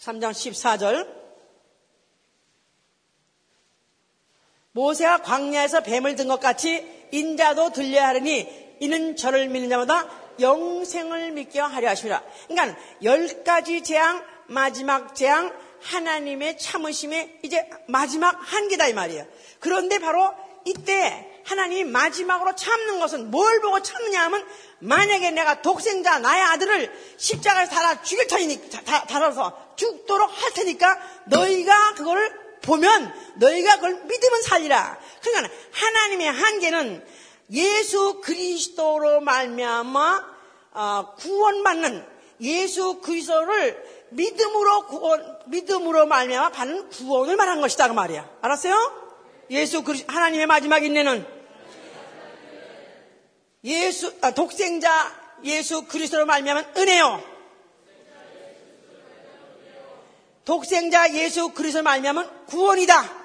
(3장 0.00 0.30
14절) 0.32 1.06
모세가 4.72 5.20
광야에서 5.20 5.82
뱀을 5.82 6.16
든 6.16 6.28
것 6.28 6.40
같이 6.40 7.08
인자도 7.12 7.72
들려야 7.72 8.08
하리니 8.08 8.78
이는 8.80 9.16
저를 9.16 9.48
믿는 9.50 9.68
자마다 9.68 10.08
영생을 10.40 11.32
믿게 11.32 11.60
하려 11.60 11.90
하십니다. 11.90 12.22
그러니까 12.48 12.78
열 13.02 13.44
가지 13.44 13.82
재앙, 13.82 14.24
마지막 14.46 15.14
재앙, 15.14 15.52
하나님의 15.82 16.58
참으심의 16.58 17.40
이제 17.42 17.68
마지막 17.88 18.38
한계다 18.40 18.86
이 18.88 18.92
말이에요. 18.92 19.26
그런데 19.60 19.98
바로 19.98 20.32
이때 20.64 21.28
하나님이 21.44 21.84
마지막으로 21.84 22.54
참는 22.54 23.00
것은 23.00 23.30
뭘 23.30 23.60
보고 23.60 23.82
참느냐 23.82 24.22
하면 24.24 24.46
만약에 24.78 25.32
내가 25.32 25.60
독생자 25.60 26.18
나의 26.18 26.42
아들을 26.42 26.92
십자가에 27.16 27.66
달아 27.66 28.02
죽일 28.02 28.28
터이니 28.28 28.70
다, 28.70 29.04
달아서 29.06 29.74
죽도록 29.76 30.30
할 30.30 30.52
테니까 30.52 31.00
너희가 31.26 31.94
그거를 31.94 32.42
보면 32.62 33.12
너희가 33.36 33.76
그걸 33.76 33.94
믿으면 34.04 34.42
살리라. 34.42 34.98
그러니까 35.20 35.52
하나님의 35.72 36.30
한계는 36.30 37.04
예수 37.52 38.20
그리스도로 38.20 39.20
말미암아 39.20 40.32
어, 40.72 41.14
구원받는 41.16 42.06
예수 42.40 43.00
그리스도를 43.00 44.08
믿음으로 44.10 44.86
구원 44.86 45.38
믿음으로 45.46 46.06
말미암아 46.06 46.50
받는 46.50 46.88
구원을 46.90 47.36
말한 47.36 47.60
것이다 47.60 47.88
그 47.88 47.92
말이야. 47.92 48.38
알았어요? 48.40 49.02
예수 49.50 49.82
그리 49.82 50.02
하나님의 50.06 50.46
마지막 50.46 50.82
인내는 50.82 51.26
예수 53.64 54.12
아, 54.22 54.32
독생자 54.32 54.90
예수 55.44 55.86
그리스도로 55.86 56.26
말미암은 56.26 56.64
은혜요. 56.76 57.32
독생자 60.44 61.12
예수 61.14 61.50
그리스도로 61.50 61.84
말미암은 61.84 62.46
구원이다. 62.46 63.22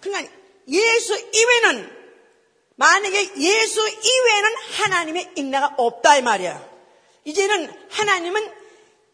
그러니까 0.00 0.43
예수 0.68 1.16
이외는 1.16 1.90
만약에 2.76 3.36
예수 3.36 3.80
이외에는 3.80 4.50
하나님의 4.78 5.32
인내가 5.36 5.74
없다 5.76 6.16
이 6.16 6.22
말이야. 6.22 6.68
이제는 7.24 7.72
하나님은 7.90 8.52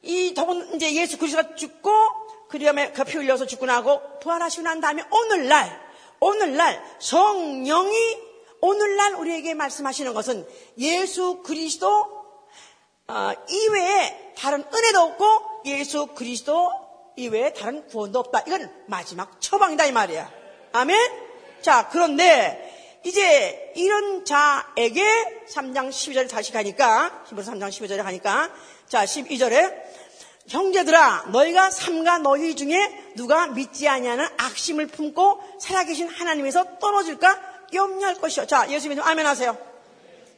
이 0.03 0.35
더군 0.35 0.75
이제 0.75 0.93
예수 0.95 1.19
그리스도가 1.19 1.55
죽고 1.55 1.93
그리함에 2.49 2.93
그 2.93 3.05
피 3.05 3.17
흘려서 3.19 3.47
죽고 3.47 3.67
나고 3.67 4.19
부활하시고 4.21 4.63
난 4.63 4.81
다음에 4.81 5.05
오늘날 5.11 5.91
오늘날 6.21 6.83
성령이 6.99 8.19
오늘날 8.61 9.15
우리에게 9.15 9.55
말씀하시는 9.55 10.13
것은 10.15 10.47
예수 10.79 11.43
그리스도 11.43 12.21
어, 13.09 13.33
이외에 13.49 14.33
다른 14.37 14.65
은혜도 14.73 15.01
없고 15.01 15.63
예수 15.67 16.07
그리스도 16.09 16.71
이외에 17.17 17.53
다른 17.53 17.87
구원도 17.89 18.19
없다. 18.21 18.45
이건 18.47 18.85
마지막 18.87 19.41
처방이다 19.41 19.87
이 19.87 19.93
말이야. 19.93 20.31
아멘. 20.73 21.30
자 21.63 21.89
그런데 21.91 23.01
이제 23.05 23.73
이런 23.77 24.25
자에게 24.25 25.03
3장 25.49 25.89
12절 25.89 26.29
다시 26.29 26.53
가니까 26.53 27.25
히브리서 27.29 27.53
3장 27.53 27.69
12절에 27.69 28.03
가니까 28.03 28.51
자 28.89 29.05
12절에 29.05 29.75
형제들아 30.49 31.27
너희가 31.29 31.71
삼가 31.71 32.19
너희 32.19 32.57
중에 32.57 33.13
누가 33.17 33.47
믿지 33.47 33.89
아니하는 33.89 34.27
악심을 34.37 34.89
품고 34.89 35.59
살아계신 35.61 36.09
하나님에서 36.09 36.79
떨어질까 36.79 37.41
염려할 37.73 38.17
것이요. 38.17 38.47
자 38.47 38.69
예수 38.71 38.89
믿으면 38.89 39.07
아멘 39.07 39.27
하세요. 39.27 39.57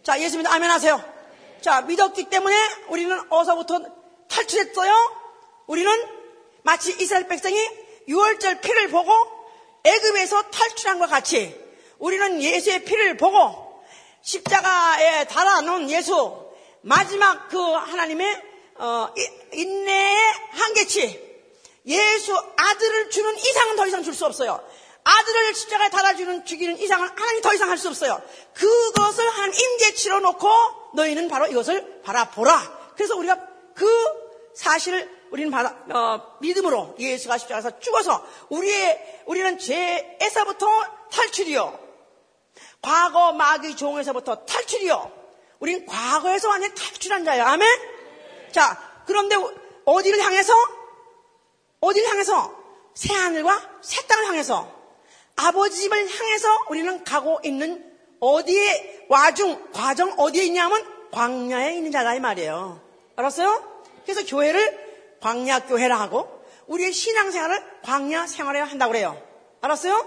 자 0.02 0.20
예수 0.20 0.36
믿으면 0.36 0.52
아멘 0.52 0.70
하세요. 0.70 1.02
자 1.62 1.82
믿었기 1.82 2.24
때문에 2.24 2.54
우리는 2.88 3.18
어서부터 3.30 3.80
탈출했어요. 4.28 4.92
우리는 5.66 5.90
마치 6.62 6.94
이스라엘 7.00 7.26
백성이 7.26 7.56
6월절 8.08 8.60
피를 8.60 8.88
보고 8.88 9.12
애굽에서 9.84 10.42
탈출한 10.50 10.98
것 10.98 11.08
같이 11.08 11.58
우리는 11.98 12.42
예수의 12.42 12.84
피를 12.84 13.16
보고 13.16 13.82
십자가에 14.22 15.24
달아놓은 15.26 15.90
예수 15.90 16.50
마지막 16.82 17.48
그 17.48 17.58
하나님의 17.58 18.42
어, 18.76 19.08
인내의 19.52 20.16
한계치 20.50 21.32
예수 21.86 22.36
아들을 22.56 23.10
주는 23.10 23.36
이상은 23.36 23.76
더 23.76 23.86
이상 23.86 24.02
줄 24.02 24.14
수 24.14 24.24
없어요. 24.24 24.60
아들을 25.04 25.54
십자가에 25.54 25.90
달아주는 25.90 26.44
죽이는 26.44 26.78
이상은 26.78 27.08
하나님 27.08 27.42
더 27.42 27.52
이상 27.54 27.68
할 27.70 27.76
수 27.76 27.88
없어요. 27.88 28.22
그것을 28.54 29.28
하나님 29.28 29.54
임재치로 29.54 30.20
놓고 30.20 30.48
너희는 30.94 31.28
바로 31.28 31.46
이것을 31.48 32.02
바라보라. 32.02 32.92
그래서 32.96 33.16
우리가 33.16 33.36
그 33.74 33.86
사실을 34.54 35.10
우리는 35.32 35.50
바라, 35.50 35.74
어, 35.90 36.36
믿음으로 36.40 36.94
예수가 36.98 37.38
십자가에서 37.38 37.80
죽어서 37.80 38.24
우리의 38.50 39.22
우리는 39.24 39.58
죄에서부터 39.58 40.66
탈출이요. 41.10 41.78
과거 42.82 43.32
마귀 43.32 43.76
종에서부터 43.76 44.44
탈출이요. 44.44 45.10
우린 45.58 45.86
과거에서 45.86 46.50
완전히 46.50 46.74
탈출한 46.74 47.24
자예요. 47.24 47.44
아멘? 47.44 47.66
자, 48.52 49.02
그런데 49.06 49.36
어디를 49.86 50.22
향해서? 50.22 50.52
어디를 51.80 52.10
향해서? 52.10 52.62
새하늘과 52.94 53.78
새 53.80 54.06
땅을 54.06 54.26
향해서 54.26 54.70
아버지 55.36 55.80
집을 55.80 55.96
향해서 55.96 56.66
우리는 56.68 57.04
가고 57.04 57.40
있는 57.42 57.90
어디에 58.20 59.06
와중 59.08 59.70
과정 59.72 60.12
어디에 60.18 60.44
있냐면 60.44 60.86
광야에 61.10 61.76
있는 61.76 61.90
자다 61.90 62.14
이 62.16 62.20
말이에요. 62.20 62.80
알았어요? 63.16 63.82
그래서 64.04 64.26
교회를 64.26 64.91
광야 65.22 65.60
교회라 65.60 65.98
하고 65.98 66.42
우리의 66.66 66.92
신앙생활을 66.92 67.80
광야 67.82 68.26
생활에 68.26 68.60
한다고 68.60 68.92
그래요. 68.92 69.20
알았어요? 69.60 70.06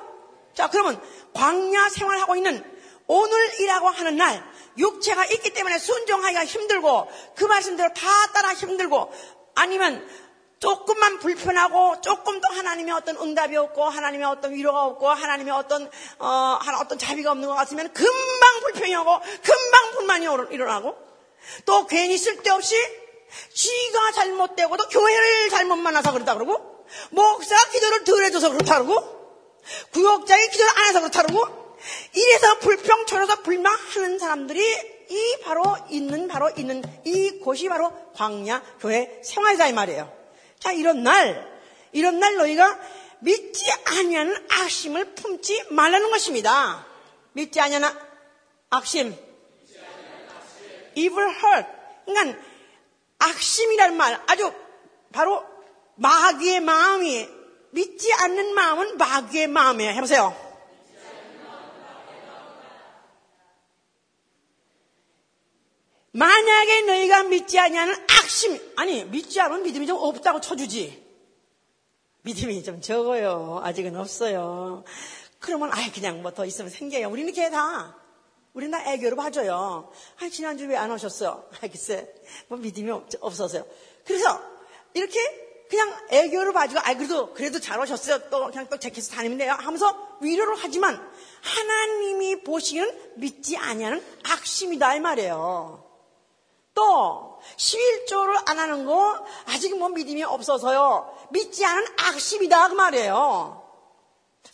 자, 0.53 0.69
그러면 0.69 1.01
광야 1.33 1.89
생활하고 1.89 2.35
있는 2.35 2.63
오늘이라고 3.07 3.87
하는 3.87 4.17
날 4.17 4.43
육체가 4.77 5.25
있기 5.25 5.53
때문에 5.53 5.77
순종하기가 5.77 6.45
힘들고 6.45 7.09
그 7.35 7.45
말씀대로 7.45 7.93
다 7.93 8.07
따라 8.33 8.53
힘들고 8.53 9.11
아니면 9.55 10.07
조금만 10.59 11.19
불편하고 11.19 12.01
조금 12.01 12.41
더 12.41 12.47
하나님의 12.53 12.93
어떤 12.93 13.17
응답이 13.17 13.55
없고 13.55 13.83
하나님의 13.83 14.25
어떤 14.25 14.53
위로가 14.53 14.85
없고 14.85 15.09
하나님의 15.09 15.53
어떤 15.53 15.89
어, 16.17 16.27
하나 16.27 16.79
어떤 16.79 16.97
자비가 16.97 17.31
없는 17.31 17.47
것 17.47 17.55
같으면 17.55 17.93
금방 17.93 18.59
불평이 18.61 18.95
오고 18.95 19.19
금방 19.43 19.91
불만이 19.91 20.25
일어나고 20.51 20.97
또 21.65 21.85
괜히 21.85 22.17
쓸데없이 22.17 22.75
지가 23.53 24.11
잘못되고도 24.13 24.89
교회를 24.89 25.49
잘못 25.49 25.75
만나서 25.77 26.11
그렇다 26.11 26.33
그러고 26.35 26.85
목사가 27.11 27.69
기도를 27.71 28.03
덜 28.03 28.23
해줘서 28.25 28.49
그렇다 28.51 28.83
그러고 28.83 29.15
구역장이 29.91 30.49
기도를 30.49 30.71
안 30.77 30.85
해서 30.87 30.99
그렇다 31.01 31.23
그러고 31.23 31.77
이래서 32.13 32.59
불평 32.59 33.05
쳐려서 33.05 33.41
불만하는 33.41 34.19
사람들이 34.19 34.61
이 35.09 35.37
바로 35.43 35.63
있는 35.89 36.27
바로 36.27 36.49
있는 36.57 36.81
이 37.03 37.39
곳이 37.39 37.69
바로 37.69 37.91
광야 38.13 38.61
교회 38.79 39.21
생활자 39.23 39.67
이 39.67 39.73
말이에요. 39.73 40.11
자, 40.59 40.71
이런 40.71 41.03
날, 41.03 41.47
이런 41.91 42.19
날 42.19 42.35
너희가 42.37 42.79
믿지 43.19 43.71
아니하는 43.85 44.35
악심을 44.49 45.15
품지 45.15 45.63
말라는 45.69 46.09
것입니다. 46.09 46.85
믿지 47.33 47.59
아니하는 47.59 47.89
악심. 48.69 49.15
evil 50.95 51.29
heart. 51.29 51.69
그러니까 52.05 52.39
악심이라는 53.17 53.97
말, 53.97 54.21
아주 54.27 54.51
바로 55.11 55.43
마귀의 55.95 56.61
마음이 56.61 57.27
믿지 57.71 58.13
않는 58.13 58.53
마음은 58.53 58.97
마귀의 58.97 59.47
마음이에요. 59.47 59.91
해보세요. 59.91 60.35
만약에 66.11 66.81
너희가 66.83 67.23
믿지 67.23 67.59
아니하는 67.59 67.93
악심, 68.03 68.57
아니 68.77 69.03
믿지 69.05 69.41
않으면 69.41 69.63
믿음이 69.63 69.85
좀 69.85 69.97
없다고 69.99 70.39
쳐주지. 70.39 71.03
믿음이 72.21 72.63
좀 72.63 72.79
적어요. 72.81 73.59
아직은 73.63 73.95
없어요. 73.97 74.83
그러면 75.39 75.69
아이 75.73 75.91
그냥 75.91 76.21
뭐 76.21 76.31
더 76.31 76.45
있으면 76.45 76.71
생겨요. 76.71 77.09
우리는 77.09 77.33
이렇게 77.33 77.49
다 77.49 77.95
우리는 78.55 78.71
다 78.71 78.91
애교로 78.91 79.15
봐줘요. 79.15 79.91
아 80.19 80.29
지난주 80.29 80.65
왜 80.67 80.75
안 80.77 80.89
오셨어? 80.91 81.49
아 81.61 81.67
글쎄 81.67 82.11
뭐 82.47 82.57
믿음이 82.57 82.89
없, 82.89 83.05
없어서요. 83.19 83.65
그래서 84.05 84.41
이렇게 84.93 85.19
그냥 85.69 85.93
애교로 86.09 86.53
봐주고 86.53 86.79
아 86.79 86.93
그래도 86.93 87.33
그래도 87.33 87.59
잘 87.59 87.79
오셨어요. 87.79 88.29
또 88.29 88.45
그냥 88.47 88.67
또 88.69 88.77
제키서 88.77 89.13
다니면 89.15 89.37
돼요. 89.37 89.55
하면서 89.59 90.17
위로를 90.21 90.55
하지만 90.57 90.95
하나님이 91.41 92.43
보시기는 92.43 93.13
믿지 93.15 93.57
아니하는 93.57 94.03
악심이다 94.23 94.95
이 94.95 94.99
말이에요. 95.01 95.83
또 96.73 97.39
11조를 97.57 98.49
안 98.49 98.59
하는 98.59 98.85
거 98.85 99.25
아직 99.47 99.77
뭐 99.77 99.89
믿음이 99.89 100.23
없어서요. 100.23 101.13
믿지 101.31 101.65
않은 101.65 101.85
악심이다 101.97 102.69
그 102.69 102.73
말이에요. 102.73 103.64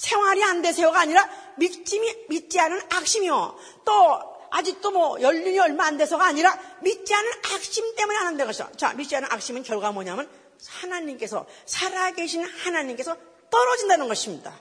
생활이 0.02 0.44
안 0.44 0.64
되세요가 0.64 1.02
아니라 1.02 1.30
믿지, 1.58 2.00
믿지 2.28 2.60
않은 2.60 2.82
악심이요. 2.90 3.56
또 3.86 4.20
아직도 4.50 4.90
뭐 4.90 5.22
연륜이 5.22 5.60
얼마 5.60 5.86
안 5.86 5.98
돼서가 5.98 6.26
아니라 6.26 6.58
믿지 6.82 7.14
않은 7.14 7.32
악심 7.54 7.96
때문에 7.96 8.18
안 8.18 8.26
한다는 8.26 8.48
것이죠. 8.48 8.68
자, 8.78 8.94
믿지 8.94 9.16
않은 9.16 9.28
악심은 9.32 9.62
결과가 9.62 9.92
뭐냐면 9.92 10.28
하나님께서 10.68 11.46
살아계신 11.68 12.44
하나님께서 12.44 13.16
떨어진다는 13.52 14.08
것입니다. 14.08 14.60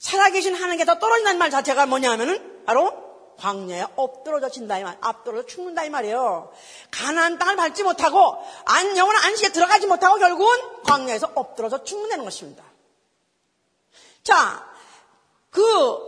살아계신 0.00 0.56
하나님께서 0.56 0.98
떨어진다는 0.98 1.38
말 1.38 1.50
자체가 1.50 1.86
뭐냐면은 1.86 2.64
바로 2.66 2.92
광야에 3.38 3.86
엎드러져 3.94 4.48
진다 4.48 4.80
이 4.80 4.82
말, 4.82 4.98
앞들어져 5.00 5.46
죽는다 5.46 5.84
이 5.84 5.90
말이에요. 5.90 6.52
가나안 6.90 7.38
땅을 7.38 7.54
밟지 7.54 7.84
못하고 7.84 8.36
안 8.64 8.96
영원한 8.96 9.22
안식에 9.22 9.52
들어가지 9.52 9.86
못하고 9.86 10.18
결국은 10.18 10.82
광야에서 10.82 11.30
엎드러져 11.36 11.84
죽는다는 11.84 12.24
것입니다. 12.24 12.64
자, 14.28 14.62
그 15.48 15.62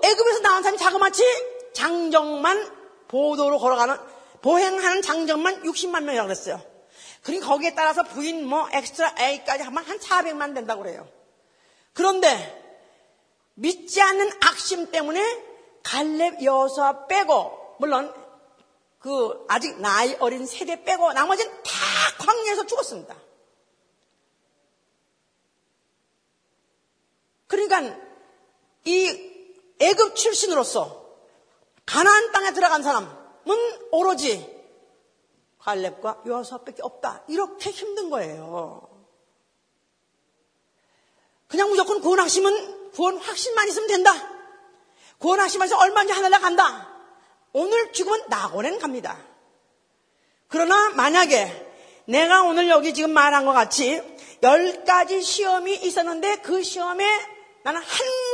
애굽에서 0.05 0.41
나온 0.41 0.63
사람이 0.63 0.77
자그마치 0.77 1.25
장정만 1.73 2.71
보도로 3.09 3.59
걸어가는 3.59 3.97
보행하는 4.43 5.01
장정만 5.01 5.63
60만 5.63 6.03
명이라고 6.03 6.27
그랬어요. 6.27 6.61
그리고 7.23 7.47
거기에 7.47 7.75
따라서 7.75 8.03
부인 8.03 8.45
뭐 8.45 8.69
엑스트라 8.75 9.15
A까지 9.19 9.63
하면 9.63 9.85
한 9.85 9.99
400만 9.99 10.55
된다고 10.55 10.83
그래요. 10.83 11.09
그런데 11.95 12.29
믿지 13.55 14.03
않는 14.03 14.31
악심 14.43 14.91
때문에 14.91 15.23
갈렙 15.83 16.45
여호수아 16.45 17.07
빼고 17.07 17.77
물론 17.79 18.13
그 18.99 19.47
아직 19.49 19.81
나이 19.81 20.15
어린 20.21 20.45
세대 20.45 20.85
빼고 20.85 21.15
나머지는 21.15 21.51
다 21.63 21.73
광야에서 22.19 22.67
죽었습니다. 22.67 23.17
그러니까 27.47 28.10
이 28.85 29.31
애굽 29.79 30.17
출신으로서 30.17 31.01
가나안 31.87 32.33
땅에 32.33 32.53
들어간 32.53 32.83
사람은 32.83 33.09
오로지 33.91 34.61
갈렙과 35.59 36.23
여호수아밖에 36.27 36.83
없다. 36.83 37.25
이렇게 37.29 37.71
힘든 37.71 38.11
거예요. 38.11 38.89
그냥 41.49 41.69
무조건 41.69 42.01
구원하시면 42.01 42.93
구원 42.93 43.19
확신만 43.19 43.69
있으면 43.69 43.89
된다. 43.89 44.13
구원하시면서 45.19 45.77
얼마인지 45.79 46.13
하늘나 46.13 46.39
간다. 46.39 46.89
오늘 47.53 47.93
죽으면 47.93 48.25
낙원엔 48.29 48.79
갑니다. 48.79 49.19
그러나 50.49 50.91
만약에 50.91 51.69
내가 52.07 52.43
오늘 52.43 52.69
여기 52.69 52.95
지금 52.95 53.13
말한 53.13 53.45
것 53.45 53.53
같이 53.53 54.01
열 54.43 54.85
가지 54.85 55.21
시험이 55.23 55.75
있었는데 55.75 56.37
그 56.37 56.63
시험에 56.63 57.05
나는 57.63 57.81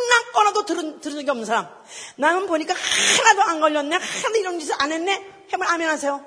하나 0.07 0.32
꺼나도 0.32 0.64
들은, 0.64 1.00
들은 1.00 1.16
적이 1.16 1.30
없는 1.30 1.44
사람. 1.44 1.68
나는 2.16 2.46
보니까 2.46 2.74
하나도 2.74 3.42
안 3.42 3.61
걸렸네. 3.61 3.96
하나도 3.96 4.36
이런 4.36 4.59
짓을 4.59 4.74
안 4.78 4.92
했네. 4.92 5.12
해면 5.52 5.68
아멘 5.68 5.88
하세요. 5.88 6.24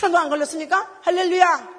하나도 0.00 0.18
안 0.18 0.28
걸렸습니까? 0.28 1.00
할렐루야. 1.02 1.78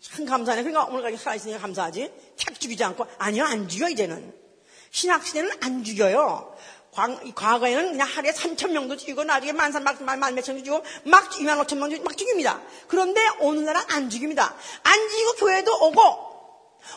참 0.00 0.26
감사하네. 0.26 0.62
그러니까 0.62 0.84
오늘까지 0.92 1.16
살아있으니까 1.16 1.60
감사하지. 1.60 2.12
착 2.36 2.58
죽이지 2.58 2.82
않고. 2.84 3.06
아니요, 3.18 3.44
안 3.44 3.68
죽여, 3.68 3.88
이제는. 3.88 4.34
신학시대는 4.90 5.50
안 5.62 5.84
죽여요. 5.84 6.56
과거 7.34 7.68
에는 7.68 7.92
그냥 7.92 8.08
하루에 8.08 8.32
3천 8.32 8.72
명도 8.72 8.96
죽이고 8.96 9.22
나중에 9.22 9.52
만삼 9.52 9.84
만몇천 9.84 10.56
죽이고 10.56 10.82
막 11.04 11.30
2만 11.30 11.64
5천 11.64 11.76
명막 11.76 12.16
죽입니다. 12.16 12.60
그런데 12.88 13.20
오늘날은 13.38 13.80
안 13.88 14.10
죽입니다. 14.10 14.54
안 14.82 15.08
죽이고 15.08 15.32
교회도 15.34 15.86
오고 15.86 16.27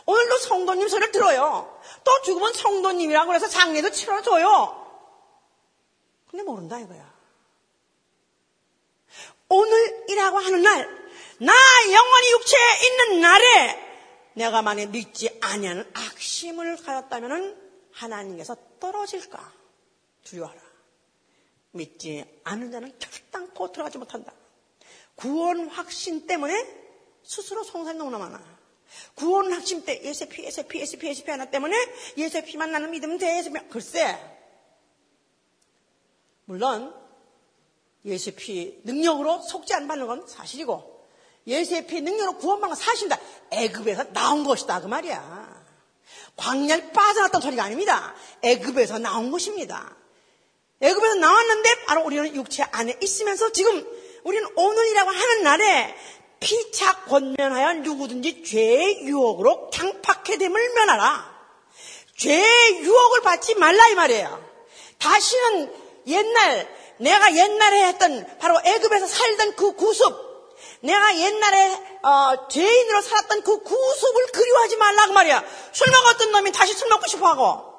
오늘도 0.06 0.38
성도님 0.38 0.88
소리를 0.88 1.12
들어요. 1.12 1.82
또 2.04 2.22
죽으면 2.24 2.54
성도님이라고 2.54 3.34
해서 3.34 3.48
장례도 3.48 3.92
치러줘요. 3.92 4.78
근데 6.30 6.44
모른다 6.44 6.80
이거야. 6.80 7.12
오늘이라고 9.50 10.38
하는 10.38 10.62
날, 10.62 10.88
나 11.40 11.54
영원히 11.92 12.32
육체에 12.32 12.88
있는 12.88 13.22
날에 13.22 13.92
내가 14.34 14.62
만약 14.62 14.90
믿지 14.90 15.38
아니하는 15.42 15.90
악심을 15.94 16.78
가졌다면은 16.78 17.58
하나님께서 17.92 18.56
떨어질까 18.80 19.52
두려워하라. 20.24 20.62
믿지 21.72 22.26
않는 22.44 22.72
자는 22.72 22.98
결단코 23.00 23.72
들어가지 23.72 23.98
못한다. 23.98 24.34
구원 25.16 25.68
확신 25.68 26.26
때문에 26.28 26.82
스스로 27.24 27.64
성산이 27.64 27.98
너무나 27.98 28.18
많아. 28.18 28.61
구원 29.16 29.52
학심 29.52 29.84
때 29.86 30.02
예세피, 30.04 30.44
예세피, 30.44 30.80
예세피, 30.80 31.08
예세피 31.08 31.32
하나 31.32 31.46
때문에 31.46 31.76
예세피만 32.18 32.72
나는 32.72 32.92
믿으면 32.92 33.18
돼. 33.18 33.38
예세피. 33.38 33.70
글쎄. 33.70 34.20
물론 36.46 36.94
예세피 38.04 38.82
능력으로 38.84 39.42
속지 39.42 39.74
안 39.74 39.88
받는 39.88 40.08
건 40.08 40.28
사실이고 40.28 41.08
예세피 41.48 42.02
능력으로 42.02 42.38
구원받는 42.38 42.76
건 42.76 42.84
사실이다. 42.84 43.20
애급에서 43.52 44.12
나온 44.12 44.44
것이다. 44.44 44.82
그 44.82 44.88
말이야. 44.88 45.62
광야에 46.36 46.92
빠져났던 46.92 47.42
소리가 47.42 47.64
아닙니다. 47.64 48.16
애급에서 48.42 49.00
나온 49.00 49.32
것입니다. 49.32 49.96
애급에서 50.82 51.16
나왔는데 51.16 51.86
바로 51.86 52.04
우리는 52.04 52.36
육체 52.36 52.64
안에 52.64 52.98
있으면서 53.02 53.52
지금 53.52 53.86
우리는 54.24 54.48
오늘이라고 54.56 55.10
하는 55.10 55.44
날에 55.44 55.96
피차 56.42 57.06
권면하여 57.06 57.74
누구든지 57.76 58.44
죄의 58.44 59.04
유혹으로 59.04 59.70
강팍해 59.70 60.38
됨을 60.38 60.74
면하라. 60.74 61.32
죄의 62.18 62.80
유혹을 62.82 63.22
받지 63.22 63.56
말라 63.56 63.88
이 63.88 63.96
말이에요. 63.96 64.52
다시는 64.98 65.74
옛날 66.08 66.68
내가 66.98 67.34
옛날에 67.36 67.88
했던 67.88 68.38
바로 68.40 68.60
애급에서 68.66 69.08
살던 69.08 69.56
그 69.56 69.74
구습 69.76 70.32
내가 70.82 71.16
옛날에 71.16 71.80
어, 72.04 72.48
죄인으로 72.48 73.02
살았던 73.02 73.44
그 73.44 73.62
구습을 73.64 74.26
그리워하지 74.28 74.76
말라 74.78 75.08
그 75.08 75.12
말이야. 75.12 75.44
술 75.72 75.92
먹었던 75.92 76.32
놈이 76.32 76.52
다시 76.52 76.74
술 76.74 76.90
먹고 76.90 77.08
싶어하고 77.08 77.72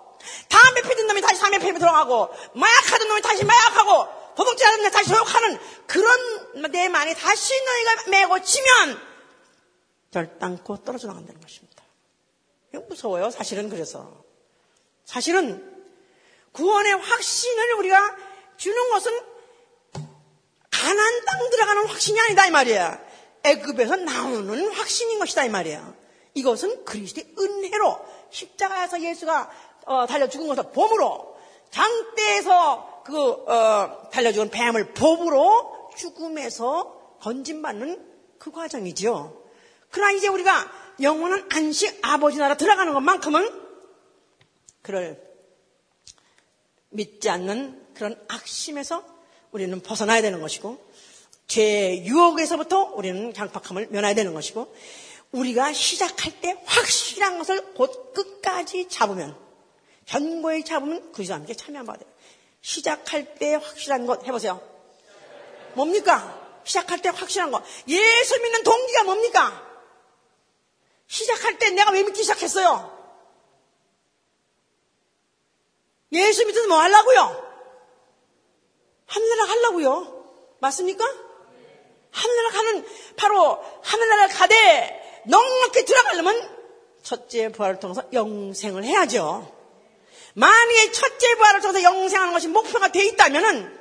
담배 0.49 0.83
피던 0.83 1.09
놈이 1.09 1.21
다시 1.21 1.41
담배 1.41 1.59
피러 1.59 1.79
들어가고 1.79 2.31
마약하던 2.55 3.09
놈이 3.09 3.23
다시 3.23 3.45
마약하고 3.45 4.22
도둑질 4.37 4.67
하는 4.67 4.83
놈이 4.83 4.91
다시 4.91 5.11
도둑하는 5.11 5.59
그런 5.87 6.71
내 6.71 6.89
만이 6.89 7.15
다시 7.15 7.53
너희가 7.65 8.11
메고 8.11 8.41
치면 8.41 9.01
결단코 10.11 10.77
떨어져 10.83 11.09
나간다는 11.09 11.41
것입니다. 11.41 11.83
무서워요. 12.89 13.31
사실은 13.31 13.69
그래서 13.69 14.25
사실은 15.05 15.71
구원의 16.53 16.93
확신을 16.93 17.75
우리가 17.75 18.17
주는 18.57 18.91
것은 18.91 19.21
가난 20.71 21.25
땅 21.25 21.51
들어가는 21.51 21.87
확신이 21.87 22.21
아니다 22.21 22.47
이 22.47 22.51
말이야. 22.51 23.01
애급에서 23.45 23.97
나오는 23.97 24.73
확신인 24.73 25.19
것이다 25.19 25.45
이 25.45 25.49
말이야. 25.49 25.95
이것은 26.35 26.85
그리스도의 26.85 27.35
은혜로 27.39 27.99
십자가에서 28.31 29.03
예수가 29.03 29.51
어, 29.85 30.07
달려 30.07 30.29
죽은 30.29 30.47
것을 30.49 30.73
봄으로 30.73 31.37
장대에서 31.71 32.92
그 33.05 33.19
어, 33.31 34.09
달려 34.11 34.33
죽은 34.33 34.51
뱀을 34.51 34.95
봄으로 34.95 35.91
죽음에서 35.97 37.19
건진받는 37.21 38.13
그 38.39 38.51
과정이지요. 38.51 39.43
그러나 39.91 40.13
이제 40.13 40.29
우리가 40.29 40.71
영원한 41.01 41.47
안식 41.51 41.99
아버지 42.03 42.39
나라 42.39 42.57
들어가는 42.57 42.93
것만큼은 42.93 43.63
그를 44.83 45.23
믿지 46.91 47.31
않는 47.31 47.95
그런 47.95 48.21
악심에서 48.29 49.05
우리는 49.53 49.81
벗어나야 49.81 50.23
되는 50.23 50.41
것이고 50.41 50.79
죄 51.47 52.03
유혹에서부터 52.05 52.93
우리는 52.95 53.33
강팍함을 53.33 53.89
면해야 53.91 54.15
되는 54.15 54.35
것이고 54.35 54.75
우리가 55.33 55.73
시작할 55.73 56.41
때 56.41 56.63
확실한 56.65 57.39
것을 57.39 57.75
곧 57.75 58.13
끝까지 58.13 58.89
잡으면 58.89 59.37
견고히 60.07 60.65
잡으면 60.65 61.13
그리스도와 61.13 61.39
함께 61.41 61.55
참여한 61.55 61.87
바가 61.87 61.99
돼요. 61.99 62.12
시작할 62.63 63.35
때 63.35 63.55
확실한 63.55 64.07
것 64.07 64.25
해보세요. 64.25 64.61
뭡니까? 65.75 66.41
시작할 66.65 67.03
때 67.03 67.09
확실한 67.09 67.51
것. 67.51 67.63
예수 67.89 68.41
믿는 68.41 68.63
동기가 68.63 69.05
뭡니까? 69.05 69.69
시작할 71.09 71.59
때 71.59 71.71
내가 71.71 71.91
왜 71.91 72.03
믿기 72.05 72.23
시작했어요? 72.23 72.91
예수 76.13 76.47
믿어서 76.47 76.69
뭐 76.69 76.79
하려고요? 76.79 77.53
하늘나라 79.07 79.47
가려고요. 79.47 80.57
맞습니까? 80.61 81.05
하늘나라 82.11 82.51
가는 82.51 82.87
바로 83.17 83.63
하늘나라 83.83 84.29
가되 84.29 85.23
넉넉히 85.27 85.85
들어가려면 85.85 86.59
첫째 87.03 87.51
부활을 87.51 87.81
통해서 87.81 88.05
영생을 88.13 88.85
해야죠. 88.85 89.62
만약에 90.35 90.93
첫째 90.93 91.35
부활을 91.37 91.61
통해서 91.61 91.83
영생하는 91.83 92.33
것이 92.33 92.49
목표가 92.49 92.89
돼 92.89 93.05
있다면은 93.05 93.79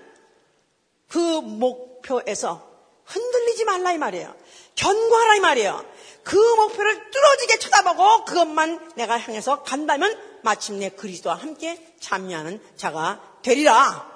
그 1.07 1.17
목표에서 1.17 2.69
흔들리지 3.05 3.65
말라 3.65 3.93
이 3.93 3.97
말이에요. 3.97 4.35
견고하라 4.75 5.35
이 5.35 5.39
말이에요. 5.39 5.85
그 6.23 6.35
목표를 6.35 7.09
뚫어지게 7.11 7.59
쳐다보고 7.59 8.25
그것만 8.25 8.93
내가 8.95 9.17
향해서 9.17 9.63
간다면 9.63 10.17
마침내 10.43 10.89
그리스도와 10.89 11.35
함께 11.35 11.95
참여하는 11.99 12.61
자가 12.75 13.39
되리라. 13.41 14.09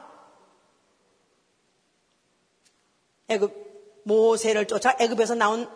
애굽 3.28 4.04
모세를 4.04 4.68
쫓아 4.68 4.96
애굽에서 5.00 5.36
나온 5.36 5.68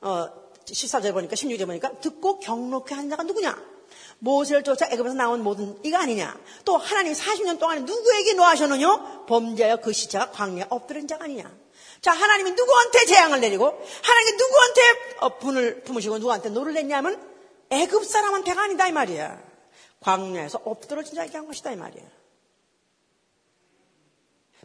어, 0.00 0.28
14절 0.64 1.12
보니까 1.12 1.34
16절 1.34 1.66
보니까 1.66 2.00
듣고 2.00 2.40
경록해 2.40 2.94
한 2.94 3.08
자가 3.08 3.22
누구냐? 3.22 3.77
모세를 4.20 4.64
쫓아 4.64 4.86
애굽에서 4.90 5.14
나온 5.14 5.42
모든 5.42 5.78
이가 5.84 6.00
아니냐? 6.00 6.36
또 6.64 6.76
하나님 6.76 7.12
40년 7.12 7.58
동안에 7.58 7.82
누구에게 7.82 8.34
노하셨느냐? 8.34 9.26
범죄하여 9.26 9.76
그 9.76 9.92
시체가 9.92 10.30
광야에 10.32 10.66
엎드린 10.70 11.06
자가 11.06 11.24
아니냐? 11.24 11.50
자, 12.00 12.12
하나님이 12.12 12.52
누구한테 12.52 13.04
재앙을 13.06 13.40
내리고 13.40 13.66
하나님이 13.66 14.36
누구한테 14.36 14.80
어, 15.20 15.38
분을 15.38 15.82
품으시고 15.82 16.18
누구한테 16.18 16.48
노를 16.50 16.74
냈냐면 16.74 17.20
애굽 17.70 18.04
사람한테가 18.04 18.62
아니다 18.62 18.88
이 18.88 18.92
말이야. 18.92 19.42
광야에서 20.00 20.62
엎드러진 20.64 21.14
자에게 21.14 21.36
한 21.36 21.46
것이다 21.46 21.72
이 21.72 21.76
말이야. 21.76 22.02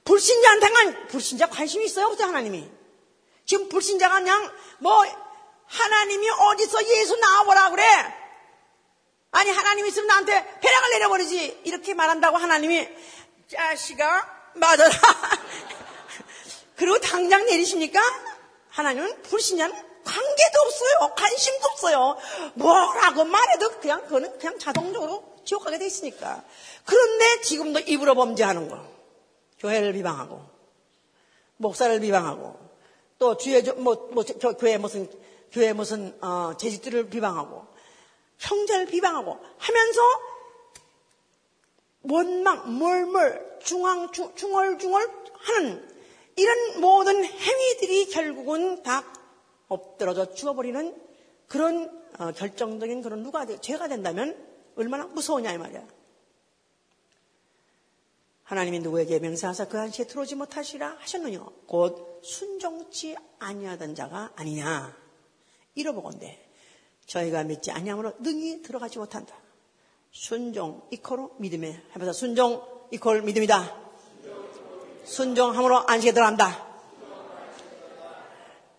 불신자한테만 0.05 1.07
불신자 1.07 1.47
관심이 1.47 1.85
있어요 1.85 2.07
없어요 2.07 2.27
하나님이? 2.27 2.69
지금 3.45 3.69
불신자가 3.69 4.19
그냥 4.19 4.51
뭐 4.79 5.03
하나님이 5.65 6.29
어디서 6.29 6.85
예수 6.87 7.15
나와보라 7.17 7.69
그래? 7.71 7.83
아니 9.33 9.49
하나님이 9.49 9.89
있으면 9.89 10.07
나한테 10.07 10.59
벼락을 10.61 10.89
내려버리지. 10.91 11.61
이렇게 11.65 11.93
말한다고 11.93 12.37
하나님이 12.37 12.87
자식아 13.47 14.51
맞아라. 14.53 14.91
그리고 16.77 16.99
당장 16.99 17.45
내리십니까? 17.45 17.99
하나님은 18.69 19.23
불신자는 19.23 19.75
관계도 20.03 20.61
없어요. 20.65 21.15
관심도 21.15 21.67
없어요. 21.71 22.17
뭐라고 22.53 23.25
말해도 23.25 23.79
그냥 23.79 24.03
그거는 24.03 24.37
그냥 24.37 24.59
자동적으로 24.59 25.23
지옥 25.45 25.63
가게 25.63 25.79
돼 25.79 25.87
있으니까. 25.87 26.43
그런데 26.85 27.41
지금도 27.41 27.79
입으로 27.81 28.13
범죄하는 28.15 28.69
거. 28.69 28.85
교회를 29.59 29.93
비방하고 29.93 30.43
목사를 31.57 31.99
비방하고 31.99 32.59
또 33.17 33.37
주의 33.37 33.63
뭐, 33.77 34.09
뭐 34.11 34.23
교회 34.59 34.77
무슨 34.77 35.09
교회 35.51 35.71
무슨 35.71 36.17
어, 36.21 36.53
제지들을 36.57 37.09
비방하고 37.09 37.62
형제를 38.43 38.85
비방하고 38.87 39.39
하면서 39.57 40.01
원망, 42.03 42.77
멀멀, 42.77 43.59
중앙, 43.63 44.11
중, 44.11 44.35
중얼중얼 44.35 45.09
하는 45.33 45.89
이런 46.35 46.81
모든 46.81 47.23
행위들이 47.23 48.09
결국은 48.09 48.83
다 48.83 49.03
엎드러져 49.67 50.33
죽어버리는 50.33 51.01
그런 51.47 52.03
어, 52.19 52.31
결정적인 52.31 53.01
그런 53.01 53.23
누가 53.23 53.45
죄가 53.45 53.87
된다면 53.87 54.37
얼마나 54.75 55.05
무서우냐 55.05 55.53
이 55.53 55.57
말이야. 55.57 55.87
하나님이 58.43 58.79
누구에게 58.79 59.19
명세하사 59.19 59.67
그 59.67 59.77
한시에 59.77 60.05
들어오지 60.05 60.35
못하시라 60.35 60.97
하셨느냐? 60.99 61.43
곧 61.65 62.21
순종치 62.23 63.15
아니하던 63.39 63.95
자가 63.95 64.33
아니냐? 64.35 64.95
이러보건대 65.75 66.42
저희가 67.05 67.43
믿지 67.43 67.71
아니함으로 67.71 68.13
능히 68.19 68.61
들어가지 68.61 68.99
못한다. 68.99 69.35
순종 70.11 70.87
이코로 70.91 71.35
믿음에 71.39 71.81
해봐서 71.95 72.13
순종 72.13 72.63
이콜 72.91 73.23
믿음이다. 73.23 73.83
순종함으로 75.03 75.87
안식에 75.87 76.13
들어간다. 76.13 76.67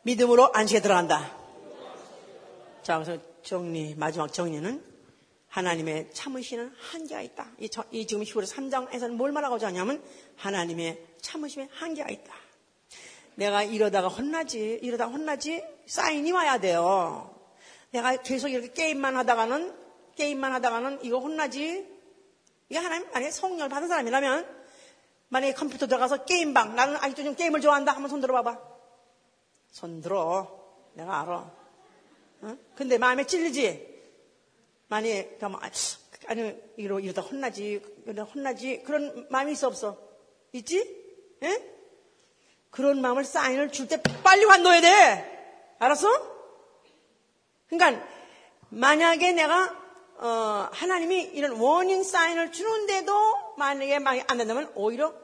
믿음으로 0.02 0.52
안식에 0.52 0.80
들어간다. 0.80 1.36
자, 2.82 2.98
그래서 2.98 3.20
정리, 3.42 3.94
마지막 3.94 4.32
정리는 4.32 4.82
하나님의 5.48 6.10
참으시는 6.12 6.72
한계가 6.78 7.22
있다. 7.22 7.46
이, 7.58 7.68
저, 7.68 7.84
이 7.90 8.06
지금 8.06 8.22
히브리 8.22 8.46
3장에서는 8.46 9.12
뭘 9.12 9.32
말하고자 9.32 9.68
하냐면 9.68 10.02
하나님의 10.36 11.04
참으심의 11.20 11.68
한계가 11.72 12.10
있다. 12.10 12.34
내가 13.36 13.62
이러다가 13.62 14.08
혼나지, 14.08 14.78
이러다가 14.82 15.10
혼나지, 15.10 15.64
사인이 15.86 16.30
와야 16.32 16.58
돼요. 16.58 17.33
내가 17.94 18.16
계속 18.16 18.48
이렇게 18.48 18.72
게임만 18.72 19.16
하다가는, 19.16 19.72
게임만 20.16 20.52
하다가는 20.54 21.04
이거 21.04 21.20
혼나지. 21.20 21.88
이게 22.68 22.78
하나님, 22.78 23.08
만약에 23.12 23.30
성령을 23.30 23.68
받은 23.68 23.86
사람이라면, 23.86 24.64
만약에 25.28 25.54
컴퓨터 25.54 25.86
들어가서 25.86 26.24
게임방, 26.24 26.74
나는 26.74 26.96
아직도 26.96 27.22
좀 27.22 27.34
게임을 27.36 27.60
좋아한다. 27.60 27.92
한번 27.92 28.10
손 28.10 28.20
들어봐봐. 28.20 28.58
손 29.70 30.00
들어. 30.00 30.60
내가 30.94 31.20
알아. 31.20 31.52
어? 32.42 32.58
근데 32.74 32.98
마음에 32.98 33.24
찔리지? 33.26 33.94
가면, 34.88 35.60
아, 35.62 35.70
아니, 36.26 36.56
이러, 36.76 36.98
이러다 36.98 37.22
혼나지, 37.22 37.80
이러다 38.06 38.24
혼나지. 38.24 38.82
그런 38.82 39.28
마음이 39.30 39.52
있어, 39.52 39.68
없어? 39.68 39.96
있지? 40.52 40.78
예? 41.44 41.62
그런 42.70 43.00
마음을 43.00 43.22
사인을 43.22 43.70
줄 43.70 43.86
때 43.86 44.02
빨리 44.24 44.44
환도해야 44.44 44.80
돼. 44.80 45.76
알았어? 45.78 46.33
그러니까, 47.78 48.06
만약에 48.70 49.32
내가, 49.32 49.84
어, 50.16 50.68
하나님이 50.72 51.22
이런 51.34 51.52
워닝 51.52 52.02
사인을 52.02 52.52
주는데도 52.52 53.54
만약에 53.56 53.98
막안 53.98 54.38
된다면 54.38 54.70
오히려 54.74 55.14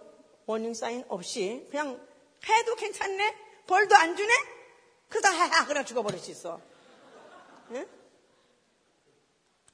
워닝 0.46 0.74
사인 0.74 1.04
없이 1.08 1.66
그냥 1.70 2.00
해도 2.48 2.74
괜찮네? 2.74 3.36
벌도 3.66 3.94
안 3.94 4.16
주네? 4.16 4.32
그러다 5.08 5.30
하하 5.30 5.66
그냥 5.66 5.84
죽어버릴 5.84 6.18
수 6.18 6.30
있어. 6.30 6.60
예? 7.72 7.86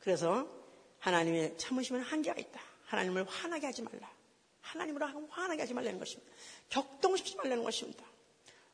그래서 0.00 0.46
하나님의 0.98 1.56
참으시면 1.56 2.02
한계가 2.02 2.38
있다. 2.38 2.60
하나님을 2.86 3.24
화나게 3.24 3.66
하지 3.66 3.82
말라. 3.82 4.10
하나님으로 4.60 5.06
화나게 5.30 5.62
하지 5.62 5.74
말라는 5.74 5.98
것입니다. 5.98 6.32
격동시키지 6.68 7.36
말라는 7.36 7.64
것입니다. 7.64 8.04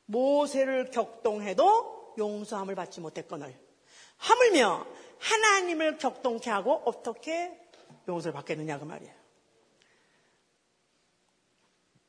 모세를 0.06 0.90
격동해도 0.90 2.14
용서함을 2.18 2.74
받지 2.74 3.00
못했거늘 3.00 3.56
하물며 4.22 4.86
하나님을 5.18 5.98
격동케 5.98 6.48
하고 6.50 6.82
어떻게 6.84 7.58
용서를 8.06 8.32
받겠느냐 8.32 8.78
그 8.78 8.84
말이에요. 8.84 9.12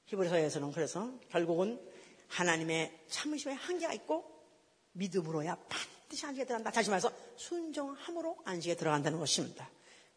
히브리서에서는 0.05 0.71
그래서 0.71 1.11
결국은 1.29 1.81
하나님의 2.27 3.05
참으심에 3.07 3.53
한계가 3.53 3.93
있고 3.93 4.31
믿음으로야 4.93 5.57
반드시 5.67 6.25
안식에 6.25 6.45
들어간다. 6.45 6.71
다시 6.71 6.89
말해서 6.89 7.11
순종함으로 7.35 8.37
안식에 8.45 8.75
들어간다는 8.75 9.17
것입니다. 9.19 9.69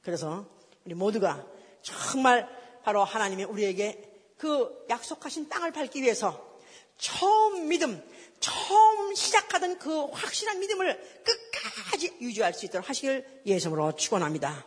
그래서 0.03 0.47
우리 0.84 0.94
모두가 0.94 1.47
정말 1.80 2.47
바로 2.82 3.05
하나님이 3.05 3.44
우리에게 3.44 4.34
그 4.36 4.84
약속하신 4.90 5.49
땅을 5.49 5.72
밟기 5.72 6.03
위해서 6.03 6.59
처음 6.99 7.68
믿음, 7.68 8.03
처음 8.47 9.12
시작하던 9.12 9.78
그 9.80 10.05
확실한 10.07 10.61
믿음을 10.61 11.22
끝까지 11.24 12.16
유지할 12.20 12.55
수 12.55 12.64
있도록 12.66 12.88
하시길 12.88 13.42
예수으로 13.44 13.97
축원합니다. 13.97 14.64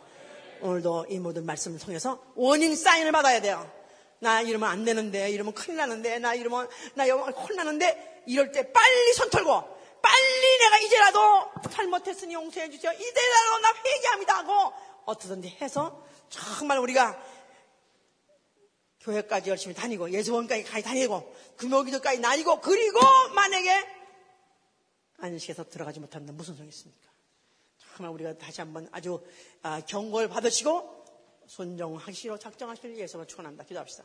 오늘도 0.60 1.06
이 1.08 1.18
모든 1.18 1.46
말씀을 1.46 1.78
통해서 1.78 2.22
원인 2.34 2.76
사인을 2.76 3.10
받아야 3.10 3.40
돼요. 3.40 3.70
나 4.18 4.42
이러면 4.42 4.68
안 4.68 4.84
되는데, 4.84 5.30
이러면 5.30 5.54
큰일 5.54 5.78
나는데, 5.78 6.18
나 6.18 6.34
이러면 6.34 6.68
나 6.92 7.08
영원 7.08 7.32
혼나는데 7.32 8.24
이럴 8.26 8.52
때 8.52 8.70
빨리 8.70 9.14
손 9.14 9.30
털고 9.30 9.78
빨리 10.02 10.58
내가 10.58 10.78
이제라도 10.80 11.50
잘못했으니 11.70 12.34
용서해 12.34 12.68
주세요. 12.68 12.92
이제라도 12.92 13.58
나 13.62 13.72
회개합니다 13.82 14.38
하고 14.38 14.74
어떻든지 15.06 15.56
해서 15.62 16.04
정말 16.28 16.78
우리가 16.78 17.18
교회까지 19.00 19.50
열심히 19.50 19.74
다니고 19.74 20.10
예수원까지 20.10 20.64
가지 20.64 20.84
다니고 20.84 21.34
금요기도까지 21.56 22.20
다니고 22.20 22.60
그리고 22.60 23.00
만약에 23.34 23.86
안식에서 25.18 25.68
들어가지 25.68 26.00
못한다 26.00 26.32
무슨 26.32 26.54
소리 26.54 26.68
있습니까? 26.68 27.10
정말 27.96 28.12
우리가 28.14 28.38
다시 28.38 28.60
한번 28.60 28.88
아주 28.92 29.22
아, 29.62 29.80
경고를 29.80 30.28
받으시고 30.28 31.04
순종하시로 31.46 32.38
작정하시길 32.38 32.94
위해서 32.94 33.26
축원합니다. 33.26 33.64
기도합시다. 33.64 34.04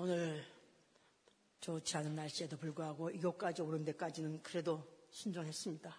오늘 0.00 0.42
좋지 1.60 1.96
않은 1.98 2.14
날씨에도 2.14 2.56
불구하고 2.56 3.10
이곳까지 3.10 3.60
오는 3.62 3.84
데까지는 3.84 4.42
그래도 4.42 4.82
순종했습니다. 5.10 5.94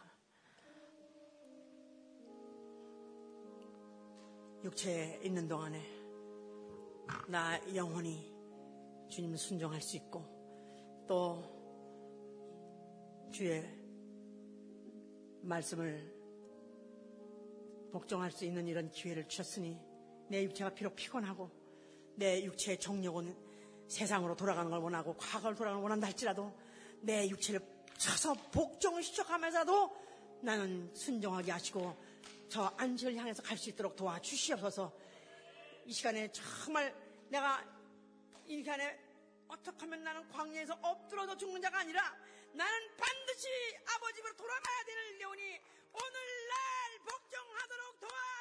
육체에 4.63 5.19
있는 5.23 5.47
동안에 5.47 5.81
나 7.27 7.59
영혼이 7.75 8.31
주님 9.07 9.35
순종할 9.35 9.81
수 9.81 9.97
있고 9.97 10.25
또 11.07 11.43
주의 13.31 13.63
말씀을 15.41 16.21
복종할 17.91 18.31
수 18.31 18.45
있는 18.45 18.67
이런 18.67 18.89
기회를 18.89 19.27
주셨으니 19.27 19.79
내 20.27 20.43
육체가 20.43 20.73
비록 20.73 20.95
피곤하고 20.95 21.49
내 22.15 22.43
육체의 22.43 22.79
정력은 22.79 23.50
세상으로 23.91 24.35
돌아가는 24.35 24.71
걸 24.71 24.79
원하고 24.79 25.15
과거를 25.17 25.55
돌아가는 25.55 25.81
걸 25.81 25.83
원한다 25.83 26.07
할지라도 26.07 26.57
내 27.01 27.27
육체를 27.27 27.59
쳐서 27.97 28.33
복종을 28.51 29.03
시작하면서도 29.03 29.97
나는 30.41 30.89
순종하게 30.95 31.51
하시고 31.51 31.95
저 32.49 32.73
안식을 32.77 33.15
향해서 33.15 33.43
갈 33.43 33.57
수 33.57 33.69
있도록 33.69 33.95
도와주시옵소서. 33.95 34.91
이 35.85 35.93
시간에 35.93 36.31
정말 36.31 36.95
내가 37.29 37.63
이 38.45 38.57
시간에 38.57 38.97
어떻게 39.47 39.77
하면 39.81 40.03
나는 40.03 40.27
광야에서 40.29 40.79
엎드려도 40.81 41.37
죽는 41.37 41.61
자가 41.61 41.79
아니라 41.79 42.01
나는 42.53 42.95
반드시 42.97 43.47
아버지 43.93 44.15
집으로 44.15 44.35
돌아가야 44.35 44.83
되는 44.85 45.17
레오니 45.19 45.61
오늘날 45.93 46.99
복종하도록 47.05 47.99
도와 47.99 48.40